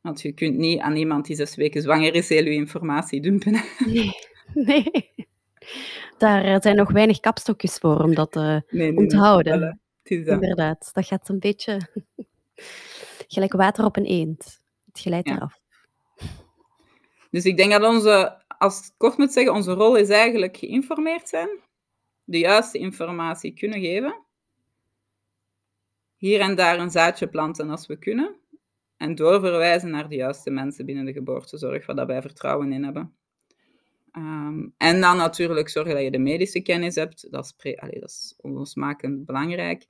Want 0.00 0.20
je 0.20 0.32
kunt 0.32 0.56
niet 0.56 0.80
aan 0.80 0.96
iemand 0.96 1.26
die 1.26 1.36
zes 1.36 1.54
weken 1.54 1.82
zwanger 1.82 2.14
is 2.14 2.28
heel 2.28 2.44
je 2.44 2.52
informatie 2.52 3.20
dumpen. 3.20 3.52
Nee, 3.86 4.12
nee. 4.54 5.10
Daar 6.18 6.44
eh, 6.44 6.60
zijn 6.60 6.76
nog 6.76 6.90
weinig 6.92 7.20
kapstokjes 7.20 7.76
voor 7.78 8.00
om 8.02 8.14
dat 8.14 8.32
te 8.32 8.40
Nee, 8.40 8.62
nee, 8.70 8.92
nee. 8.92 8.96
onthouden. 8.96 9.58
Voilà, 9.58 10.24
dat. 10.24 10.42
Inderdaad, 10.42 10.90
dat 10.92 11.06
gaat 11.06 11.28
een 11.28 11.38
beetje 11.38 11.80
gelijk 13.34 13.52
water 13.52 13.84
op 13.84 13.96
een 13.96 14.04
eend. 14.04 14.60
Het 14.86 15.00
glijdt 15.00 15.28
Ja. 15.28 15.34
eraf. 15.36 15.60
Dus 17.30 17.44
ik 17.44 17.56
denk 17.56 17.70
dat 17.70 17.82
onze, 17.84 18.42
als 18.58 18.78
ik 18.86 18.92
kort 18.96 19.16
moet 19.16 19.32
zeggen, 19.32 19.52
onze 19.54 19.72
rol 19.72 19.96
is 19.96 20.08
eigenlijk 20.08 20.56
geïnformeerd 20.56 21.28
zijn, 21.28 21.48
de 22.24 22.38
juiste 22.38 22.78
informatie 22.78 23.52
kunnen 23.54 23.80
geven, 23.80 24.22
hier 26.16 26.40
en 26.40 26.54
daar 26.56 26.78
een 26.78 26.90
zaadje 26.90 27.26
planten 27.28 27.70
als 27.70 27.86
we 27.86 27.96
kunnen, 27.98 28.34
en 28.98 29.14
doorverwijzen 29.14 29.90
naar 29.90 30.08
de 30.08 30.14
juiste 30.14 30.50
mensen 30.50 30.86
binnen 30.86 31.04
de 31.04 31.12
geboortezorg, 31.12 31.86
waar 31.86 31.96
dat 31.96 32.06
wij 32.06 32.20
vertrouwen 32.20 32.72
in 32.72 32.84
hebben. 32.84 33.12
Ehm, 34.12 34.66
en 34.76 35.00
dan 35.00 35.16
natuurlijk 35.16 35.68
zorgen 35.68 35.94
dat 35.94 36.02
je 36.02 36.10
de 36.10 36.18
medische 36.18 36.60
kennis 36.60 36.94
hebt, 36.94 37.30
dat 37.30 37.44
is, 37.44 37.52
pre- 37.52 37.98
dat 38.00 38.10
is 38.10 38.34
onlosmakend 38.40 39.24
belangrijk. 39.24 39.86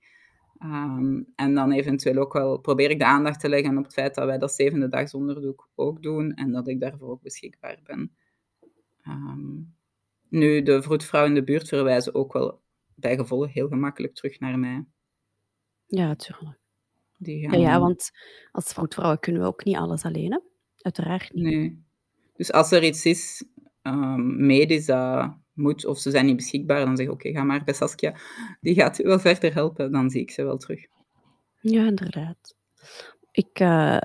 Ehm, 0.58 1.22
en 1.34 1.54
dan 1.54 1.72
eventueel 1.72 2.16
ook 2.16 2.32
wel 2.32 2.58
probeer 2.58 2.90
ik 2.90 2.98
de 2.98 3.04
aandacht 3.04 3.40
te 3.40 3.48
leggen 3.48 3.78
op 3.78 3.84
het 3.84 3.92
feit 3.92 4.14
dat 4.14 4.26
wij 4.26 4.38
dat 4.38 4.52
zevende 4.52 4.88
dagsonderzoek 4.88 5.68
ook 5.74 6.02
doen 6.02 6.34
en 6.34 6.52
dat 6.52 6.68
ik 6.68 6.80
daarvoor 6.80 7.10
ook 7.10 7.22
beschikbaar 7.22 7.78
ben. 7.84 8.16
Ehm, 9.02 9.60
nu, 10.28 10.62
de 10.62 10.82
vroedvrouwen 10.82 11.34
in 11.34 11.38
de 11.38 11.44
buurt 11.44 11.68
verwijzen 11.68 12.14
ook 12.14 12.32
wel 12.32 12.60
bij 12.94 13.16
gevolg 13.16 13.52
heel 13.52 13.68
gemakkelijk 13.68 14.14
terug 14.14 14.40
naar 14.40 14.58
mij. 14.58 14.84
Ja, 15.86 16.06
natuurlijk. 16.06 16.58
Die 17.18 17.40
Ja, 17.40 17.48
gaan 17.50 17.60
ja, 17.60 17.72
dan- 17.72 17.80
want 17.80 18.10
als 18.52 18.72
vroedvrouwen 18.72 19.18
kunnen 19.20 19.42
we 19.42 19.46
ook 19.48 19.64
niet 19.64 19.76
alles 19.76 20.02
alleen, 20.02 20.32
hè? 20.32 20.38
Uiteraard 20.76 21.32
niet. 21.32 21.44
Nee. 21.44 21.82
Dus 22.36 22.52
als 22.52 22.70
er 22.70 22.84
iets 22.84 23.04
is, 23.04 23.44
ehm, 23.82 24.46
medisch 24.46 24.86
dat 24.86 25.36
moet, 25.52 25.84
of 25.86 25.98
ze 25.98 26.10
zijn 26.10 26.26
niet 26.26 26.36
beschikbaar, 26.36 26.84
dan 26.84 26.96
zeg 26.96 27.06
ik, 27.06 27.12
oké, 27.12 27.30
ga 27.30 27.42
maar 27.42 27.64
bij 27.64 27.74
Saskia. 27.74 28.14
Die 28.60 28.74
gaat 28.74 28.98
u 28.98 29.04
wel 29.04 29.18
verder 29.18 29.54
helpen, 29.54 29.92
dan 29.92 30.10
zie 30.10 30.20
ik 30.20 30.30
ze 30.30 30.42
wel 30.44 30.56
terug. 30.56 30.86
Ja, 31.60 31.86
inderdaad. 31.86 32.56
Ik 33.30 33.48
eh, 33.60 33.98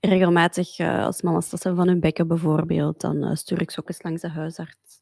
regelmatig, 0.00 0.78
eh, 0.78 1.04
als 1.04 1.22
mama's 1.22 1.50
dat 1.50 1.60
zijn 1.60 1.76
van 1.76 1.88
hun 1.88 2.00
bekken 2.00 2.28
bijvoorbeeld, 2.28 3.00
dan 3.00 3.22
eh, 3.24 3.34
stuur 3.34 3.60
ik 3.60 3.70
ze 3.70 3.80
ook 3.80 3.88
eens 3.88 4.02
langs 4.02 4.20
de 4.20 4.28
huisarts. 4.28 5.00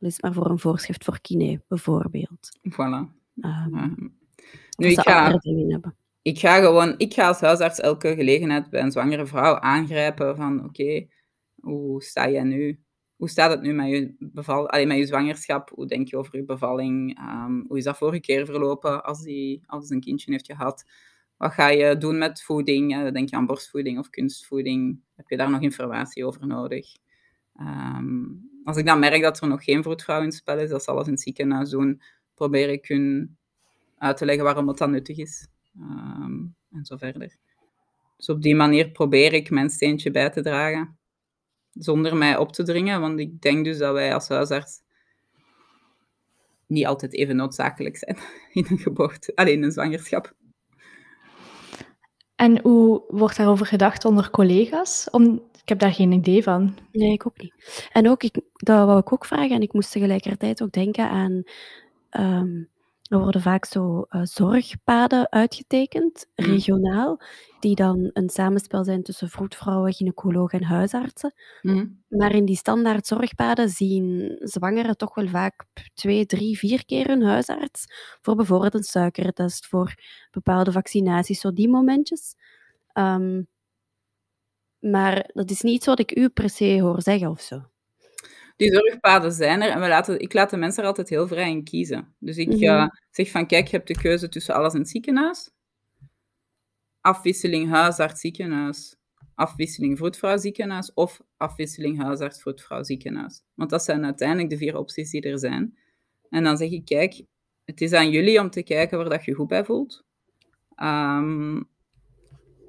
Al 0.00 0.08
is 0.08 0.20
maar 0.20 0.32
voor 0.32 0.50
een 0.50 0.58
voorschrift 0.58 1.04
voor 1.04 1.20
kine, 1.20 1.62
bijvoorbeeld. 1.68 2.58
Voilà. 2.70 3.12
Ehm, 3.40 3.94
nu, 4.76 4.88
ik 4.88 5.00
ga, 5.00 5.36
dingen 5.38 5.70
hebben. 5.70 5.96
Ik 6.24 6.38
ga 6.38 6.60
gewoon, 6.60 6.94
ik 6.96 7.14
ga 7.14 7.26
als 7.26 7.40
huisarts 7.40 7.80
elke 7.80 8.14
gelegenheid 8.14 8.70
bij 8.70 8.80
een 8.82 8.90
zwangere 8.90 9.26
vrouw 9.26 9.58
aangrijpen 9.58 10.36
van, 10.36 10.64
oké, 10.64 11.06
hoe 11.60 12.02
sta 12.02 12.30
jij 12.30 12.42
nu? 12.42 12.80
Hoe 13.16 13.28
staat 13.28 13.50
het 13.50 13.62
nu 13.62 13.72
met 13.72 13.88
je, 13.88 14.14
beval, 14.18 14.68
allee, 14.68 14.86
met 14.86 14.96
je 14.96 15.06
zwangerschap? 15.06 15.70
Hoe 15.70 15.86
denk 15.86 16.08
je 16.08 16.16
over 16.16 16.36
je 16.36 16.44
bevalling? 16.44 17.18
Ehm, 17.18 17.60
hoe 17.66 17.78
is 17.78 17.84
dat 17.84 17.96
vorige 17.96 18.20
keer 18.20 18.46
verlopen 18.46 19.04
als, 19.04 19.22
die, 19.22 19.62
als 19.66 19.90
een 19.90 20.00
kindje 20.00 20.32
heeft 20.32 20.46
gehad? 20.46 20.84
Wat 21.36 21.52
ga 21.52 21.68
je 21.68 21.96
doen 21.98 22.18
met 22.18 22.42
voeding? 22.42 22.94
Eh, 22.94 23.12
denk 23.12 23.30
je 23.30 23.36
aan 23.36 23.46
borstvoeding 23.46 23.98
of 23.98 24.10
kunstvoeding? 24.10 25.00
Heb 25.14 25.28
je 25.28 25.36
daar 25.36 25.50
nog 25.50 25.60
informatie 25.60 26.26
over 26.26 26.46
nodig? 26.46 26.96
Ehm, 27.56 28.24
als 28.64 28.76
ik 28.76 28.86
dan 28.86 28.98
merk 28.98 29.22
dat 29.22 29.40
er 29.40 29.48
nog 29.48 29.64
geen 29.64 29.82
vroedvrouw 29.82 30.18
in 30.18 30.24
het 30.24 30.34
spel 30.34 30.58
is, 30.58 30.70
dat 30.70 30.84
ze 30.84 30.90
alles 30.90 31.06
in 31.06 31.12
het 31.12 31.22
ziekenhuis 31.22 31.70
doen, 31.70 32.02
probeer 32.34 32.68
ik 32.68 32.86
hun 32.86 33.36
uit 33.98 34.16
te 34.16 34.24
leggen 34.24 34.44
waarom 34.44 34.68
het 34.68 34.78
dan 34.78 34.90
nuttig 34.90 35.18
is. 35.18 35.48
Ehm, 35.80 36.40
en 36.70 36.84
zo 36.84 36.96
verder. 36.96 37.36
Dus 38.16 38.28
op 38.28 38.42
die 38.42 38.54
manier 38.54 38.90
probeer 38.90 39.32
ik 39.32 39.50
mijn 39.50 39.70
steentje 39.70 40.10
bij 40.10 40.30
te 40.30 40.42
dragen, 40.42 40.98
zonder 41.72 42.16
mij 42.16 42.36
op 42.36 42.52
te 42.52 42.62
dringen, 42.62 43.00
want 43.00 43.18
ik 43.18 43.40
denk 43.40 43.64
dus 43.64 43.78
dat 43.78 43.92
wij 43.92 44.14
als 44.14 44.28
huisarts 44.28 44.82
niet 46.66 46.86
altijd 46.86 47.12
even 47.12 47.36
noodzakelijk 47.36 47.96
zijn 47.96 48.16
in 48.52 48.66
een 48.68 48.78
geboorte, 48.78 49.32
alleen 49.34 49.62
een 49.62 49.72
zwangerschap. 49.72 50.34
En 52.36 52.60
hoe 52.60 53.04
wordt 53.08 53.36
daarover 53.36 53.66
gedacht 53.66 54.04
onder 54.04 54.30
collega's? 54.30 55.10
Om, 55.10 55.42
ik 55.62 55.68
heb 55.68 55.78
daar 55.78 55.92
geen 55.92 56.12
idee 56.12 56.42
van. 56.42 56.76
Nee, 56.92 57.12
ik 57.12 57.26
ook 57.26 57.38
niet. 57.38 57.88
En 57.92 58.08
ook, 58.08 58.22
ik, 58.22 58.40
dat 58.52 58.86
wou 58.86 58.98
ik 58.98 59.12
ook 59.12 59.24
vragen, 59.24 59.50
en 59.56 59.62
ik 59.62 59.72
moest 59.72 59.92
tegelijkertijd 59.92 60.62
ook 60.62 60.72
denken 60.72 61.08
aan... 61.08 61.42
ehm, 62.10 62.62
er 63.08 63.18
worden 63.18 63.40
vaak 63.40 63.64
zo 63.64 64.02
eh, 64.08 64.20
zorgpaden 64.24 65.30
uitgetekend, 65.30 66.26
Mm. 66.36 66.44
regionaal, 66.44 67.20
die 67.60 67.74
dan 67.74 68.10
een 68.12 68.28
samenspel 68.28 68.84
zijn 68.84 69.02
tussen 69.02 69.28
vroedvrouwen, 69.30 69.92
gynaecologen 69.92 70.58
en 70.60 70.64
huisartsen. 70.66 71.34
Maar 72.08 72.34
in 72.34 72.44
die 72.44 72.56
standaard 72.56 73.06
zorgpaden 73.06 73.68
zien 73.68 74.36
zwangeren 74.40 74.96
toch 74.96 75.14
wel 75.14 75.28
vaak 75.28 75.64
twee, 75.94 76.26
drie, 76.26 76.58
vier 76.58 76.84
keer 76.84 77.06
hun 77.06 77.22
huisarts. 77.22 77.84
Voor 78.20 78.34
bijvoorbeeld 78.34 78.74
een 78.74 78.82
suikertest, 78.82 79.66
voor 79.66 79.94
bepaalde 80.30 80.72
vaccinaties, 80.72 81.40
zo 81.40 81.52
die 81.52 81.68
momentjes. 81.68 82.34
Ehm, 82.92 83.42
maar 84.78 85.30
dat 85.32 85.50
is 85.50 85.60
niet 85.60 85.84
wat 85.84 85.98
ik 85.98 86.16
u 86.16 86.28
per 86.28 86.50
se 86.50 86.80
hoor 86.80 87.02
zeggen 87.02 87.30
of 87.30 87.40
zo. 87.40 87.62
Die 88.56 88.72
zorgpaden 88.72 89.32
zijn 89.32 89.62
er 89.62 89.70
en 89.70 89.80
we 89.80 89.88
laten, 89.88 90.20
ik 90.20 90.32
laat 90.32 90.50
de 90.50 90.56
mensen 90.56 90.82
er 90.82 90.88
altijd 90.88 91.08
heel 91.08 91.26
vrij 91.28 91.50
in 91.50 91.64
kiezen. 91.64 92.14
Dus 92.18 92.36
ik 92.36 92.48
Mhm. 92.48 92.88
zeg 93.10 93.30
van, 93.30 93.46
kijk, 93.46 93.66
je 93.68 93.76
hebt 93.76 93.88
de 93.88 93.96
keuze 94.00 94.28
tussen 94.28 94.54
alles 94.54 94.72
in 94.74 94.80
het 94.80 94.88
ziekenhuis, 94.88 95.50
afwisseling 97.00 97.70
huisarts 97.70 98.20
ziekenhuis, 98.20 98.96
afwisseling 99.34 99.98
vroedvrouw 99.98 100.36
ziekenhuis 100.36 100.92
of 100.92 101.20
afwisseling 101.36 102.02
huisarts 102.02 102.40
vroedvrouw 102.40 102.82
ziekenhuis. 102.82 103.42
Want 103.54 103.70
dat 103.70 103.82
zijn 103.84 104.04
uiteindelijk 104.04 104.50
de 104.50 104.56
vier 104.56 104.76
opties 104.76 105.10
die 105.10 105.22
er 105.22 105.38
zijn. 105.38 105.78
En 106.30 106.44
dan 106.44 106.56
zeg 106.56 106.70
ik, 106.70 106.84
kijk, 106.84 107.22
het 107.64 107.80
is 107.80 107.92
aan 107.92 108.10
jullie 108.10 108.40
om 108.40 108.50
te 108.50 108.62
kijken 108.62 108.98
waar 108.98 109.08
dat 109.08 109.24
je 109.24 109.34
goed 109.34 109.48
bij 109.48 109.64
voelt. 109.64 110.04
Ehm, 110.74 111.56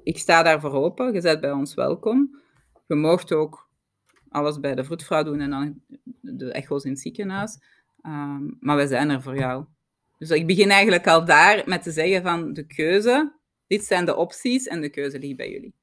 ik 0.02 0.18
sta 0.18 0.42
daarvoor 0.42 0.72
open, 0.72 1.12
je 1.12 1.20
bent 1.20 1.40
bij 1.40 1.52
ons 1.52 1.74
welkom. 1.74 2.40
Je 2.86 2.94
moogt 2.94 3.32
ook 3.32 3.65
alles 4.36 4.60
bij 4.60 4.74
de 4.74 4.84
vroedvrouw 4.84 5.22
doen 5.22 5.40
en 5.40 5.50
dan 5.50 5.80
de 6.20 6.52
echo's 6.52 6.84
in 6.84 6.90
het 6.90 7.00
ziekenhuis. 7.00 7.58
Ehm, 8.02 8.44
maar 8.60 8.76
wij 8.76 8.86
zijn 8.86 9.10
er 9.10 9.22
voor 9.22 9.36
jou. 9.36 9.64
Dus 10.18 10.30
ik 10.30 10.46
begin 10.46 10.70
eigenlijk 10.70 11.06
al 11.06 11.24
daar 11.24 11.62
met 11.66 11.82
te 11.82 11.90
zeggen 11.90 12.22
van 12.22 12.52
de 12.52 12.66
keuze, 12.66 13.32
dit 13.66 13.84
zijn 13.84 14.04
de 14.04 14.16
opties 14.16 14.66
en 14.66 14.80
de 14.80 14.88
keuze 14.88 15.18
ligt 15.18 15.36
bij 15.36 15.50
jullie. 15.50 15.74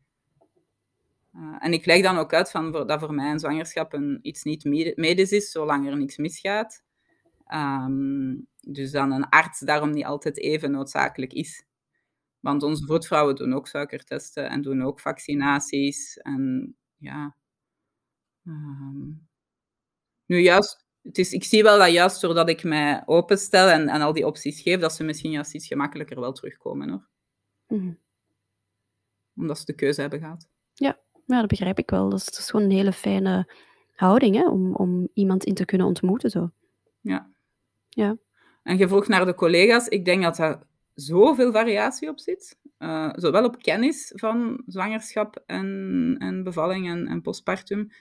Uh, 1.35 1.55
en 1.59 1.73
ik 1.73 1.85
leg 1.85 2.01
dan 2.01 2.17
ook 2.17 2.33
uit 2.33 2.51
van 2.51 2.71
dat 2.71 2.99
voor 2.99 3.13
mij 3.13 3.31
een 3.31 3.39
zwangerschap 3.39 3.93
een, 3.93 4.19
iets 4.21 4.43
niet 4.43 4.63
medisch 4.95 5.31
is, 5.31 5.51
zolang 5.51 5.87
er 5.87 5.97
niks 5.97 6.17
misgaat. 6.17 6.83
Um, 7.53 8.47
dus 8.61 8.91
dan 8.91 9.11
een 9.11 9.29
arts 9.29 9.59
daarom 9.59 9.91
niet 9.91 10.05
altijd 10.05 10.37
even 10.37 10.71
noodzakelijk 10.71 11.33
is. 11.33 11.65
Want 12.39 12.63
onze 12.63 12.85
vroedvrouwen 12.85 13.35
doen 13.35 13.53
ook 13.53 13.67
suikertesten 13.67 14.49
en 14.49 14.61
doen 14.61 14.81
ook 14.81 14.99
vaccinaties. 14.99 16.17
En 16.17 16.75
ja. 16.97 17.35
Um, 18.45 19.27
nu 20.25 20.39
juist, 20.39 20.85
het 21.01 21.17
is, 21.17 21.31
ik 21.31 21.43
zie 21.43 21.63
wel 21.63 21.77
dat 21.77 21.91
juist 21.91 22.21
doordat 22.21 22.49
ik 22.49 22.63
mij 22.63 23.03
openstel 23.05 23.67
en, 23.67 23.87
en 23.87 24.01
al 24.01 24.13
die 24.13 24.25
opties 24.25 24.61
geef, 24.61 24.79
dat 24.79 24.93
ze 24.93 25.03
misschien 25.03 25.31
juist 25.31 25.53
iets 25.53 25.67
gemakkelijker 25.67 26.19
wel 26.19 26.31
terugkomen 26.31 26.89
hoor. 26.89 27.07
Mm. 27.67 27.99
Omdat 29.35 29.57
ze 29.59 29.65
de 29.65 29.75
keuze 29.75 30.01
hebben 30.01 30.19
gehad. 30.19 30.49
Ja, 30.73 30.99
ja 31.25 31.39
dat 31.39 31.47
begrijp 31.47 31.77
ik 31.77 31.89
wel. 31.89 32.09
Dat 32.09 32.19
is, 32.19 32.25
dat 32.25 32.37
is 32.37 32.49
gewoon 32.49 32.65
een 32.65 32.75
hele 32.75 32.93
fijne 32.93 33.53
houding 33.95 34.35
hè, 34.35 34.47
om, 34.47 34.75
om 34.75 35.09
iemand 35.13 35.43
in 35.43 35.53
te 35.53 35.65
kunnen 35.65 35.87
ontmoeten. 35.87 36.29
Zo. 36.29 36.51
Ja. 37.01 37.31
ja. 37.89 38.17
En 38.63 38.77
je 38.77 38.87
vroeg 38.87 39.07
naar 39.07 39.25
de 39.25 39.35
collega's. 39.35 39.87
Ik 39.87 40.05
denk 40.05 40.23
dat 40.23 40.35
daar 40.35 40.63
zoveel 40.93 41.51
variatie 41.51 42.09
op 42.09 42.19
zit. 42.19 42.59
Uh, 42.79 43.09
zowel 43.15 43.45
op 43.45 43.61
kennis 43.61 44.11
van 44.15 44.63
zwangerschap 44.65 45.43
en, 45.45 46.15
en 46.19 46.43
bevalling 46.43 46.89
en, 46.89 47.07
en 47.07 47.21
postpartum, 47.21 47.91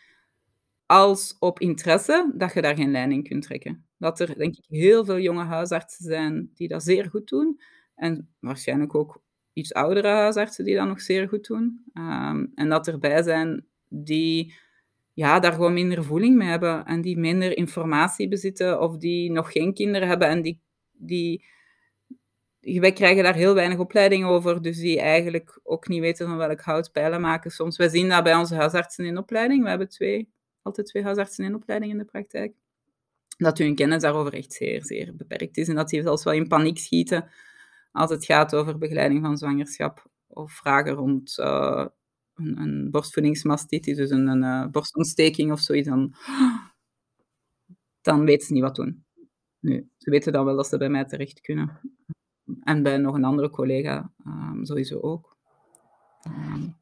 als 0.92 1.36
op 1.38 1.60
interesse, 1.60 2.32
dat 2.34 2.52
je 2.52 2.62
daar 2.62 2.76
geen 2.76 2.90
lijn 2.90 3.12
in 3.12 3.22
kunt 3.22 3.42
trekken. 3.42 3.86
Dat 3.98 4.20
er, 4.20 4.38
denk 4.38 4.56
ik, 4.56 4.64
heel 4.68 5.04
veel 5.04 5.18
jonge 5.18 5.44
huisartsen 5.44 6.04
zijn 6.04 6.50
die 6.54 6.68
dat 6.68 6.82
zeer 6.82 7.08
goed 7.10 7.28
doen. 7.28 7.60
En 7.94 8.28
waarschijnlijk 8.40 8.94
ook 8.94 9.22
iets 9.52 9.74
oudere 9.74 10.08
huisartsen 10.08 10.64
die 10.64 10.76
dat 10.76 10.86
nog 10.86 11.00
zeer 11.00 11.28
goed 11.28 11.46
doen. 11.46 11.84
Um, 11.94 12.52
en 12.54 12.68
dat 12.68 12.88
erbij 12.88 13.22
zijn 13.22 13.66
die 13.88 14.54
ja, 15.12 15.40
daar 15.40 15.52
gewoon 15.52 15.72
minder 15.72 16.04
voeling 16.04 16.36
mee 16.36 16.48
hebben 16.48 16.84
en 16.84 17.00
die 17.00 17.18
minder 17.18 17.56
informatie 17.56 18.28
bezitten 18.28 18.80
of 18.80 18.96
die 18.96 19.30
nog 19.30 19.52
geen 19.52 19.74
kinderen 19.74 20.08
hebben 20.08 20.28
en 20.28 20.42
die, 20.42 20.60
die 20.92 21.44
wij 22.60 22.92
krijgen 22.92 23.22
daar 23.22 23.34
heel 23.34 23.54
weinig 23.54 23.78
opleiding 23.78 24.24
over, 24.24 24.62
dus 24.62 24.78
die 24.78 25.00
eigenlijk 25.00 25.60
ook 25.62 25.88
niet 25.88 26.00
weten 26.00 26.26
van 26.26 26.36
welk 26.36 26.60
hout 26.60 26.92
pijlen 26.92 27.20
maken 27.20 27.50
soms. 27.50 27.76
Wij 27.76 27.88
zien 27.88 28.08
dat 28.08 28.22
bij 28.22 28.34
onze 28.34 28.54
huisartsen 28.54 29.04
in 29.04 29.18
opleiding. 29.18 29.62
We 29.62 29.68
hebben 29.68 29.88
twee, 29.88 30.28
altijd 30.62 30.86
twee 30.86 31.02
huisartsen 31.02 31.44
in 31.44 31.54
opleiding 31.54 31.92
in 31.92 31.98
de 31.98 32.04
praktijk. 32.04 32.54
Dat 33.36 33.58
hun 33.58 33.74
kennis 33.74 34.02
daarover 34.02 34.34
echt 34.34 34.52
zeer, 34.52 34.84
zeer 34.84 35.16
beperkt 35.16 35.56
is 35.56 35.68
en 35.68 35.74
dat 35.74 35.88
die 35.88 36.02
zelfs 36.02 36.24
wel 36.24 36.34
in 36.34 36.48
paniek 36.48 36.78
schieten 36.78 37.30
als 37.92 38.10
het 38.10 38.24
gaat 38.24 38.54
over 38.54 38.78
begeleiding 38.78 39.24
van 39.24 39.36
zwangerschap 39.36 40.10
of 40.26 40.52
vragen 40.52 40.92
rond 40.92 41.38
uh, 41.38 41.86
een, 42.34 42.58
een 42.60 42.90
borstvoedingsmastitis, 42.90 43.96
dus 43.96 44.10
een, 44.10 44.42
uh, 44.42 44.66
borstontsteking 44.66 45.52
of 45.52 45.60
zoiets, 45.60 45.88
dan, 45.88 46.14
dan 48.00 48.24
weten 48.24 48.46
ze 48.46 48.52
niet 48.52 48.62
wat 48.62 48.74
doen. 48.74 49.04
Nu, 49.58 49.90
ze 49.98 50.10
weten 50.10 50.32
dan 50.32 50.44
wel 50.44 50.56
dat 50.56 50.66
ze 50.66 50.78
bij 50.78 50.88
mij 50.88 51.04
terecht 51.04 51.40
kunnen. 51.40 51.80
En 52.62 52.82
bij 52.82 52.96
nog 52.96 53.14
een 53.14 53.24
andere 53.24 53.50
collega 53.50 54.12
um, 54.26 54.64
sowieso 54.64 55.00
ook. 55.00 55.36
Um, 56.26 56.76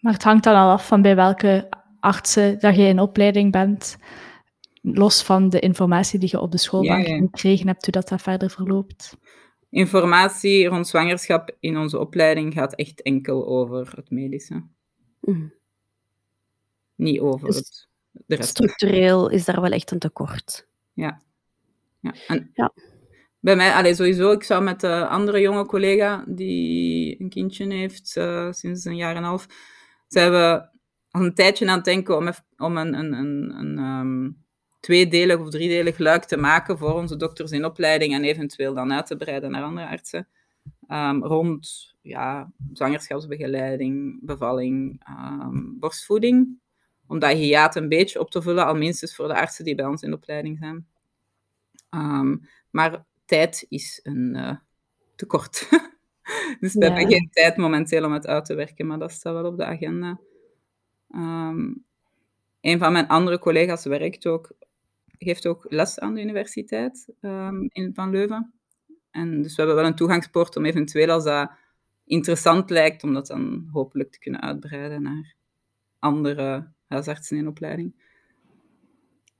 maar 0.00 0.12
het 0.12 0.22
hangt 0.22 0.44
dan 0.44 0.54
al 0.54 0.70
af 0.70 0.86
van 0.86 1.02
bij 1.02 1.16
welke 1.16 1.68
artsen 2.02 2.58
dat 2.60 2.76
je 2.76 2.82
in 2.82 2.98
opleiding 2.98 3.52
bent, 3.52 3.96
los 4.82 5.22
van 5.22 5.48
de 5.48 5.60
informatie 5.60 6.18
die 6.18 6.28
je 6.32 6.40
op 6.40 6.50
de 6.50 6.58
schoolbank 6.58 7.06
ja, 7.06 7.14
ja. 7.14 7.20
gekregen 7.20 7.66
hebt, 7.66 7.84
hoe 7.84 7.92
dat, 7.92 8.08
dat 8.08 8.22
verder 8.22 8.50
verloopt. 8.50 9.16
Informatie 9.70 10.66
rond 10.66 10.88
zwangerschap 10.88 11.56
in 11.60 11.76
onze 11.76 11.98
opleiding 11.98 12.54
gaat 12.54 12.74
echt 12.74 13.02
enkel 13.02 13.46
over 13.46 13.92
het 13.96 14.10
medische. 14.10 14.66
Mm. 15.20 15.52
Niet 16.94 17.20
over 17.20 17.46
dus 17.46 17.56
het, 17.56 17.88
de 18.26 18.34
rest. 18.34 18.48
Structureel 18.48 19.28
is 19.28 19.44
daar 19.44 19.60
wel 19.60 19.70
echt 19.70 19.90
een 19.90 19.98
tekort. 19.98 20.68
Ja. 20.92 21.22
Ja. 22.00 22.14
En 22.26 22.50
ja. 22.54 22.72
Bij 23.40 23.56
mij, 23.56 23.72
allez, 23.72 23.96
sowieso, 23.96 24.30
ik 24.30 24.42
zou 24.42 24.62
met 24.62 24.80
de 24.80 25.06
andere 25.06 25.40
jonge 25.40 25.66
collega 25.66 26.24
die 26.28 27.20
een 27.20 27.28
kindje 27.28 27.74
heeft 27.74 28.16
uh, 28.16 28.52
sinds 28.52 28.84
een 28.84 28.96
jaar 28.96 29.10
en 29.10 29.16
een 29.16 29.28
half, 29.28 29.46
zijn 30.08 30.30
we 30.30 30.70
al 31.12 31.24
een 31.24 31.34
tijdje 31.34 31.68
aan 31.68 31.76
het 31.76 31.84
denken 31.84 32.16
om, 32.16 32.28
even, 32.28 32.44
om 32.56 32.76
een, 32.76 32.94
een, 32.94 33.12
een, 33.12 33.54
een 33.58 33.78
um, 33.78 34.44
tweedelig 34.80 35.38
of 35.38 35.50
driedelig 35.50 35.98
luik 35.98 36.24
te 36.24 36.36
maken 36.36 36.78
voor 36.78 36.92
onze 36.92 37.16
dokters 37.16 37.50
in 37.50 37.64
opleiding 37.64 38.14
en 38.14 38.24
eventueel 38.24 38.74
dan 38.74 38.92
uit 38.92 39.06
te 39.06 39.16
breiden 39.16 39.50
naar 39.50 39.62
andere 39.62 39.86
artsen. 39.86 40.28
Um, 40.88 41.24
rond 41.24 41.94
ja, 42.00 42.52
zwangerschapsbegeleiding, 42.72 44.18
bevalling, 44.22 45.02
um, 45.08 45.76
borstvoeding. 45.78 46.60
Om 47.06 47.18
dat 47.18 47.32
hiaat 47.32 47.76
een 47.76 47.88
beetje 47.88 48.20
op 48.20 48.30
te 48.30 48.42
vullen, 48.42 48.66
al 48.66 48.74
minstens 48.74 49.14
voor 49.14 49.28
de 49.28 49.34
artsen 49.34 49.64
die 49.64 49.74
bij 49.74 49.86
ons 49.86 50.02
in 50.02 50.12
opleiding 50.12 50.58
zijn. 50.58 50.86
Um, 51.90 52.48
maar 52.70 53.04
tijd 53.24 53.66
is 53.68 54.00
een 54.02 54.34
uh, 54.36 54.56
tekort. 55.16 55.68
dus 56.60 56.74
we 56.74 56.80
ja. 56.80 56.86
hebben 56.86 57.12
geen 57.12 57.28
tijd 57.30 57.56
momenteel 57.56 58.04
om 58.04 58.12
het 58.12 58.26
uit 58.26 58.44
te 58.44 58.54
werken, 58.54 58.86
maar 58.86 58.98
dat 58.98 59.12
staat 59.12 59.34
wel 59.34 59.44
op 59.44 59.56
de 59.56 59.64
agenda. 59.64 60.20
Um, 61.14 61.84
een 62.60 62.78
van 62.78 62.92
mijn 62.92 63.08
andere 63.08 63.38
collega's 63.38 63.84
werkt 63.84 64.26
ook, 64.26 64.52
geeft 65.18 65.46
ook 65.46 65.66
les 65.68 65.98
aan 65.98 66.14
de 66.14 66.20
universiteit 66.20 67.12
um, 67.20 67.68
in, 67.72 67.94
van 67.94 68.10
Leuven. 68.10 68.52
En 69.10 69.42
dus 69.42 69.54
we 69.54 69.62
hebben 69.62 69.76
wel 69.80 69.86
een 69.86 69.96
toegangspoort 69.96 70.56
om 70.56 70.64
eventueel, 70.64 71.10
als 71.10 71.24
dat 71.24 71.50
interessant 72.04 72.70
lijkt, 72.70 73.02
om 73.02 73.14
dat 73.14 73.26
dan 73.26 73.68
hopelijk 73.72 74.12
te 74.12 74.18
kunnen 74.18 74.40
uitbreiden 74.40 75.02
naar 75.02 75.34
andere 75.98 76.72
huisartsen 76.86 77.36
in 77.36 77.48
opleiding. 77.48 77.94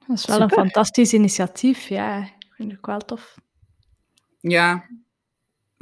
Dat 0.07 0.19
is 0.19 0.27
wel 0.27 0.41
Super. 0.41 0.59
een 0.59 0.65
fantastisch 0.65 1.13
initiatief, 1.13 1.89
ja. 1.89 2.19
Ik 2.19 2.53
vind 2.55 2.73
het 2.73 2.87
wel 2.87 2.99
tof. 2.99 3.39
Ja, 4.41 4.89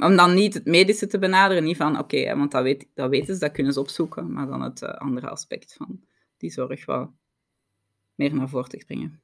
om 0.03 0.15
dan 0.15 0.33
niet 0.33 0.53
het 0.53 0.65
medische 0.65 1.07
te 1.07 1.19
benaderen, 1.19 1.63
niet 1.63 1.77
van 1.77 1.99
oké, 1.99 2.17
okay, 2.17 2.37
want 2.37 2.51
dat, 2.51 2.63
weet, 2.63 2.87
dat 2.93 3.09
weten 3.09 3.33
ze, 3.33 3.39
dat 3.39 3.51
kunnen 3.51 3.73
ze 3.73 3.79
opzoeken, 3.79 4.33
maar 4.33 4.47
dan 4.47 4.61
het 4.61 4.81
uh, 4.81 4.89
andere 4.89 5.29
aspect 5.29 5.73
van 5.77 6.01
die 6.37 6.51
zorg 6.51 6.85
wel 6.85 7.13
meer 8.15 8.35
naar 8.35 8.49
voren 8.49 8.69
te 8.69 8.83
brengen. 8.85 9.21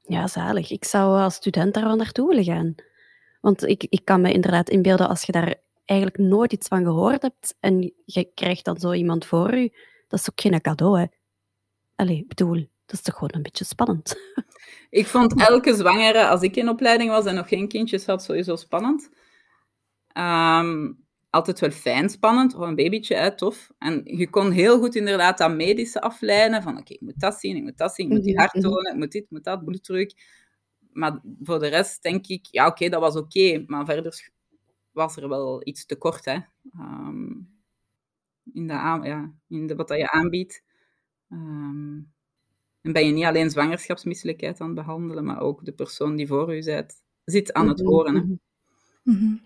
Ja, 0.00 0.26
zalig. 0.26 0.70
Ik 0.70 0.84
zou 0.84 1.20
als 1.20 1.34
student 1.34 1.74
daar 1.74 1.84
wel 1.84 1.96
naartoe 1.96 2.28
willen 2.28 2.44
gaan. 2.44 2.74
Want 3.40 3.62
ik, 3.62 3.86
ik 3.88 4.04
kan 4.04 4.20
me 4.20 4.32
inderdaad 4.32 4.70
inbeelden, 4.70 5.08
als 5.08 5.22
je 5.22 5.32
daar 5.32 5.54
eigenlijk 5.84 6.18
nooit 6.18 6.52
iets 6.52 6.68
van 6.68 6.84
gehoord 6.84 7.22
hebt 7.22 7.56
en 7.60 7.92
je 8.04 8.30
krijgt 8.34 8.64
dan 8.64 8.76
zo 8.76 8.92
iemand 8.92 9.26
voor 9.26 9.54
je, 9.54 9.78
dat 10.08 10.20
is 10.20 10.30
ook 10.30 10.40
geen 10.40 10.60
cadeau, 10.60 10.98
hè. 10.98 11.06
Allee, 11.96 12.24
bedoel, 12.28 12.54
dat 12.86 12.96
is 12.96 13.02
toch 13.02 13.14
gewoon 13.14 13.30
een 13.32 13.42
beetje 13.42 13.64
spannend. 13.64 14.16
Ik 14.90 15.06
vond 15.06 15.40
elke 15.40 15.74
zwangere, 15.74 16.26
als 16.26 16.42
ik 16.42 16.56
in 16.56 16.68
opleiding 16.68 17.10
was 17.10 17.24
en 17.24 17.34
nog 17.34 17.48
geen 17.48 17.68
kindjes 17.68 18.06
had, 18.06 18.22
sowieso 18.22 18.56
spannend. 18.56 19.10
Um, 20.18 21.04
altijd 21.30 21.60
wel 21.60 21.70
fijn 21.70 22.08
spannend, 22.08 22.54
oh, 22.54 22.68
een 22.68 22.74
babytje, 22.74 23.14
hè, 23.14 23.36
tof. 23.36 23.70
En 23.78 24.00
je 24.04 24.30
kon 24.30 24.50
heel 24.50 24.78
goed 24.78 24.94
inderdaad 24.94 25.38
dat 25.38 25.54
medische 25.54 26.00
afleiden, 26.00 26.62
van 26.62 26.72
oké, 26.72 26.80
okay, 26.80 26.96
ik 26.96 27.00
moet 27.00 27.20
dat 27.20 27.40
zien, 27.40 27.56
ik 27.56 27.62
moet 27.62 27.78
dat 27.78 27.94
zien, 27.94 28.06
ik 28.06 28.12
moet 28.12 28.24
die 28.24 28.36
hart 28.36 28.60
tonen, 28.60 28.92
ik 28.92 28.98
moet 28.98 29.12
dit, 29.12 29.22
ik 29.22 29.30
moet 29.30 29.44
dat, 29.44 29.64
bloeddruk. 29.64 30.14
Maar 30.92 31.20
voor 31.42 31.58
de 31.58 31.66
rest 31.66 32.02
denk 32.02 32.26
ik, 32.26 32.46
ja 32.50 32.62
oké, 32.66 32.72
okay, 32.72 32.88
dat 32.88 33.00
was 33.00 33.16
oké, 33.16 33.38
okay, 33.38 33.64
maar 33.66 33.84
verder 33.84 34.30
was 34.92 35.16
er 35.16 35.28
wel 35.28 35.60
iets 35.66 35.86
tekort, 35.86 36.24
hè. 36.24 36.38
Um, 36.78 37.52
in, 38.52 38.66
de 38.66 38.72
ja, 38.72 39.32
in 39.48 39.66
de, 39.66 39.74
wat 39.74 39.88
dat 39.88 39.98
je 39.98 40.10
aanbiedt. 40.10 40.62
Um, 41.30 42.12
en 42.80 42.92
ben 42.92 43.06
je 43.06 43.12
niet 43.12 43.24
alleen 43.24 43.50
zwangerschapsmisselijkheid 43.50 44.60
aan 44.60 44.66
het 44.66 44.76
behandelen, 44.76 45.24
maar 45.24 45.40
ook 45.40 45.64
de 45.64 45.72
persoon 45.72 46.16
die 46.16 46.26
voor 46.26 46.56
u 46.56 46.62
zit, 46.62 47.02
zit 47.24 47.52
aan 47.52 47.68
het 47.68 47.80
horen. 47.80 48.14
Hè. 48.14 48.20
Mm 48.20 48.38
-hmm. 49.02 49.40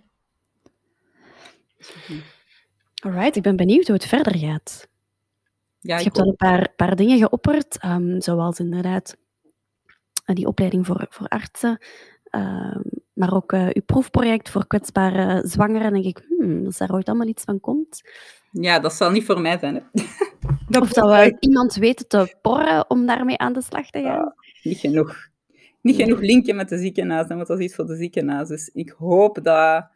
Alright, 3.05 3.37
ik 3.37 3.43
ben 3.43 3.57
benieuwd 3.57 3.87
hoe 3.87 3.97
het 3.97 4.07
verder 4.07 4.39
gaat. 4.39 4.89
Ja, 5.81 5.97
je 5.97 6.05
hebt 6.05 6.19
al 6.19 6.27
een 6.27 6.37
paar, 6.37 6.73
paar 6.77 6.97
dingen 6.97 7.19
geopperd, 7.19 7.85
um, 7.85 8.21
zoals 8.21 8.59
inderdaad 8.59 9.17
uh, 10.27 10.37
die 10.37 10.47
opleiding 10.47 10.87
voor, 10.87 11.07
voor 11.11 11.29
artsen, 11.29 11.79
uh, 12.31 12.77
maar 13.13 13.35
ook 13.35 13.53
uh, 13.53 13.69
uw 13.73 13.83
proefproject 13.87 14.51
voor 14.51 14.67
kwetsbare 14.67 15.47
zwangeren. 15.47 15.93
denk 15.93 16.05
ik, 16.05 16.27
hmm, 16.39 16.67
als 16.67 16.79
daar 16.79 16.93
ooit 16.93 17.09
allemaal 17.09 17.27
iets 17.27 17.43
van 17.45 17.61
komt. 17.61 18.03
Ja, 18.51 18.79
dat 18.79 18.93
zal 18.93 19.11
niet 19.11 19.25
voor 19.25 19.41
mij 19.41 19.59
zijn. 19.59 19.75
Hè. 19.75 20.03
dat 20.69 20.83
of 20.87 20.93
dat 20.93 21.09
we 21.09 21.37
iemand 21.49 21.75
weten 21.75 22.09
te 22.09 22.37
porren 22.43 22.91
om 22.91 23.07
daarmee 23.07 23.39
aan 23.39 23.53
de 23.53 23.63
slag 23.63 23.91
te 23.91 24.03
gaan. 24.03 24.25
Ah, 24.25 24.37
niet 24.63 24.79
genoeg. 24.79 25.29
Niet 25.81 25.97
genoeg 25.97 26.21
linken 26.21 26.57
met 26.57 26.69
de 26.69 26.79
ziekenhuizen, 26.79 27.37
want 27.37 27.49
dat 27.49 27.59
is 27.59 27.65
iets 27.65 27.75
voor 27.75 27.87
de 27.87 27.97
ziekenhuizen. 27.97 28.57
Dus 28.57 28.71
ik 28.73 28.91
hoop 28.91 29.39
dat 29.43 29.89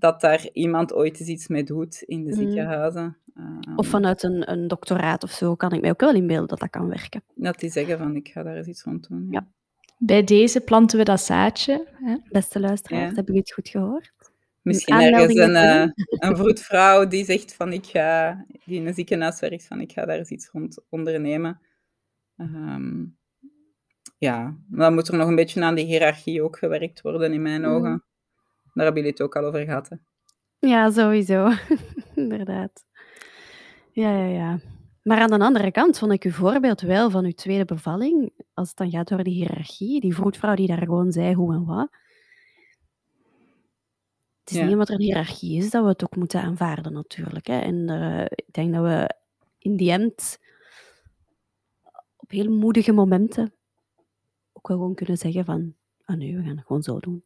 dat 0.00 0.20
daar 0.20 0.48
iemand 0.52 0.92
ooit 0.92 1.20
eens 1.20 1.28
iets 1.28 1.48
mee 1.48 1.64
doet 1.64 2.02
in 2.02 2.24
de 2.24 2.30
mm. 2.30 2.36
ziekenhuizen. 2.36 3.16
Uh, 3.34 3.76
of 3.76 3.86
vanuit 3.86 4.22
een, 4.22 4.50
een 4.50 4.68
doctoraat 4.68 5.22
of 5.22 5.30
zo, 5.30 5.54
kan 5.54 5.72
ik 5.72 5.80
mij 5.80 5.90
ook 5.90 6.00
wel 6.00 6.14
inbeelden 6.14 6.48
dat 6.48 6.58
dat 6.58 6.70
kan 6.70 6.88
werken. 6.88 7.22
Dat 7.34 7.58
die 7.58 7.70
zeggen 7.70 7.98
van, 7.98 8.16
ik 8.16 8.28
ga 8.28 8.42
daar 8.42 8.56
eens 8.56 8.66
iets 8.66 8.82
rond 8.82 9.08
doen. 9.08 9.28
Ja. 9.30 9.46
Bij 9.98 10.24
deze 10.24 10.60
planten 10.60 10.98
we 10.98 11.04
dat 11.04 11.20
zaadje. 11.20 11.86
Hè? 11.92 12.16
Beste 12.28 12.60
luisteraars, 12.60 13.04
hebben 13.04 13.24
jullie 13.24 13.40
het 13.40 13.52
goed 13.52 13.68
gehoord? 13.68 14.12
Misschien 14.62 15.00
ergens 15.00 15.34
een, 15.34 15.50
uh, 15.50 15.90
een 16.08 16.36
vroedvrouw 16.36 17.06
die 17.06 17.24
zegt 17.24 17.54
van, 17.54 17.72
ik 17.72 17.86
ga, 17.86 18.44
die 18.64 18.76
in 18.80 18.86
een 18.86 18.94
ziekenhuis 18.94 19.40
werkt, 19.40 19.66
van, 19.66 19.80
ik 19.80 19.92
ga 19.92 20.04
daar 20.04 20.18
eens 20.18 20.30
iets 20.30 20.48
rond 20.48 20.78
ondernemen. 20.88 21.60
Um, 22.36 23.16
ja, 24.18 24.56
dan 24.68 24.94
moet 24.94 25.08
er 25.08 25.16
nog 25.16 25.28
een 25.28 25.34
beetje 25.34 25.62
aan 25.62 25.74
die 25.74 25.84
hiërarchie 25.84 26.42
ook 26.42 26.58
gewerkt 26.58 27.00
worden, 27.00 27.32
in 27.32 27.42
mijn 27.42 27.60
mm. 27.60 27.66
ogen. 27.66 28.04
Daar 28.72 28.84
hebben 28.84 29.02
jullie 29.02 29.10
het 29.10 29.20
ook 29.20 29.36
al 29.36 29.44
over 29.44 29.60
gehad. 29.60 29.88
Hè? 29.88 29.96
Ja, 30.58 30.90
sowieso. 30.90 31.50
Inderdaad. 32.14 32.84
Ja, 33.92 34.16
ja, 34.16 34.26
ja. 34.26 34.60
Maar 35.02 35.20
aan 35.20 35.38
de 35.38 35.44
andere 35.44 35.70
kant 35.70 35.98
vond 35.98 36.12
ik 36.12 36.24
uw 36.24 36.30
voorbeeld 36.30 36.80
wel 36.80 37.10
van 37.10 37.24
uw 37.24 37.32
tweede 37.32 37.64
bevalling, 37.64 38.32
als 38.54 38.68
het 38.68 38.76
dan 38.76 38.90
gaat 38.90 39.12
over 39.12 39.24
die 39.24 39.34
hiërarchie, 39.34 40.00
die 40.00 40.14
vroedvrouw 40.14 40.54
die 40.54 40.66
daar 40.66 40.82
gewoon 40.82 41.12
zei 41.12 41.34
hoe 41.34 41.54
en 41.54 41.64
wat. 41.64 41.88
Het 44.40 44.50
is 44.50 44.56
ja. 44.56 44.62
niet 44.62 44.72
omdat 44.72 44.88
er 44.88 44.94
een 44.94 45.00
hiërarchie 45.00 45.58
is 45.58 45.70
dat 45.70 45.82
we 45.82 45.88
het 45.88 46.04
ook 46.04 46.16
moeten 46.16 46.42
aanvaarden, 46.42 46.92
natuurlijk. 46.92 47.46
Hè. 47.46 47.58
En 47.58 47.90
uh, 47.90 48.24
ik 48.24 48.46
denk 48.50 48.74
dat 48.74 48.82
we 48.82 49.14
in 49.58 49.76
die 49.76 49.90
end 49.90 50.38
op 52.16 52.30
heel 52.30 52.50
moedige 52.50 52.92
momenten 52.92 53.54
ook 54.52 54.68
wel 54.68 54.76
gewoon 54.76 54.94
kunnen 54.94 55.16
zeggen 55.16 55.44
van, 55.44 55.74
ah 56.04 56.16
nee, 56.16 56.36
we 56.36 56.42
gaan 56.42 56.56
het 56.56 56.66
gewoon 56.66 56.82
zo 56.82 56.98
doen. 56.98 57.24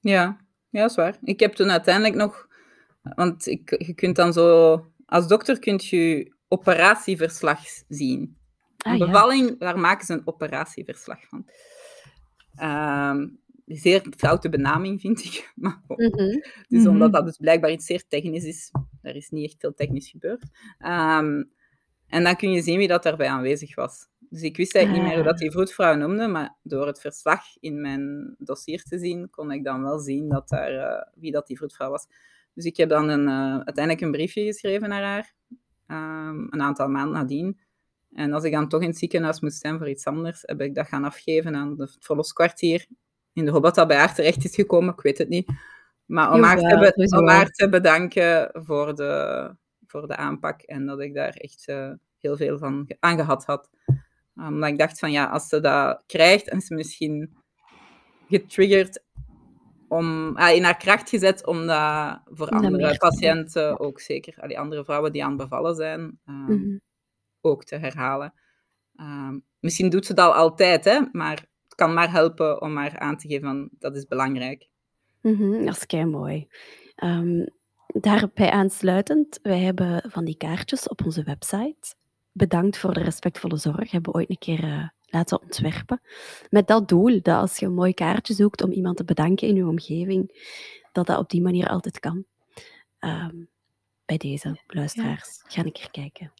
Ja, 0.00 0.47
ja, 0.70 0.80
dat 0.80 0.90
is 0.90 0.96
waar. 0.96 1.18
Ik 1.22 1.40
heb 1.40 1.52
toen 1.52 1.70
uiteindelijk 1.70 2.14
nog... 2.14 2.48
Want 3.02 3.46
ik, 3.46 3.84
je 3.86 3.94
kunt 3.94 4.16
dan 4.16 4.32
zo... 4.32 4.86
Als 5.06 5.28
dokter 5.28 5.58
kun 5.58 5.80
je 5.82 6.34
operatieverslag 6.48 7.60
zien. 7.88 8.36
Ah, 8.78 8.92
een 8.92 8.98
bevalling, 8.98 9.48
ja. 9.48 9.54
daar 9.58 9.78
maken 9.78 10.06
ze 10.06 10.12
een 10.12 10.26
operatieverslag 10.26 11.18
van. 11.28 11.48
Um, 12.62 13.40
zeer 13.64 14.02
foute 14.16 14.48
benaming, 14.48 15.00
vind 15.00 15.24
ik. 15.24 15.52
Maar, 15.54 15.82
oh. 15.86 15.96
mm 15.96 16.18
-hmm. 16.18 16.44
Dus 16.68 16.86
omdat 16.86 17.08
mhm. 17.08 17.16
dat 17.16 17.24
dus 17.24 17.36
blijkbaar 17.36 17.70
iets 17.70 17.86
zeer 17.86 18.04
technisch 18.08 18.44
is, 18.44 18.70
er 19.02 19.16
is 19.16 19.28
niet 19.28 19.44
echt 19.44 19.60
veel 19.60 19.74
technisch 19.74 20.10
gebeurd. 20.10 20.42
Um, 20.78 21.50
en 22.06 22.24
dan 22.24 22.36
kun 22.36 22.50
je 22.50 22.62
zien 22.62 22.78
wie 22.78 22.88
dat 22.88 23.02
daarbij 23.02 23.28
aanwezig 23.28 23.74
was. 23.74 24.08
Dus 24.30 24.42
ik 24.42 24.56
wist 24.56 24.74
eigenlijk 24.74 25.04
niet 25.04 25.14
meer 25.14 25.22
hoe 25.22 25.32
dat 25.32 25.40
die 25.40 25.50
vroedvrouw 25.50 25.94
noemde, 25.94 26.26
maar 26.26 26.56
door 26.62 26.86
het 26.86 27.00
verslag 27.00 27.42
in 27.60 27.80
mijn 27.80 28.34
dossier 28.38 28.82
te 28.82 28.98
zien, 28.98 29.30
kon 29.30 29.52
ik 29.52 29.64
dan 29.64 29.82
wel 29.82 29.98
zien 29.98 30.28
dat 30.28 30.48
daar, 30.48 30.72
uh, 30.72 31.02
wie 31.14 31.32
dat 31.32 31.46
die 31.46 31.56
vroedvrouw 31.56 31.90
was. 31.90 32.06
Dus 32.54 32.64
ik 32.64 32.76
heb 32.76 32.88
dan 32.88 33.08
een, 33.08 33.28
uh, 33.28 33.54
uiteindelijk 33.54 34.00
een 34.00 34.10
briefje 34.10 34.44
geschreven 34.44 34.88
naar 34.88 35.02
haar, 35.02 35.34
um, 36.30 36.46
een 36.50 36.62
aantal 36.62 36.88
maanden 36.88 37.12
nadien. 37.12 37.60
En 38.12 38.32
als 38.32 38.44
ik 38.44 38.52
dan 38.52 38.68
toch 38.68 38.82
in 38.82 38.88
het 38.88 38.98
ziekenhuis 38.98 39.40
moest 39.40 39.60
zijn 39.60 39.78
voor 39.78 39.88
iets 39.88 40.06
anders, 40.06 40.42
heb 40.42 40.60
ik 40.60 40.74
dat 40.74 40.86
gaan 40.86 41.04
afgeven 41.04 41.54
aan 41.54 41.80
het 41.80 41.96
verloskwartier. 42.00 42.86
In 43.32 43.44
de 43.44 43.50
hoop 43.50 43.62
dat 43.62 43.74
dat 43.74 43.88
bij 43.88 43.96
haar 43.96 44.14
terecht 44.14 44.44
is 44.44 44.54
gekomen, 44.54 44.94
ik 44.94 45.00
weet 45.00 45.18
het 45.18 45.28
niet. 45.28 45.50
Maar 46.06 46.32
om, 46.32 46.42
haar, 46.42 46.58
te, 46.58 47.16
om 47.16 47.28
haar 47.28 47.50
te 47.50 47.68
bedanken 47.68 48.50
voor 48.52 48.94
de, 48.94 49.54
voor 49.86 50.06
de 50.06 50.16
aanpak 50.16 50.62
en 50.62 50.86
dat 50.86 51.00
ik 51.00 51.14
daar 51.14 51.32
echt 51.32 51.68
uh, 51.68 51.92
heel 52.18 52.36
veel 52.36 52.58
van 52.58 52.90
aan 53.00 53.16
gehad 53.16 53.44
had. 53.44 53.70
Omdat 54.38 54.68
ik 54.68 54.78
dacht 54.78 54.98
van 54.98 55.10
ja, 55.10 55.24
als 55.24 55.48
ze 55.48 55.60
dat 55.60 56.02
krijgt 56.06 56.48
en 56.48 56.60
ze 56.60 56.74
misschien 56.74 57.36
getriggerd 58.28 59.02
om, 59.88 60.36
ah, 60.36 60.54
in 60.54 60.64
haar 60.64 60.76
kracht 60.76 61.08
gezet 61.08 61.46
om 61.46 61.66
dat 61.66 62.20
voor 62.24 62.48
andere 62.48 62.96
patiënten 62.96 63.80
ook 63.80 64.00
zeker, 64.00 64.48
die 64.48 64.58
andere 64.58 64.84
vrouwen 64.84 65.12
die 65.12 65.24
aan 65.24 65.36
bevallen 65.36 65.74
zijn, 65.74 66.00
uh, 66.00 66.34
mm 66.34 66.46
-hmm. 66.46 66.80
ook 67.40 67.64
te 67.64 67.76
herhalen. 67.76 68.34
Uh, 68.96 69.32
misschien 69.60 69.88
doet 69.90 70.06
ze 70.06 70.14
dat 70.14 70.26
al 70.26 70.34
altijd, 70.34 70.84
hè, 70.84 71.00
maar 71.12 71.36
het 71.64 71.74
kan 71.74 71.94
maar 71.94 72.10
helpen 72.10 72.62
om 72.62 72.76
haar 72.76 72.98
aan 72.98 73.16
te 73.16 73.28
geven 73.28 73.48
van 73.48 73.68
dat 73.78 73.96
is 73.96 74.06
belangrijk. 74.06 74.68
Mm 75.22 75.34
-hmm, 75.34 75.64
dat 75.64 75.76
is 75.76 75.86
kei 75.86 76.04
mooi. 76.04 76.48
Um, 77.04 77.46
daarbij 77.86 78.50
aansluitend, 78.50 79.38
wij 79.42 79.58
hebben 79.58 80.10
van 80.10 80.24
die 80.24 80.36
kaartjes 80.36 80.88
op 80.88 81.04
onze 81.04 81.22
website. 81.22 81.94
Bedankt 82.38 82.78
voor 82.78 82.94
de 82.94 83.02
respectvolle 83.02 83.56
zorg, 83.56 83.90
hebben 83.90 84.12
we 84.12 84.18
ooit 84.18 84.30
een 84.30 84.38
keer 84.38 84.64
uh, 84.64 84.88
laten 85.06 85.42
ontwerpen. 85.42 86.00
Met 86.50 86.66
dat 86.66 86.88
doel, 86.88 87.22
dat 87.22 87.40
als 87.40 87.58
je 87.58 87.66
een 87.66 87.74
mooi 87.74 87.94
kaartje 87.94 88.34
zoekt 88.34 88.62
om 88.62 88.70
iemand 88.70 88.96
te 88.96 89.04
bedanken 89.04 89.48
in 89.48 89.54
je 89.54 89.66
omgeving, 89.66 90.46
dat 90.92 91.06
dat 91.06 91.18
op 91.18 91.30
die 91.30 91.42
manier 91.42 91.68
altijd 91.68 92.00
kan. 92.00 92.24
Um, 93.00 93.48
bij 94.06 94.16
deze 94.16 94.60
luisteraars, 94.66 95.40
ja. 95.42 95.50
ga 95.50 95.64
een 95.64 95.72
keer 95.72 95.90
kijken. 95.90 96.32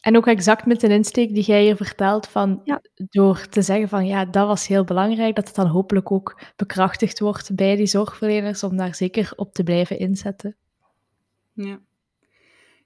En 0.00 0.16
ook 0.16 0.26
exact 0.26 0.66
met 0.66 0.80
de 0.80 0.88
insteek 0.88 1.34
die 1.34 1.44
jij 1.44 1.62
hier 1.62 1.76
vertelt, 1.76 2.28
van 2.28 2.60
ja. 2.64 2.80
door 2.94 3.48
te 3.48 3.62
zeggen 3.62 3.88
van 3.88 4.06
ja, 4.06 4.24
dat 4.24 4.46
was 4.46 4.66
heel 4.66 4.84
belangrijk, 4.84 5.34
dat 5.34 5.46
het 5.46 5.56
dan 5.56 5.66
hopelijk 5.66 6.12
ook 6.12 6.40
bekrachtigd 6.56 7.18
wordt 7.18 7.54
bij 7.54 7.76
die 7.76 7.86
zorgverleners 7.86 8.62
om 8.62 8.76
daar 8.76 8.94
zeker 8.94 9.32
op 9.36 9.52
te 9.52 9.62
blijven 9.62 9.98
inzetten. 9.98 10.56
Ja. 11.52 11.80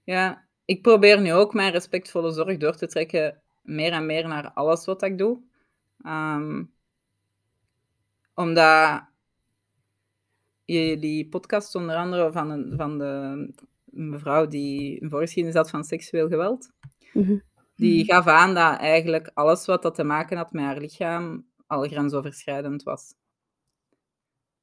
ja, 0.04 0.47
ik 0.68 0.82
probeer 0.82 1.20
nu 1.20 1.32
ook 1.32 1.54
mijn 1.54 1.72
respectvolle 1.72 2.32
zorg 2.32 2.56
door 2.56 2.76
te 2.76 2.86
trekken 2.86 3.42
meer 3.62 3.92
en 3.92 4.06
meer 4.06 4.28
naar 4.28 4.52
alles 4.52 4.84
wat 4.84 5.02
ik 5.02 5.18
doe. 5.18 5.42
Um, 6.06 6.72
omdat 8.34 9.04
jullie 10.64 11.28
podcast 11.28 11.74
onder 11.74 11.96
andere 11.96 12.32
van, 12.32 12.50
een, 12.50 12.72
van 12.76 12.98
de 12.98 13.52
mevrouw 13.84 14.46
die 14.46 15.02
een 15.02 15.10
voorgeschiedenis 15.10 15.56
had 15.56 15.70
van 15.70 15.84
seksueel 15.84 16.28
geweld, 16.28 16.70
mm-hmm. 17.12 17.42
die 17.74 18.04
gaf 18.04 18.26
aan 18.26 18.54
dat 18.54 18.78
eigenlijk 18.78 19.30
alles 19.34 19.66
wat 19.66 19.82
dat 19.82 19.94
te 19.94 20.04
maken 20.04 20.36
had 20.36 20.52
met 20.52 20.64
haar 20.64 20.80
lichaam 20.80 21.46
al 21.66 21.82
grensoverschrijdend 21.82 22.82
was. 22.82 23.14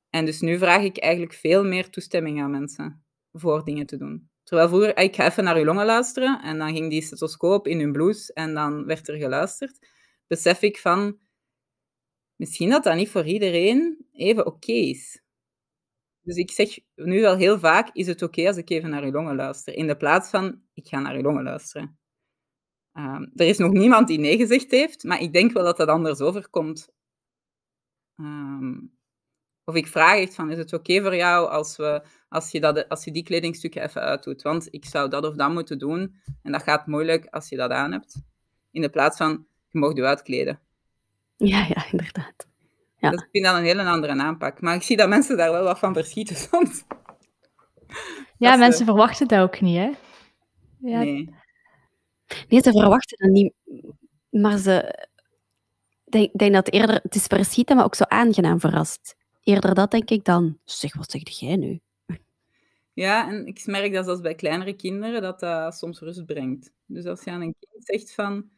En 0.10 0.26
dus 0.26 0.42
nu 0.42 0.58
vraag 0.58 0.82
ik 0.84 0.98
eigenlijk 0.98 1.34
veel 1.34 1.64
meer 1.64 1.90
toestemming 1.90 2.42
aan 2.42 2.52
mensen 2.52 3.06
voor 3.32 3.64
dingen 3.64 3.86
te 3.86 3.98
doen. 3.98 4.30
Terwijl 4.46 4.68
vroeger, 4.68 4.98
ik 4.98 5.16
ga 5.16 5.26
even 5.26 5.44
naar 5.44 5.56
uw 5.56 5.64
longen 5.64 5.86
luisteren 5.86 6.42
en 6.42 6.58
dan 6.58 6.74
ging 6.74 6.90
die 6.90 7.02
stethoscoop 7.02 7.68
in 7.68 7.80
hun 7.80 7.92
blouse 7.92 8.34
en 8.34 8.54
dan 8.54 8.86
werd 8.86 9.08
er 9.08 9.18
geluisterd. 9.18 9.88
Besef 10.28 10.62
ik 10.62 10.78
van, 10.78 11.20
misschien 12.36 12.70
dat 12.70 12.84
dat 12.84 12.96
niet 12.96 13.10
voor 13.10 13.26
iedereen 13.26 14.06
even 14.12 14.46
oké 14.46 14.72
is. 14.72 15.24
Dus 16.22 16.36
ik 16.36 16.52
zeg 16.52 16.80
nu 16.96 17.22
wel 17.22 17.36
heel 17.36 17.60
vaak, 17.60 17.90
is 17.94 18.08
het 18.08 18.22
oké 18.22 18.48
als 18.48 18.58
ik 18.58 18.70
even 18.70 18.90
naar 18.90 19.04
uw 19.04 19.12
longen 19.12 19.36
luister? 19.36 19.74
In 19.74 19.88
de 19.88 19.98
plaats 19.98 20.30
van, 20.30 20.62
ik 20.74 20.88
ga 20.88 21.00
naar 21.00 21.16
uw 21.16 21.22
longen 21.22 21.44
luisteren. 21.44 22.00
Um, 22.94 23.32
er 23.36 23.48
is 23.48 23.58
nog 23.58 23.72
niemand 23.72 24.08
die 24.08 24.20
nee 24.20 24.38
gezegd 24.38 24.72
heeft, 24.72 25.04
maar 25.04 25.22
ik 25.22 25.34
denk 25.34 25.52
wel 25.52 25.64
dat 25.64 25.78
dat 25.78 25.88
anders 25.88 26.20
overkomt. 26.20 26.90
Um, 28.16 28.95
of 29.66 29.76
ik 29.76 29.88
vraag 29.88 30.20
echt 30.20 30.36
van, 30.36 30.52
is 30.52 30.58
het 30.58 30.74
oké 30.74 30.92
okay 30.92 31.02
voor 31.02 31.16
jou 31.16 31.50
als, 31.50 31.76
we, 31.78 32.02
als, 32.30 32.52
je 32.52 32.60
dat, 32.60 32.90
als 32.90 33.04
je 33.04 33.12
die 33.12 33.24
kledingstukken 33.24 33.84
even 33.84 34.02
uitdoet? 34.02 34.42
Want 34.42 34.68
ik 34.70 34.86
zou 34.86 35.10
dat 35.10 35.26
of 35.26 35.36
dat 35.36 35.52
moeten 35.52 35.80
doen. 35.80 36.16
En 36.42 36.52
dat 36.52 36.64
gaat 36.64 36.88
moeilijk 36.88 37.28
als 37.30 37.50
je 37.50 37.56
dat 37.56 37.72
aan 37.72 37.92
hebt. 37.92 38.22
In 38.72 38.82
de 38.82 38.90
plaats 38.90 39.18
van, 39.18 39.46
je 39.70 39.80
mag 39.80 39.96
je 39.96 40.06
uitkleden. 40.06 40.60
Ja, 41.38 41.66
ja, 41.68 41.86
inderdaad. 41.92 42.48
Ja. 42.98 43.10
Dus 43.10 43.22
ik 43.22 43.28
vind 43.32 43.46
dat 43.46 43.56
een 43.56 43.64
hele 43.64 43.84
andere 43.84 44.22
aanpak. 44.22 44.62
Maar 44.62 44.76
ik 44.76 44.82
zie 44.82 44.98
dat 44.98 45.10
mensen 45.10 45.38
daar 45.38 45.52
wel 45.52 45.64
wat 45.64 45.80
van 45.80 45.94
verschieten 45.94 46.36
soms. 46.36 46.84
Ja, 48.38 48.50
dat 48.50 48.60
mensen 48.60 48.86
verwachten 48.86 49.28
dat 49.28 49.40
ook 49.40 49.62
niet, 49.62 49.78
hè? 49.78 49.92
Ja. 50.80 51.00
Nee. 51.00 51.36
Nee, 52.48 52.62
ze 52.62 52.72
verwachten 52.72 53.18
dat 53.18 53.30
niet. 53.30 53.54
Maar 54.30 54.58
ze... 54.58 55.06
Ik 56.06 56.12
denk, 56.12 56.34
denk 56.34 56.54
dat 56.54 56.72
eerder... 56.72 56.96
Het 57.04 57.16
is 57.16 57.26
verschieten, 57.26 57.76
maar 57.76 57.86
ook 57.86 57.96
zo 57.96 58.04
aangenaam 58.04 58.60
verrast 58.60 59.16
eerder 59.46 59.76
dat, 59.76 59.92
denk 59.92 60.10
ik, 60.10 60.24
dan. 60.24 60.60
Zeg, 60.64 60.96
wat 60.96 61.12
zeg 61.12 61.30
jij 61.30 61.56
nu? 61.56 61.80
Ja, 62.94 63.30
en 63.30 63.46
ik 63.46 63.66
merk 63.66 63.94
dat 63.94 64.06
zelfs 64.06 64.22
bij 64.22 64.36
kleinere 64.36 64.76
kinderen 64.76 65.22
dat 65.22 65.40
dat 65.40 65.76
soms 65.76 66.00
rust 66.00 66.26
brengt. 66.26 66.72
Dus 66.86 67.06
als 67.06 67.24
je 67.24 67.32
aan 67.32 67.42
een 67.42 67.56
kind 67.60 67.86
zegt 67.86 68.14
van, 68.14 68.50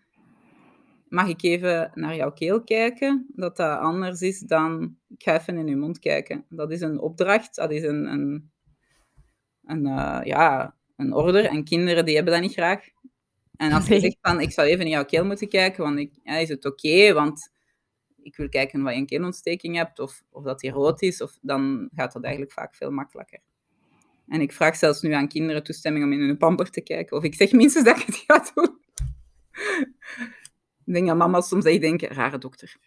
mag 1.07 1.27
ik 1.27 1.43
even 1.43 1.91
naar 1.93 2.15
jouw 2.15 2.31
keel 2.31 2.63
kijken, 2.63 3.27
dat 3.35 3.57
dat 3.57 3.79
anders 3.79 4.21
is 4.21 4.39
dan, 4.39 4.97
ik 5.09 5.23
ga 5.23 5.39
even 5.39 5.57
in 5.57 5.67
je 5.67 5.75
mond 5.75 5.99
kijken. 5.99 6.45
Dat 6.49 6.71
is 6.71 6.81
een 6.81 6.99
opdracht, 6.99 7.55
dat 7.55 7.71
is 7.71 7.83
een, 7.83 8.05
een, 8.05 8.51
een 9.65 9.85
uh, 9.85 10.19
ja, 10.23 10.75
een 10.95 11.13
order. 11.13 11.45
En 11.45 11.63
kinderen, 11.63 12.05
die 12.05 12.15
hebben 12.15 12.33
dat 12.33 12.41
niet 12.41 12.53
graag. 12.53 12.85
En 13.55 13.71
als 13.71 13.88
je 13.88 13.99
zegt 13.99 14.17
van, 14.21 14.41
ik 14.41 14.51
zou 14.51 14.67
even 14.67 14.85
in 14.85 14.91
jouw 14.91 15.05
keel 15.05 15.25
moeten 15.25 15.49
kijken, 15.49 15.83
want 15.83 15.99
ik, 15.99 16.19
ja, 16.23 16.35
is 16.35 16.49
het 16.49 16.65
oké, 16.65 16.88
okay, 16.88 17.13
want 17.13 17.51
ik 18.28 18.36
wil 18.36 18.49
kijken 18.49 18.84
wat 18.84 18.93
je 18.93 18.99
een 18.99 19.05
keelontsteking 19.05 19.75
hebt 19.75 19.99
of, 19.99 20.23
of 20.32 20.43
dat 20.43 20.59
die 20.59 20.71
rood 20.71 21.01
is, 21.01 21.21
of, 21.21 21.38
dan 21.41 21.89
gaat 21.93 22.13
dat 22.13 22.23
eigenlijk 22.23 22.53
vaak 22.53 22.75
veel 22.75 22.91
makkelijker. 22.91 23.39
En 24.28 24.41
ik 24.41 24.51
vraag 24.51 24.75
zelfs 24.75 25.01
nu 25.01 25.11
aan 25.11 25.28
kinderen 25.28 25.63
toestemming 25.63 26.05
om 26.05 26.11
in 26.11 26.19
hun 26.19 26.38
pamper 26.38 26.69
te 26.69 26.82
kijken. 26.82 27.17
Of 27.17 27.23
ik 27.23 27.36
zeg 27.36 27.51
minstens 27.51 27.86
dat 27.86 27.97
ik 27.97 28.05
het 28.05 28.23
ga 28.28 28.51
doen. 28.53 28.80
ik 30.86 30.93
denk 30.93 31.07
dat 31.07 31.17
mama 31.17 31.41
soms 31.41 31.65
echt 31.65 31.82
denken, 31.82 32.09
rare 32.09 32.38
dokter. 32.38 32.78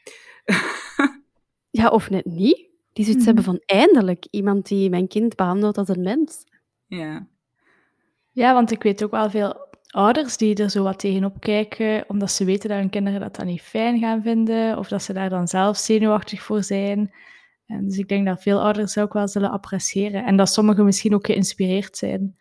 ja, 1.70 1.88
of 1.88 2.10
net 2.10 2.24
niet. 2.24 2.68
Die 2.92 3.04
zoiets 3.04 3.24
hebben 3.24 3.44
van 3.44 3.62
eindelijk 3.66 4.26
iemand 4.30 4.68
die 4.68 4.90
mijn 4.90 5.08
kind 5.08 5.36
behandelt 5.36 5.78
als 5.78 5.88
een 5.88 6.02
mens. 6.02 6.44
Ja. 6.86 7.28
Ja, 8.32 8.54
want 8.54 8.70
ik 8.70 8.82
weet 8.82 9.04
ook 9.04 9.10
wel 9.10 9.30
veel 9.30 9.69
ouders 9.90 10.36
die 10.36 10.54
er 10.54 10.70
zo 10.70 10.82
wat 10.82 10.98
tegenop 10.98 11.40
kijken, 11.40 12.04
omdat 12.08 12.30
ze 12.30 12.44
weten 12.44 12.68
dat 12.68 12.78
hun 12.78 12.90
kinderen 12.90 13.20
dat 13.20 13.36
dan 13.36 13.46
niet 13.46 13.62
fijn 13.62 13.98
gaan 13.98 14.22
vinden, 14.22 14.78
of 14.78 14.88
dat 14.88 15.02
ze 15.02 15.12
daar 15.12 15.30
dan 15.30 15.48
zelf 15.48 15.76
zenuwachtig 15.76 16.42
voor 16.42 16.62
zijn. 16.62 17.12
En 17.66 17.84
dus 17.84 17.98
ik 17.98 18.08
denk 18.08 18.26
dat 18.26 18.42
veel 18.42 18.62
ouders 18.62 18.98
ook 18.98 19.12
wel 19.12 19.28
zullen 19.28 19.50
appreciëren. 19.50 20.24
En 20.24 20.36
dat 20.36 20.48
sommigen 20.48 20.84
misschien 20.84 21.14
ook 21.14 21.26
geïnspireerd 21.26 21.96
zijn. 21.96 22.36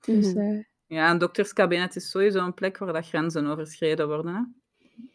Dus, 0.00 0.34
uh... 0.34 0.62
Ja, 0.86 1.10
een 1.10 1.18
dokterskabinet 1.18 1.96
is 1.96 2.10
sowieso 2.10 2.44
een 2.44 2.54
plek 2.54 2.78
waar 2.78 2.92
dat 2.92 3.08
grenzen 3.08 3.46
overschreden 3.46 4.06
worden. 4.08 4.34
Hè? 4.34 4.40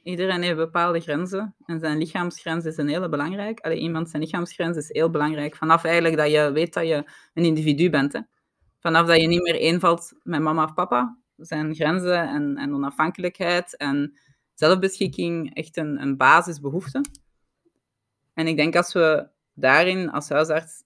Iedereen 0.03 0.41
heeft 0.41 0.55
bepaalde 0.55 0.99
grenzen. 0.99 1.55
En 1.65 1.79
zijn 1.79 1.97
lichaamsgrens 1.97 2.65
is 2.65 2.77
een 2.77 2.87
hele 2.87 3.09
belangrijk. 3.09 3.59
Allee, 3.59 3.79
iemand 3.79 4.09
zijn 4.09 4.21
lichaamsgrens 4.21 4.77
is 4.77 4.89
heel 4.91 5.09
belangrijk. 5.09 5.55
Vanaf 5.55 5.83
eigenlijk 5.83 6.17
dat 6.17 6.31
je 6.31 6.51
weet 6.51 6.73
dat 6.73 6.87
je 6.87 7.03
een 7.33 7.43
individu 7.43 7.89
bent. 7.89 8.13
Hè? 8.13 8.19
Vanaf 8.79 9.07
dat 9.07 9.21
je 9.21 9.27
niet 9.27 9.41
meer 9.41 9.55
eenvalt 9.55 10.13
met 10.23 10.41
mama 10.41 10.63
of 10.63 10.73
papa, 10.73 11.17
zijn 11.37 11.75
grenzen 11.75 12.27
en, 12.27 12.57
en 12.57 12.73
onafhankelijkheid 12.73 13.77
en 13.77 14.17
zelfbeschikking 14.53 15.55
echt 15.55 15.77
een, 15.77 16.01
een 16.01 16.17
basisbehoefte. 16.17 17.05
En 18.33 18.47
ik 18.47 18.57
denk 18.57 18.75
als 18.75 18.93
we 18.93 19.27
daarin 19.53 20.11
als 20.11 20.29
huisarts, 20.29 20.83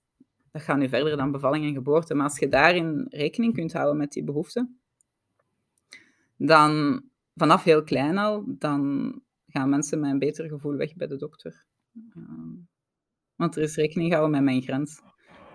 dat 0.51 0.61
gaat 0.61 0.77
nu 0.77 0.89
verder 0.89 1.17
dan 1.17 1.31
bevalling 1.31 1.65
en 1.65 1.73
geboorte, 1.73 2.13
maar 2.13 2.25
als 2.25 2.39
je 2.39 2.47
daarin 2.47 3.05
rekening 3.09 3.53
kunt 3.53 3.73
houden 3.73 3.97
met 3.97 4.11
die 4.11 4.23
behoeften, 4.23 4.79
dan 6.37 7.03
vanaf 7.35 7.63
heel 7.63 7.83
klein 7.83 8.17
al, 8.17 8.43
dan 8.47 9.13
gaan 9.47 9.69
mensen 9.69 9.99
met 9.99 10.11
een 10.11 10.19
beter 10.19 10.47
gevoel 10.47 10.75
weg 10.75 10.95
bij 10.95 11.07
de 11.07 11.17
dokter. 11.17 11.65
Ehm, 12.15 12.53
want 13.35 13.55
er 13.55 13.61
is 13.61 13.75
rekening 13.75 14.09
gehouden 14.09 14.35
met 14.35 14.45
mijn 14.45 14.61
grens. 14.61 15.01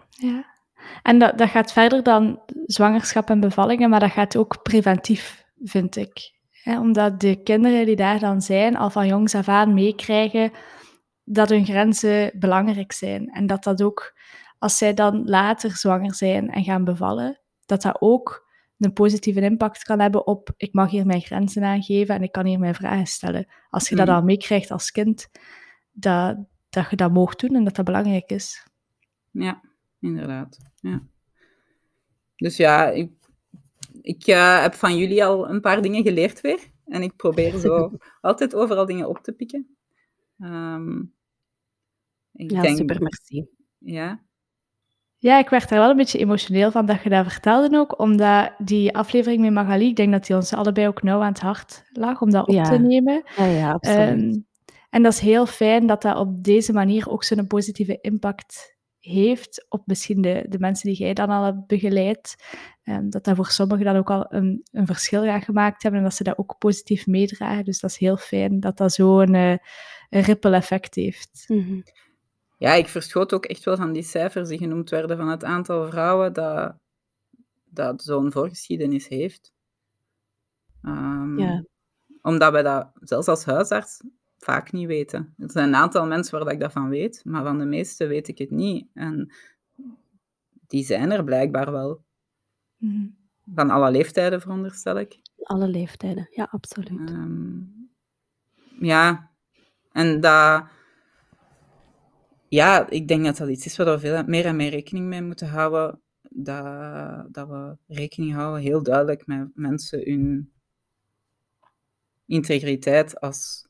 Ja. 0.09 0.54
En 1.03 1.19
dat, 1.19 1.39
dat 1.39 1.49
gaat 1.49 1.73
verder 1.73 2.03
dan 2.03 2.41
zwangerschap 2.67 3.31
en 3.31 3.41
bevallingen, 3.41 3.91
maar 3.91 4.01
dat 4.01 4.11
gaat 4.11 4.37
ook 4.37 4.63
preventief, 4.63 5.45
vind 5.63 5.97
ik. 5.97 6.33
omdat 6.65 7.21
de 7.21 7.43
kinderen 7.43 7.87
die 7.87 7.97
daar 7.97 8.19
dan 8.19 8.43
zijn, 8.43 8.77
al 8.77 8.91
van 8.91 9.07
jongs 9.07 9.35
af 9.35 9.49
aan 9.49 9.75
meekrijgen 9.75 10.51
dat 11.25 11.49
hun 11.49 11.65
grenzen 11.65 12.31
belangrijk 12.39 12.93
zijn. 12.93 13.29
En 13.29 13.47
dat 13.47 13.65
dat 13.65 13.83
ook, 13.83 14.15
als 14.59 14.79
zij 14.79 14.95
dan 14.95 15.23
later 15.25 15.71
zwanger 15.77 16.15
zijn 16.15 16.51
en 16.51 16.65
gaan 16.65 16.85
bevallen, 16.85 17.41
dat 17.67 17.83
dat 17.83 17.97
ook 18.01 18.43
een 18.79 18.93
positieve 18.93 19.41
impact 19.41 19.83
kan 19.83 20.01
hebben 20.01 20.27
op 20.27 20.51
ik 20.57 20.73
mag 20.73 20.91
hier 20.91 21.07
mijn 21.07 21.21
grenzen 21.21 21.63
aangeven 21.65 22.15
en 22.15 22.23
ik 22.23 22.33
kan 22.33 22.47
hier 22.47 22.59
mijn 22.59 22.75
vragen 22.75 23.07
stellen. 23.07 23.47
Als 23.71 23.89
je 23.89 23.97
dat 23.97 24.07
Mhm. 24.07 24.15
al 24.17 24.23
meekrijgt 24.23 24.71
als 24.71 24.91
kind, 24.91 25.29
dat, 25.93 26.37
dat 26.69 26.91
je 26.91 26.97
dat 26.97 27.13
mag 27.13 27.35
doen 27.35 27.55
en 27.55 27.65
dat 27.65 27.75
dat 27.77 27.85
belangrijk 27.85 28.31
is. 28.31 28.67
Ja, 29.31 29.61
inderdaad. 30.05 30.59
Ja. 30.81 31.03
Dus 32.37 32.57
ja, 32.57 32.89
ik, 32.91 33.11
ik 34.03 34.27
eh, 34.27 34.63
heb 34.63 34.75
van 34.75 34.97
jullie 34.97 35.25
al 35.25 35.49
een 35.51 35.61
paar 35.61 35.83
dingen 35.83 36.03
geleerd 36.03 36.41
weer. 36.41 36.59
En 36.87 37.03
ik 37.03 37.17
probeer 37.17 37.59
zo 37.59 37.91
altijd 38.21 38.55
overal 38.55 38.87
dingen 38.87 39.09
op 39.09 39.19
te 39.19 39.33
pikken. 39.33 39.77
Ehm, 40.39 41.01
ik 42.33 42.51
Ja, 42.51 42.61
denk, 42.63 42.77
super, 42.77 43.03
merci. 43.03 43.47
Ja, 43.79 44.23
Ja, 45.17 45.39
ik 45.39 45.49
werd 45.49 45.69
daar 45.69 45.79
wel 45.79 45.91
een 45.91 45.97
beetje 45.97 46.19
emotioneel 46.19 46.71
van 46.71 46.87
dat 46.87 47.03
je 47.03 47.09
dat 47.09 47.33
vertelde 47.33 47.79
ook, 47.79 47.99
omdat 47.99 48.53
die 48.59 48.97
aflevering 48.97 49.41
met 49.43 49.53
Magali, 49.53 49.89
ik 49.89 49.97
denk 49.97 50.13
dat 50.13 50.27
die 50.27 50.37
ons 50.37 50.53
allebei 50.53 50.87
ook 50.89 51.03
nauw 51.03 51.21
aan 51.21 51.33
het 51.33 51.41
hart 51.41 51.85
lag 51.93 52.21
om 52.21 52.31
dat 52.31 52.49
op 52.49 52.55
Ja. 52.55 52.63
te 52.63 52.79
nemen. 52.79 53.23
Ja, 53.37 53.45
ja, 53.45 53.73
absoluut. 53.73 54.09
Ehm, 54.09 54.41
en 54.91 55.03
dat 55.03 55.13
is 55.13 55.19
heel 55.19 55.47
fijn 55.47 55.87
dat 55.87 56.03
dat 56.03 56.17
op 56.17 56.45
deze 56.45 56.73
manier 56.73 57.09
ook 57.11 57.25
zo'n 57.25 57.47
positieve 57.47 57.99
impact 58.01 58.74
heeft 59.05 59.67
op 59.69 59.87
misschien 59.87 60.21
de, 60.21 60.47
de 60.49 60.59
mensen 60.59 60.89
die 60.89 60.99
jij 60.99 61.15
dan 61.15 61.29
al 61.29 61.45
hebt 61.45 61.67
begeleid. 61.67 62.35
Ehm, 62.83 63.11
dat 63.11 63.25
dat 63.25 63.37
voor 63.37 63.47
sommigen 63.47 63.85
dan 63.85 63.97
ook 63.97 64.11
al 64.11 64.27
een, 64.29 64.63
een 64.73 64.87
verschil 64.87 65.25
gaat 65.25 65.45
gemaakt 65.45 65.83
hebben 65.83 66.01
en 66.01 66.07
dat 66.07 66.17
ze 66.17 66.25
dat 66.25 66.39
ook 66.39 66.59
positief 66.59 67.07
meedragen. 67.07 67.65
Dus 67.65 67.81
dat 67.81 67.91
is 67.91 67.97
heel 67.97 68.17
fijn 68.17 68.61
dat 68.61 68.77
dat 68.77 68.93
zo'n 68.93 69.35
een 69.35 69.61
ripple 70.09 70.55
effect 70.55 70.95
heeft. 70.95 71.45
Mhm. 71.49 71.81
ja, 72.59 72.73
ik 72.73 72.89
verschoot 72.89 73.33
ook 73.35 73.45
echt 73.45 73.65
wel 73.65 73.77
van 73.77 73.93
die 73.93 74.03
cijfers 74.03 74.49
die 74.49 74.59
genoemd 74.59 74.91
werden 74.91 75.17
van 75.17 75.29
het 75.29 75.45
aantal 75.45 75.87
vrouwen 75.87 76.33
dat, 76.33 76.75
dat 77.65 78.03
zo'n 78.03 78.33
voorgeschiedenis 78.33 79.09
heeft. 79.09 79.53
Ehm, 80.83 81.39
Ja. 81.39 81.65
Omdat 82.23 82.53
wij 82.53 82.63
dat 82.63 82.91
zelfs 82.95 83.29
als 83.29 83.45
huisarts 83.45 84.01
vaak 84.45 84.73
niet 84.73 84.87
weten. 84.87 85.35
Er 85.39 85.51
zijn 85.51 85.69
een 85.69 85.75
aantal 85.75 86.07
mensen 86.07 86.33
waar 86.33 86.45
dat 86.45 86.53
ik 86.53 86.61
dat 86.61 86.73
van 86.73 86.89
weet, 86.89 87.25
maar 87.25 87.43
van 87.43 87.59
de 87.59 87.65
meeste 87.65 88.07
weet 88.07 88.29
ik 88.29 88.39
het 88.39 88.51
niet. 88.51 88.87
En 88.95 89.33
die 90.67 90.85
zijn 90.85 91.11
er 91.11 91.25
blijkbaar 91.25 91.73
wel. 91.73 92.05
Mhm. 92.77 93.07
Van 93.55 93.71
alle 93.71 93.91
leeftijden, 93.91 94.41
veronderstel 94.41 94.99
ik. 94.99 95.19
Alle 95.43 95.69
leeftijden, 95.69 96.29
ja, 96.31 96.49
absoluut. 96.51 96.89
Ehm, 96.89 97.59
ja, 98.79 99.31
en 99.93 100.21
dat... 100.21 100.65
Ja, 102.49 102.89
ik 102.89 103.09
denk 103.09 103.25
dat 103.25 103.37
dat 103.37 103.49
iets 103.49 103.67
is 103.67 103.77
waar 103.77 103.87
we 103.87 103.99
veel 103.99 104.25
meer 104.27 104.47
en 104.47 104.57
meer 104.57 104.71
rekening 104.71 105.07
mee 105.07 105.23
moeten 105.23 105.49
houden. 105.49 106.01
Dat, 106.23 107.35
dat 107.35 107.49
we 107.49 107.77
rekening 107.87 108.35
houden, 108.35 108.63
heel 108.63 108.83
duidelijk, 108.83 109.27
met 109.27 109.51
mensen 109.55 110.11
hun 110.11 110.53
integriteit 112.27 113.21
als 113.21 113.69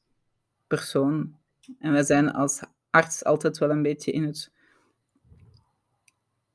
persoon. 0.67 1.37
En 1.79 1.93
wij 1.93 2.05
zijn 2.05 2.33
als 2.33 2.63
arts 2.91 3.25
altijd 3.25 3.59
wel 3.59 3.71
een 3.71 3.83
beetje 3.83 4.13
in 4.13 4.25
het... 4.25 4.53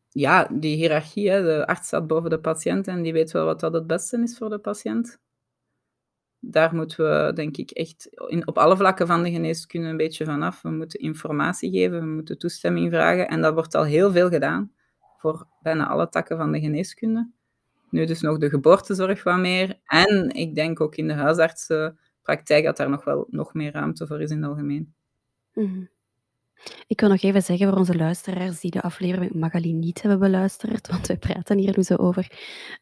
Ja, 0.10 0.48
die 0.52 0.76
hiërarchie, 0.76 1.30
de 1.30 1.68
arts 1.68 1.88
staat 1.88 2.08
boven 2.08 2.30
de 2.30 2.40
patiënt 2.40 2.88
en 2.88 3.02
die 3.02 3.14
weet 3.14 3.32
wel 3.32 3.46
wat 3.46 3.60
dat 3.60 3.74
het 3.74 3.88
beste 3.88 4.22
is 4.22 4.38
voor 4.38 4.50
de 4.50 4.60
patiënt 4.60 5.20
daar 6.40 6.76
moeten 6.76 7.26
we, 7.26 7.34
denk 7.34 7.58
ik, 7.58 7.72
echt 7.72 8.08
in, 8.28 8.48
op 8.48 8.58
alle 8.58 8.78
vlakken 8.78 9.08
van 9.08 9.24
de 9.24 9.32
geneeskunde 9.32 9.88
een 9.88 9.98
beetje 9.98 10.26
vanaf. 10.26 10.62
We 10.62 10.70
moeten 10.70 11.00
informatie 11.00 11.72
geven, 11.72 12.00
we 12.00 12.06
moeten 12.06 12.38
toestemming 12.38 12.92
vragen. 12.92 13.28
En 13.28 13.42
dat 13.42 13.54
wordt 13.54 13.76
al 13.76 13.84
heel 13.84 14.12
veel 14.12 14.30
gedaan 14.30 14.72
voor 15.18 15.48
bijna 15.62 15.88
alle 15.88 16.10
takken 16.10 16.38
van 16.38 16.52
de 16.52 16.60
geneeskunde. 16.60 17.30
Nu 17.90 18.06
dus 18.06 18.22
nog 18.22 18.38
de 18.38 18.50
geboortezorg 18.50 19.24
wat 19.24 19.38
meer. 19.38 19.80
En 19.86 20.30
ik 20.30 20.56
denk 20.56 20.82
ook 20.82 20.96
in 20.96 21.08
de 21.08 21.14
huisartsenpraktijk 22.24 22.64
dat 22.64 22.78
daar 22.78 22.90
nog 22.90 23.04
wel 23.04 23.28
nog 23.30 23.54
meer 23.54 23.72
ruimte 23.72 24.08
voor 24.08 24.22
is 24.22 24.30
in 24.30 24.42
het 24.42 24.50
algemeen. 24.50 24.94
Mhm. 25.54 25.84
Ik 26.88 27.00
wil 27.00 27.10
nog 27.10 27.22
even 27.22 27.44
zeggen 27.44 27.70
voor 27.70 27.78
onze 27.78 27.96
luisteraars 27.96 28.60
die 28.60 28.72
de 28.72 28.82
aflevering 28.82 29.32
met 29.32 29.42
Magali 29.42 29.74
niet 29.74 30.02
hebben 30.02 30.20
beluisterd, 30.20 30.88
want 30.88 31.08
wij 31.08 31.18
praten 31.18 31.58
hier 31.58 31.74
nu 31.78 31.84
zo 31.84 31.96
over, 31.96 32.32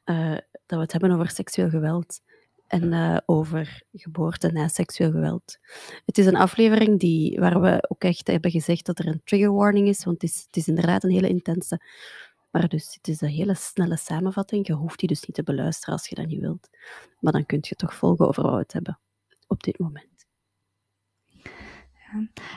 eh, 0.03 0.31
dat 0.65 0.77
we 0.77 0.77
het 0.77 0.91
hebben 0.91 1.11
over 1.11 1.29
seksueel 1.29 1.69
geweld 1.69 2.21
en 2.67 2.93
eh, 2.93 3.17
over 3.25 3.83
geboorte 3.93 4.51
na 4.51 4.67
seksueel 4.67 5.11
geweld. 5.11 5.57
Het 6.05 6.17
is 6.17 6.25
een 6.25 6.35
aflevering 6.35 6.99
die, 6.99 7.39
waar 7.39 7.61
we 7.61 7.85
ook 7.87 8.03
echt 8.03 8.27
hebben 8.27 8.51
gezegd 8.51 8.85
dat 8.85 8.99
er 8.99 9.07
een 9.07 9.21
trigger 9.23 9.53
warning 9.53 9.87
is, 9.87 10.03
want 10.03 10.21
het 10.21 10.31
is, 10.31 10.43
het 10.45 10.55
is 10.55 10.67
inderdaad 10.67 11.03
een 11.03 11.11
hele 11.11 11.29
intense. 11.29 11.81
Maar 12.51 12.67
dus, 12.67 12.93
het 12.93 13.07
is 13.07 13.21
een 13.21 13.27
hele 13.29 13.55
snelle 13.55 13.97
samenvatting. 13.97 14.67
Je 14.67 14.73
hoeft 14.73 14.99
die 14.99 15.07
dus 15.07 15.25
niet 15.25 15.35
te 15.35 15.43
beluisteren 15.43 15.93
als 15.93 16.07
je 16.07 16.15
dat 16.15 16.25
niet 16.25 16.39
wilt. 16.39 16.69
Maar 17.19 17.33
dan 17.33 17.45
kun 17.45 17.57
je 17.61 17.75
toch 17.75 17.95
volgen 17.95 18.27
over 18.27 18.43
wat 18.43 18.51
we 18.51 18.57
het 18.59 18.73
hebben 18.73 18.99
op 19.47 19.63
dit 19.63 19.79
moment. 19.79 20.05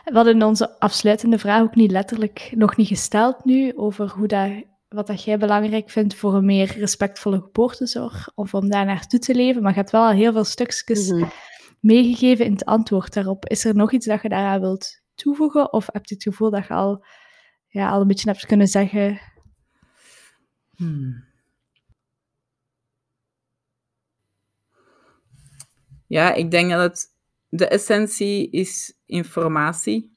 We 0.05 0.13
hadden 0.13 0.43
onze 0.43 0.79
afsluitende 0.79 1.39
vraag 1.39 1.63
ook 1.63 1.75
niet 1.75 1.91
letterlijk 1.91 2.53
nog 2.55 2.77
niet 2.77 2.89
gesteld 2.89 3.45
nu, 3.45 3.77
over 3.77 4.09
hoe 4.09 4.27
dat, 4.27 4.51
wat 4.89 5.07
dat 5.07 5.25
jij 5.25 5.39
belangrijk 5.39 5.91
vindt 5.91 6.15
voor 6.15 6.35
een 6.35 6.45
meer 6.45 6.79
respectvolle 6.79 7.41
geboortezorg, 7.41 8.33
of 8.35 8.55
om 8.55 8.69
daar 8.71 8.85
naartoe 8.85 9.19
te 9.19 9.35
leven. 9.35 9.63
Maar 9.63 9.73
je 9.73 9.79
hebt 9.79 9.91
wel 9.91 10.05
al 10.05 10.11
heel 10.11 10.33
veel 10.33 10.45
stukjes 10.45 11.11
Mhm. 11.11 11.29
meegegeven 11.81 12.45
in 12.45 12.53
het 12.53 12.65
antwoord 12.65 13.15
daarop. 13.15 13.47
Is 13.47 13.65
er 13.65 13.75
nog 13.75 13.93
iets 13.93 14.07
dat 14.07 14.23
je 14.23 14.29
daaraan 14.29 14.61
wilt 14.61 15.03
toevoegen, 15.15 15.73
of 15.73 15.89
heb 15.93 16.07
je 16.07 16.15
het 16.15 16.23
gevoel 16.23 16.51
dat 16.51 16.67
je 16.67 16.75
al, 16.75 17.05
ja, 17.67 17.91
al 17.91 18.01
een 18.01 18.07
beetje 18.07 18.31
hebt 18.31 18.47
kunnen 18.47 18.67
zeggen... 18.69 19.21
Hmm. 20.77 21.29
Ja, 26.11 26.33
ik 26.35 26.51
denk 26.51 26.71
dat 26.71 26.81
het, 26.81 27.07
de 27.49 27.69
essentie 27.69 28.51
is 28.51 28.99
informatie. 29.07 30.17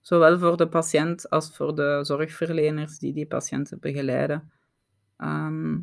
Zowel 0.00 0.38
voor 0.38 0.56
de 0.56 0.68
patiënt 0.68 1.30
als 1.30 1.56
voor 1.56 1.74
de 1.74 1.98
zorgverleners 2.02 2.98
die 2.98 3.12
die 3.12 3.26
patiënten 3.26 3.80
begeleiden. 3.80 4.52
Ehm, 5.16 5.78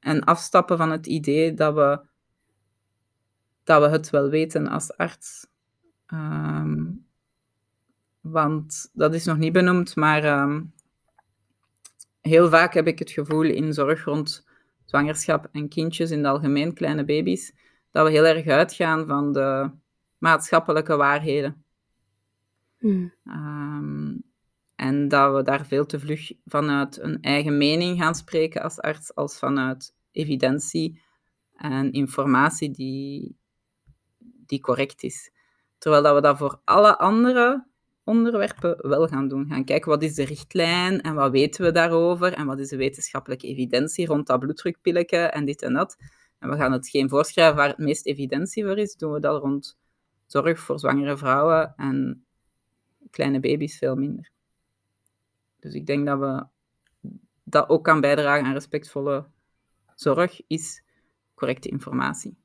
en 0.00 0.24
afstappen 0.24 0.76
van 0.76 0.90
het 0.90 1.06
idee 1.06 1.54
dat 1.54 1.74
we, 1.74 2.00
dat 3.64 3.82
we 3.82 3.88
het 3.88 4.10
wel 4.10 4.28
weten 4.28 4.66
als 4.68 4.96
arts. 4.96 5.46
Ehm, 6.06 6.84
want 8.20 8.90
dat 8.92 9.14
is 9.14 9.24
nog 9.24 9.38
niet 9.38 9.52
benoemd, 9.52 9.96
maar 9.96 10.24
ehm, 10.24 10.62
heel 12.20 12.48
vaak 12.48 12.74
heb 12.74 12.86
ik 12.86 12.98
het 12.98 13.10
gevoel 13.10 13.44
in 13.44 13.72
zorg 13.72 14.04
rond 14.04 14.46
zwangerschap 14.84 15.48
en 15.52 15.68
kindjes 15.68 16.10
in 16.10 16.18
het 16.18 16.26
algemeen, 16.26 16.74
kleine 16.74 17.04
baby's, 17.04 17.52
dat 17.94 18.06
we 18.06 18.12
heel 18.12 18.26
erg 18.26 18.46
uitgaan 18.46 19.06
van 19.06 19.32
de 19.32 19.70
maatschappelijke 20.18 20.96
waarheden. 20.96 21.64
Mhm. 22.78 23.08
Ehm, 23.24 24.16
en 24.74 25.08
dat 25.08 25.34
we 25.34 25.42
daar 25.42 25.66
veel 25.66 25.86
te 25.86 26.00
vlug 26.00 26.32
vanuit 26.44 27.00
een 27.00 27.20
eigen 27.20 27.56
mening 27.56 27.98
gaan 27.98 28.14
spreken 28.14 28.62
als 28.62 28.80
arts, 28.80 29.14
als 29.14 29.38
vanuit 29.38 29.94
evidentie 30.12 31.02
en 31.56 31.92
informatie 31.92 32.70
die, 32.70 33.36
die 34.46 34.60
correct 34.60 35.02
is. 35.02 35.30
Terwijl 35.78 36.02
dat 36.02 36.14
we 36.14 36.20
dat 36.20 36.38
voor 36.38 36.60
alle 36.64 36.98
andere 36.98 37.66
onderwerpen 38.04 38.88
wel 38.88 39.06
gaan 39.08 39.28
doen. 39.28 39.46
Gaan 39.48 39.64
kijken 39.64 39.90
wat 39.90 40.02
is 40.02 40.14
de 40.14 40.24
richtlijn 40.24 41.00
en 41.00 41.14
wat 41.14 41.30
weten 41.30 41.64
we 41.64 41.70
daarover 41.70 42.32
en 42.32 42.46
wat 42.46 42.58
is 42.58 42.68
de 42.68 42.76
wetenschappelijke 42.76 43.46
evidentie 43.46 44.06
rond 44.06 44.26
dat 44.26 44.40
bloeddrukpilletje 44.40 45.18
en 45.18 45.44
dit 45.44 45.62
en 45.62 45.72
dat. 45.72 45.96
En 46.44 46.50
we 46.50 46.56
gaan 46.56 46.72
het 46.72 46.88
geen 46.88 47.08
voorschrijven 47.08 47.56
waar 47.56 47.68
het 47.68 47.78
meest 47.78 48.06
evidentie 48.06 48.64
voor 48.64 48.78
is. 48.78 48.96
Doen 48.96 49.12
we 49.12 49.20
dat 49.20 49.42
rond 49.42 49.78
zorg 50.26 50.58
voor 50.60 50.78
zwangere 50.78 51.16
vrouwen 51.16 51.74
en 51.76 52.24
kleine 53.10 53.40
baby's 53.40 53.78
veel 53.78 53.96
minder. 53.96 54.30
Dus 55.60 55.74
ik 55.74 55.86
denk 55.86 56.06
dat 56.06 56.18
we 56.18 56.46
dat 57.44 57.68
ook 57.68 57.84
kan 57.84 58.00
bijdragen 58.00 58.44
aan 58.44 58.52
respectvolle 58.52 59.26
zorg, 59.94 60.40
is 60.46 60.82
correcte 61.34 61.68
informatie. 61.68 62.36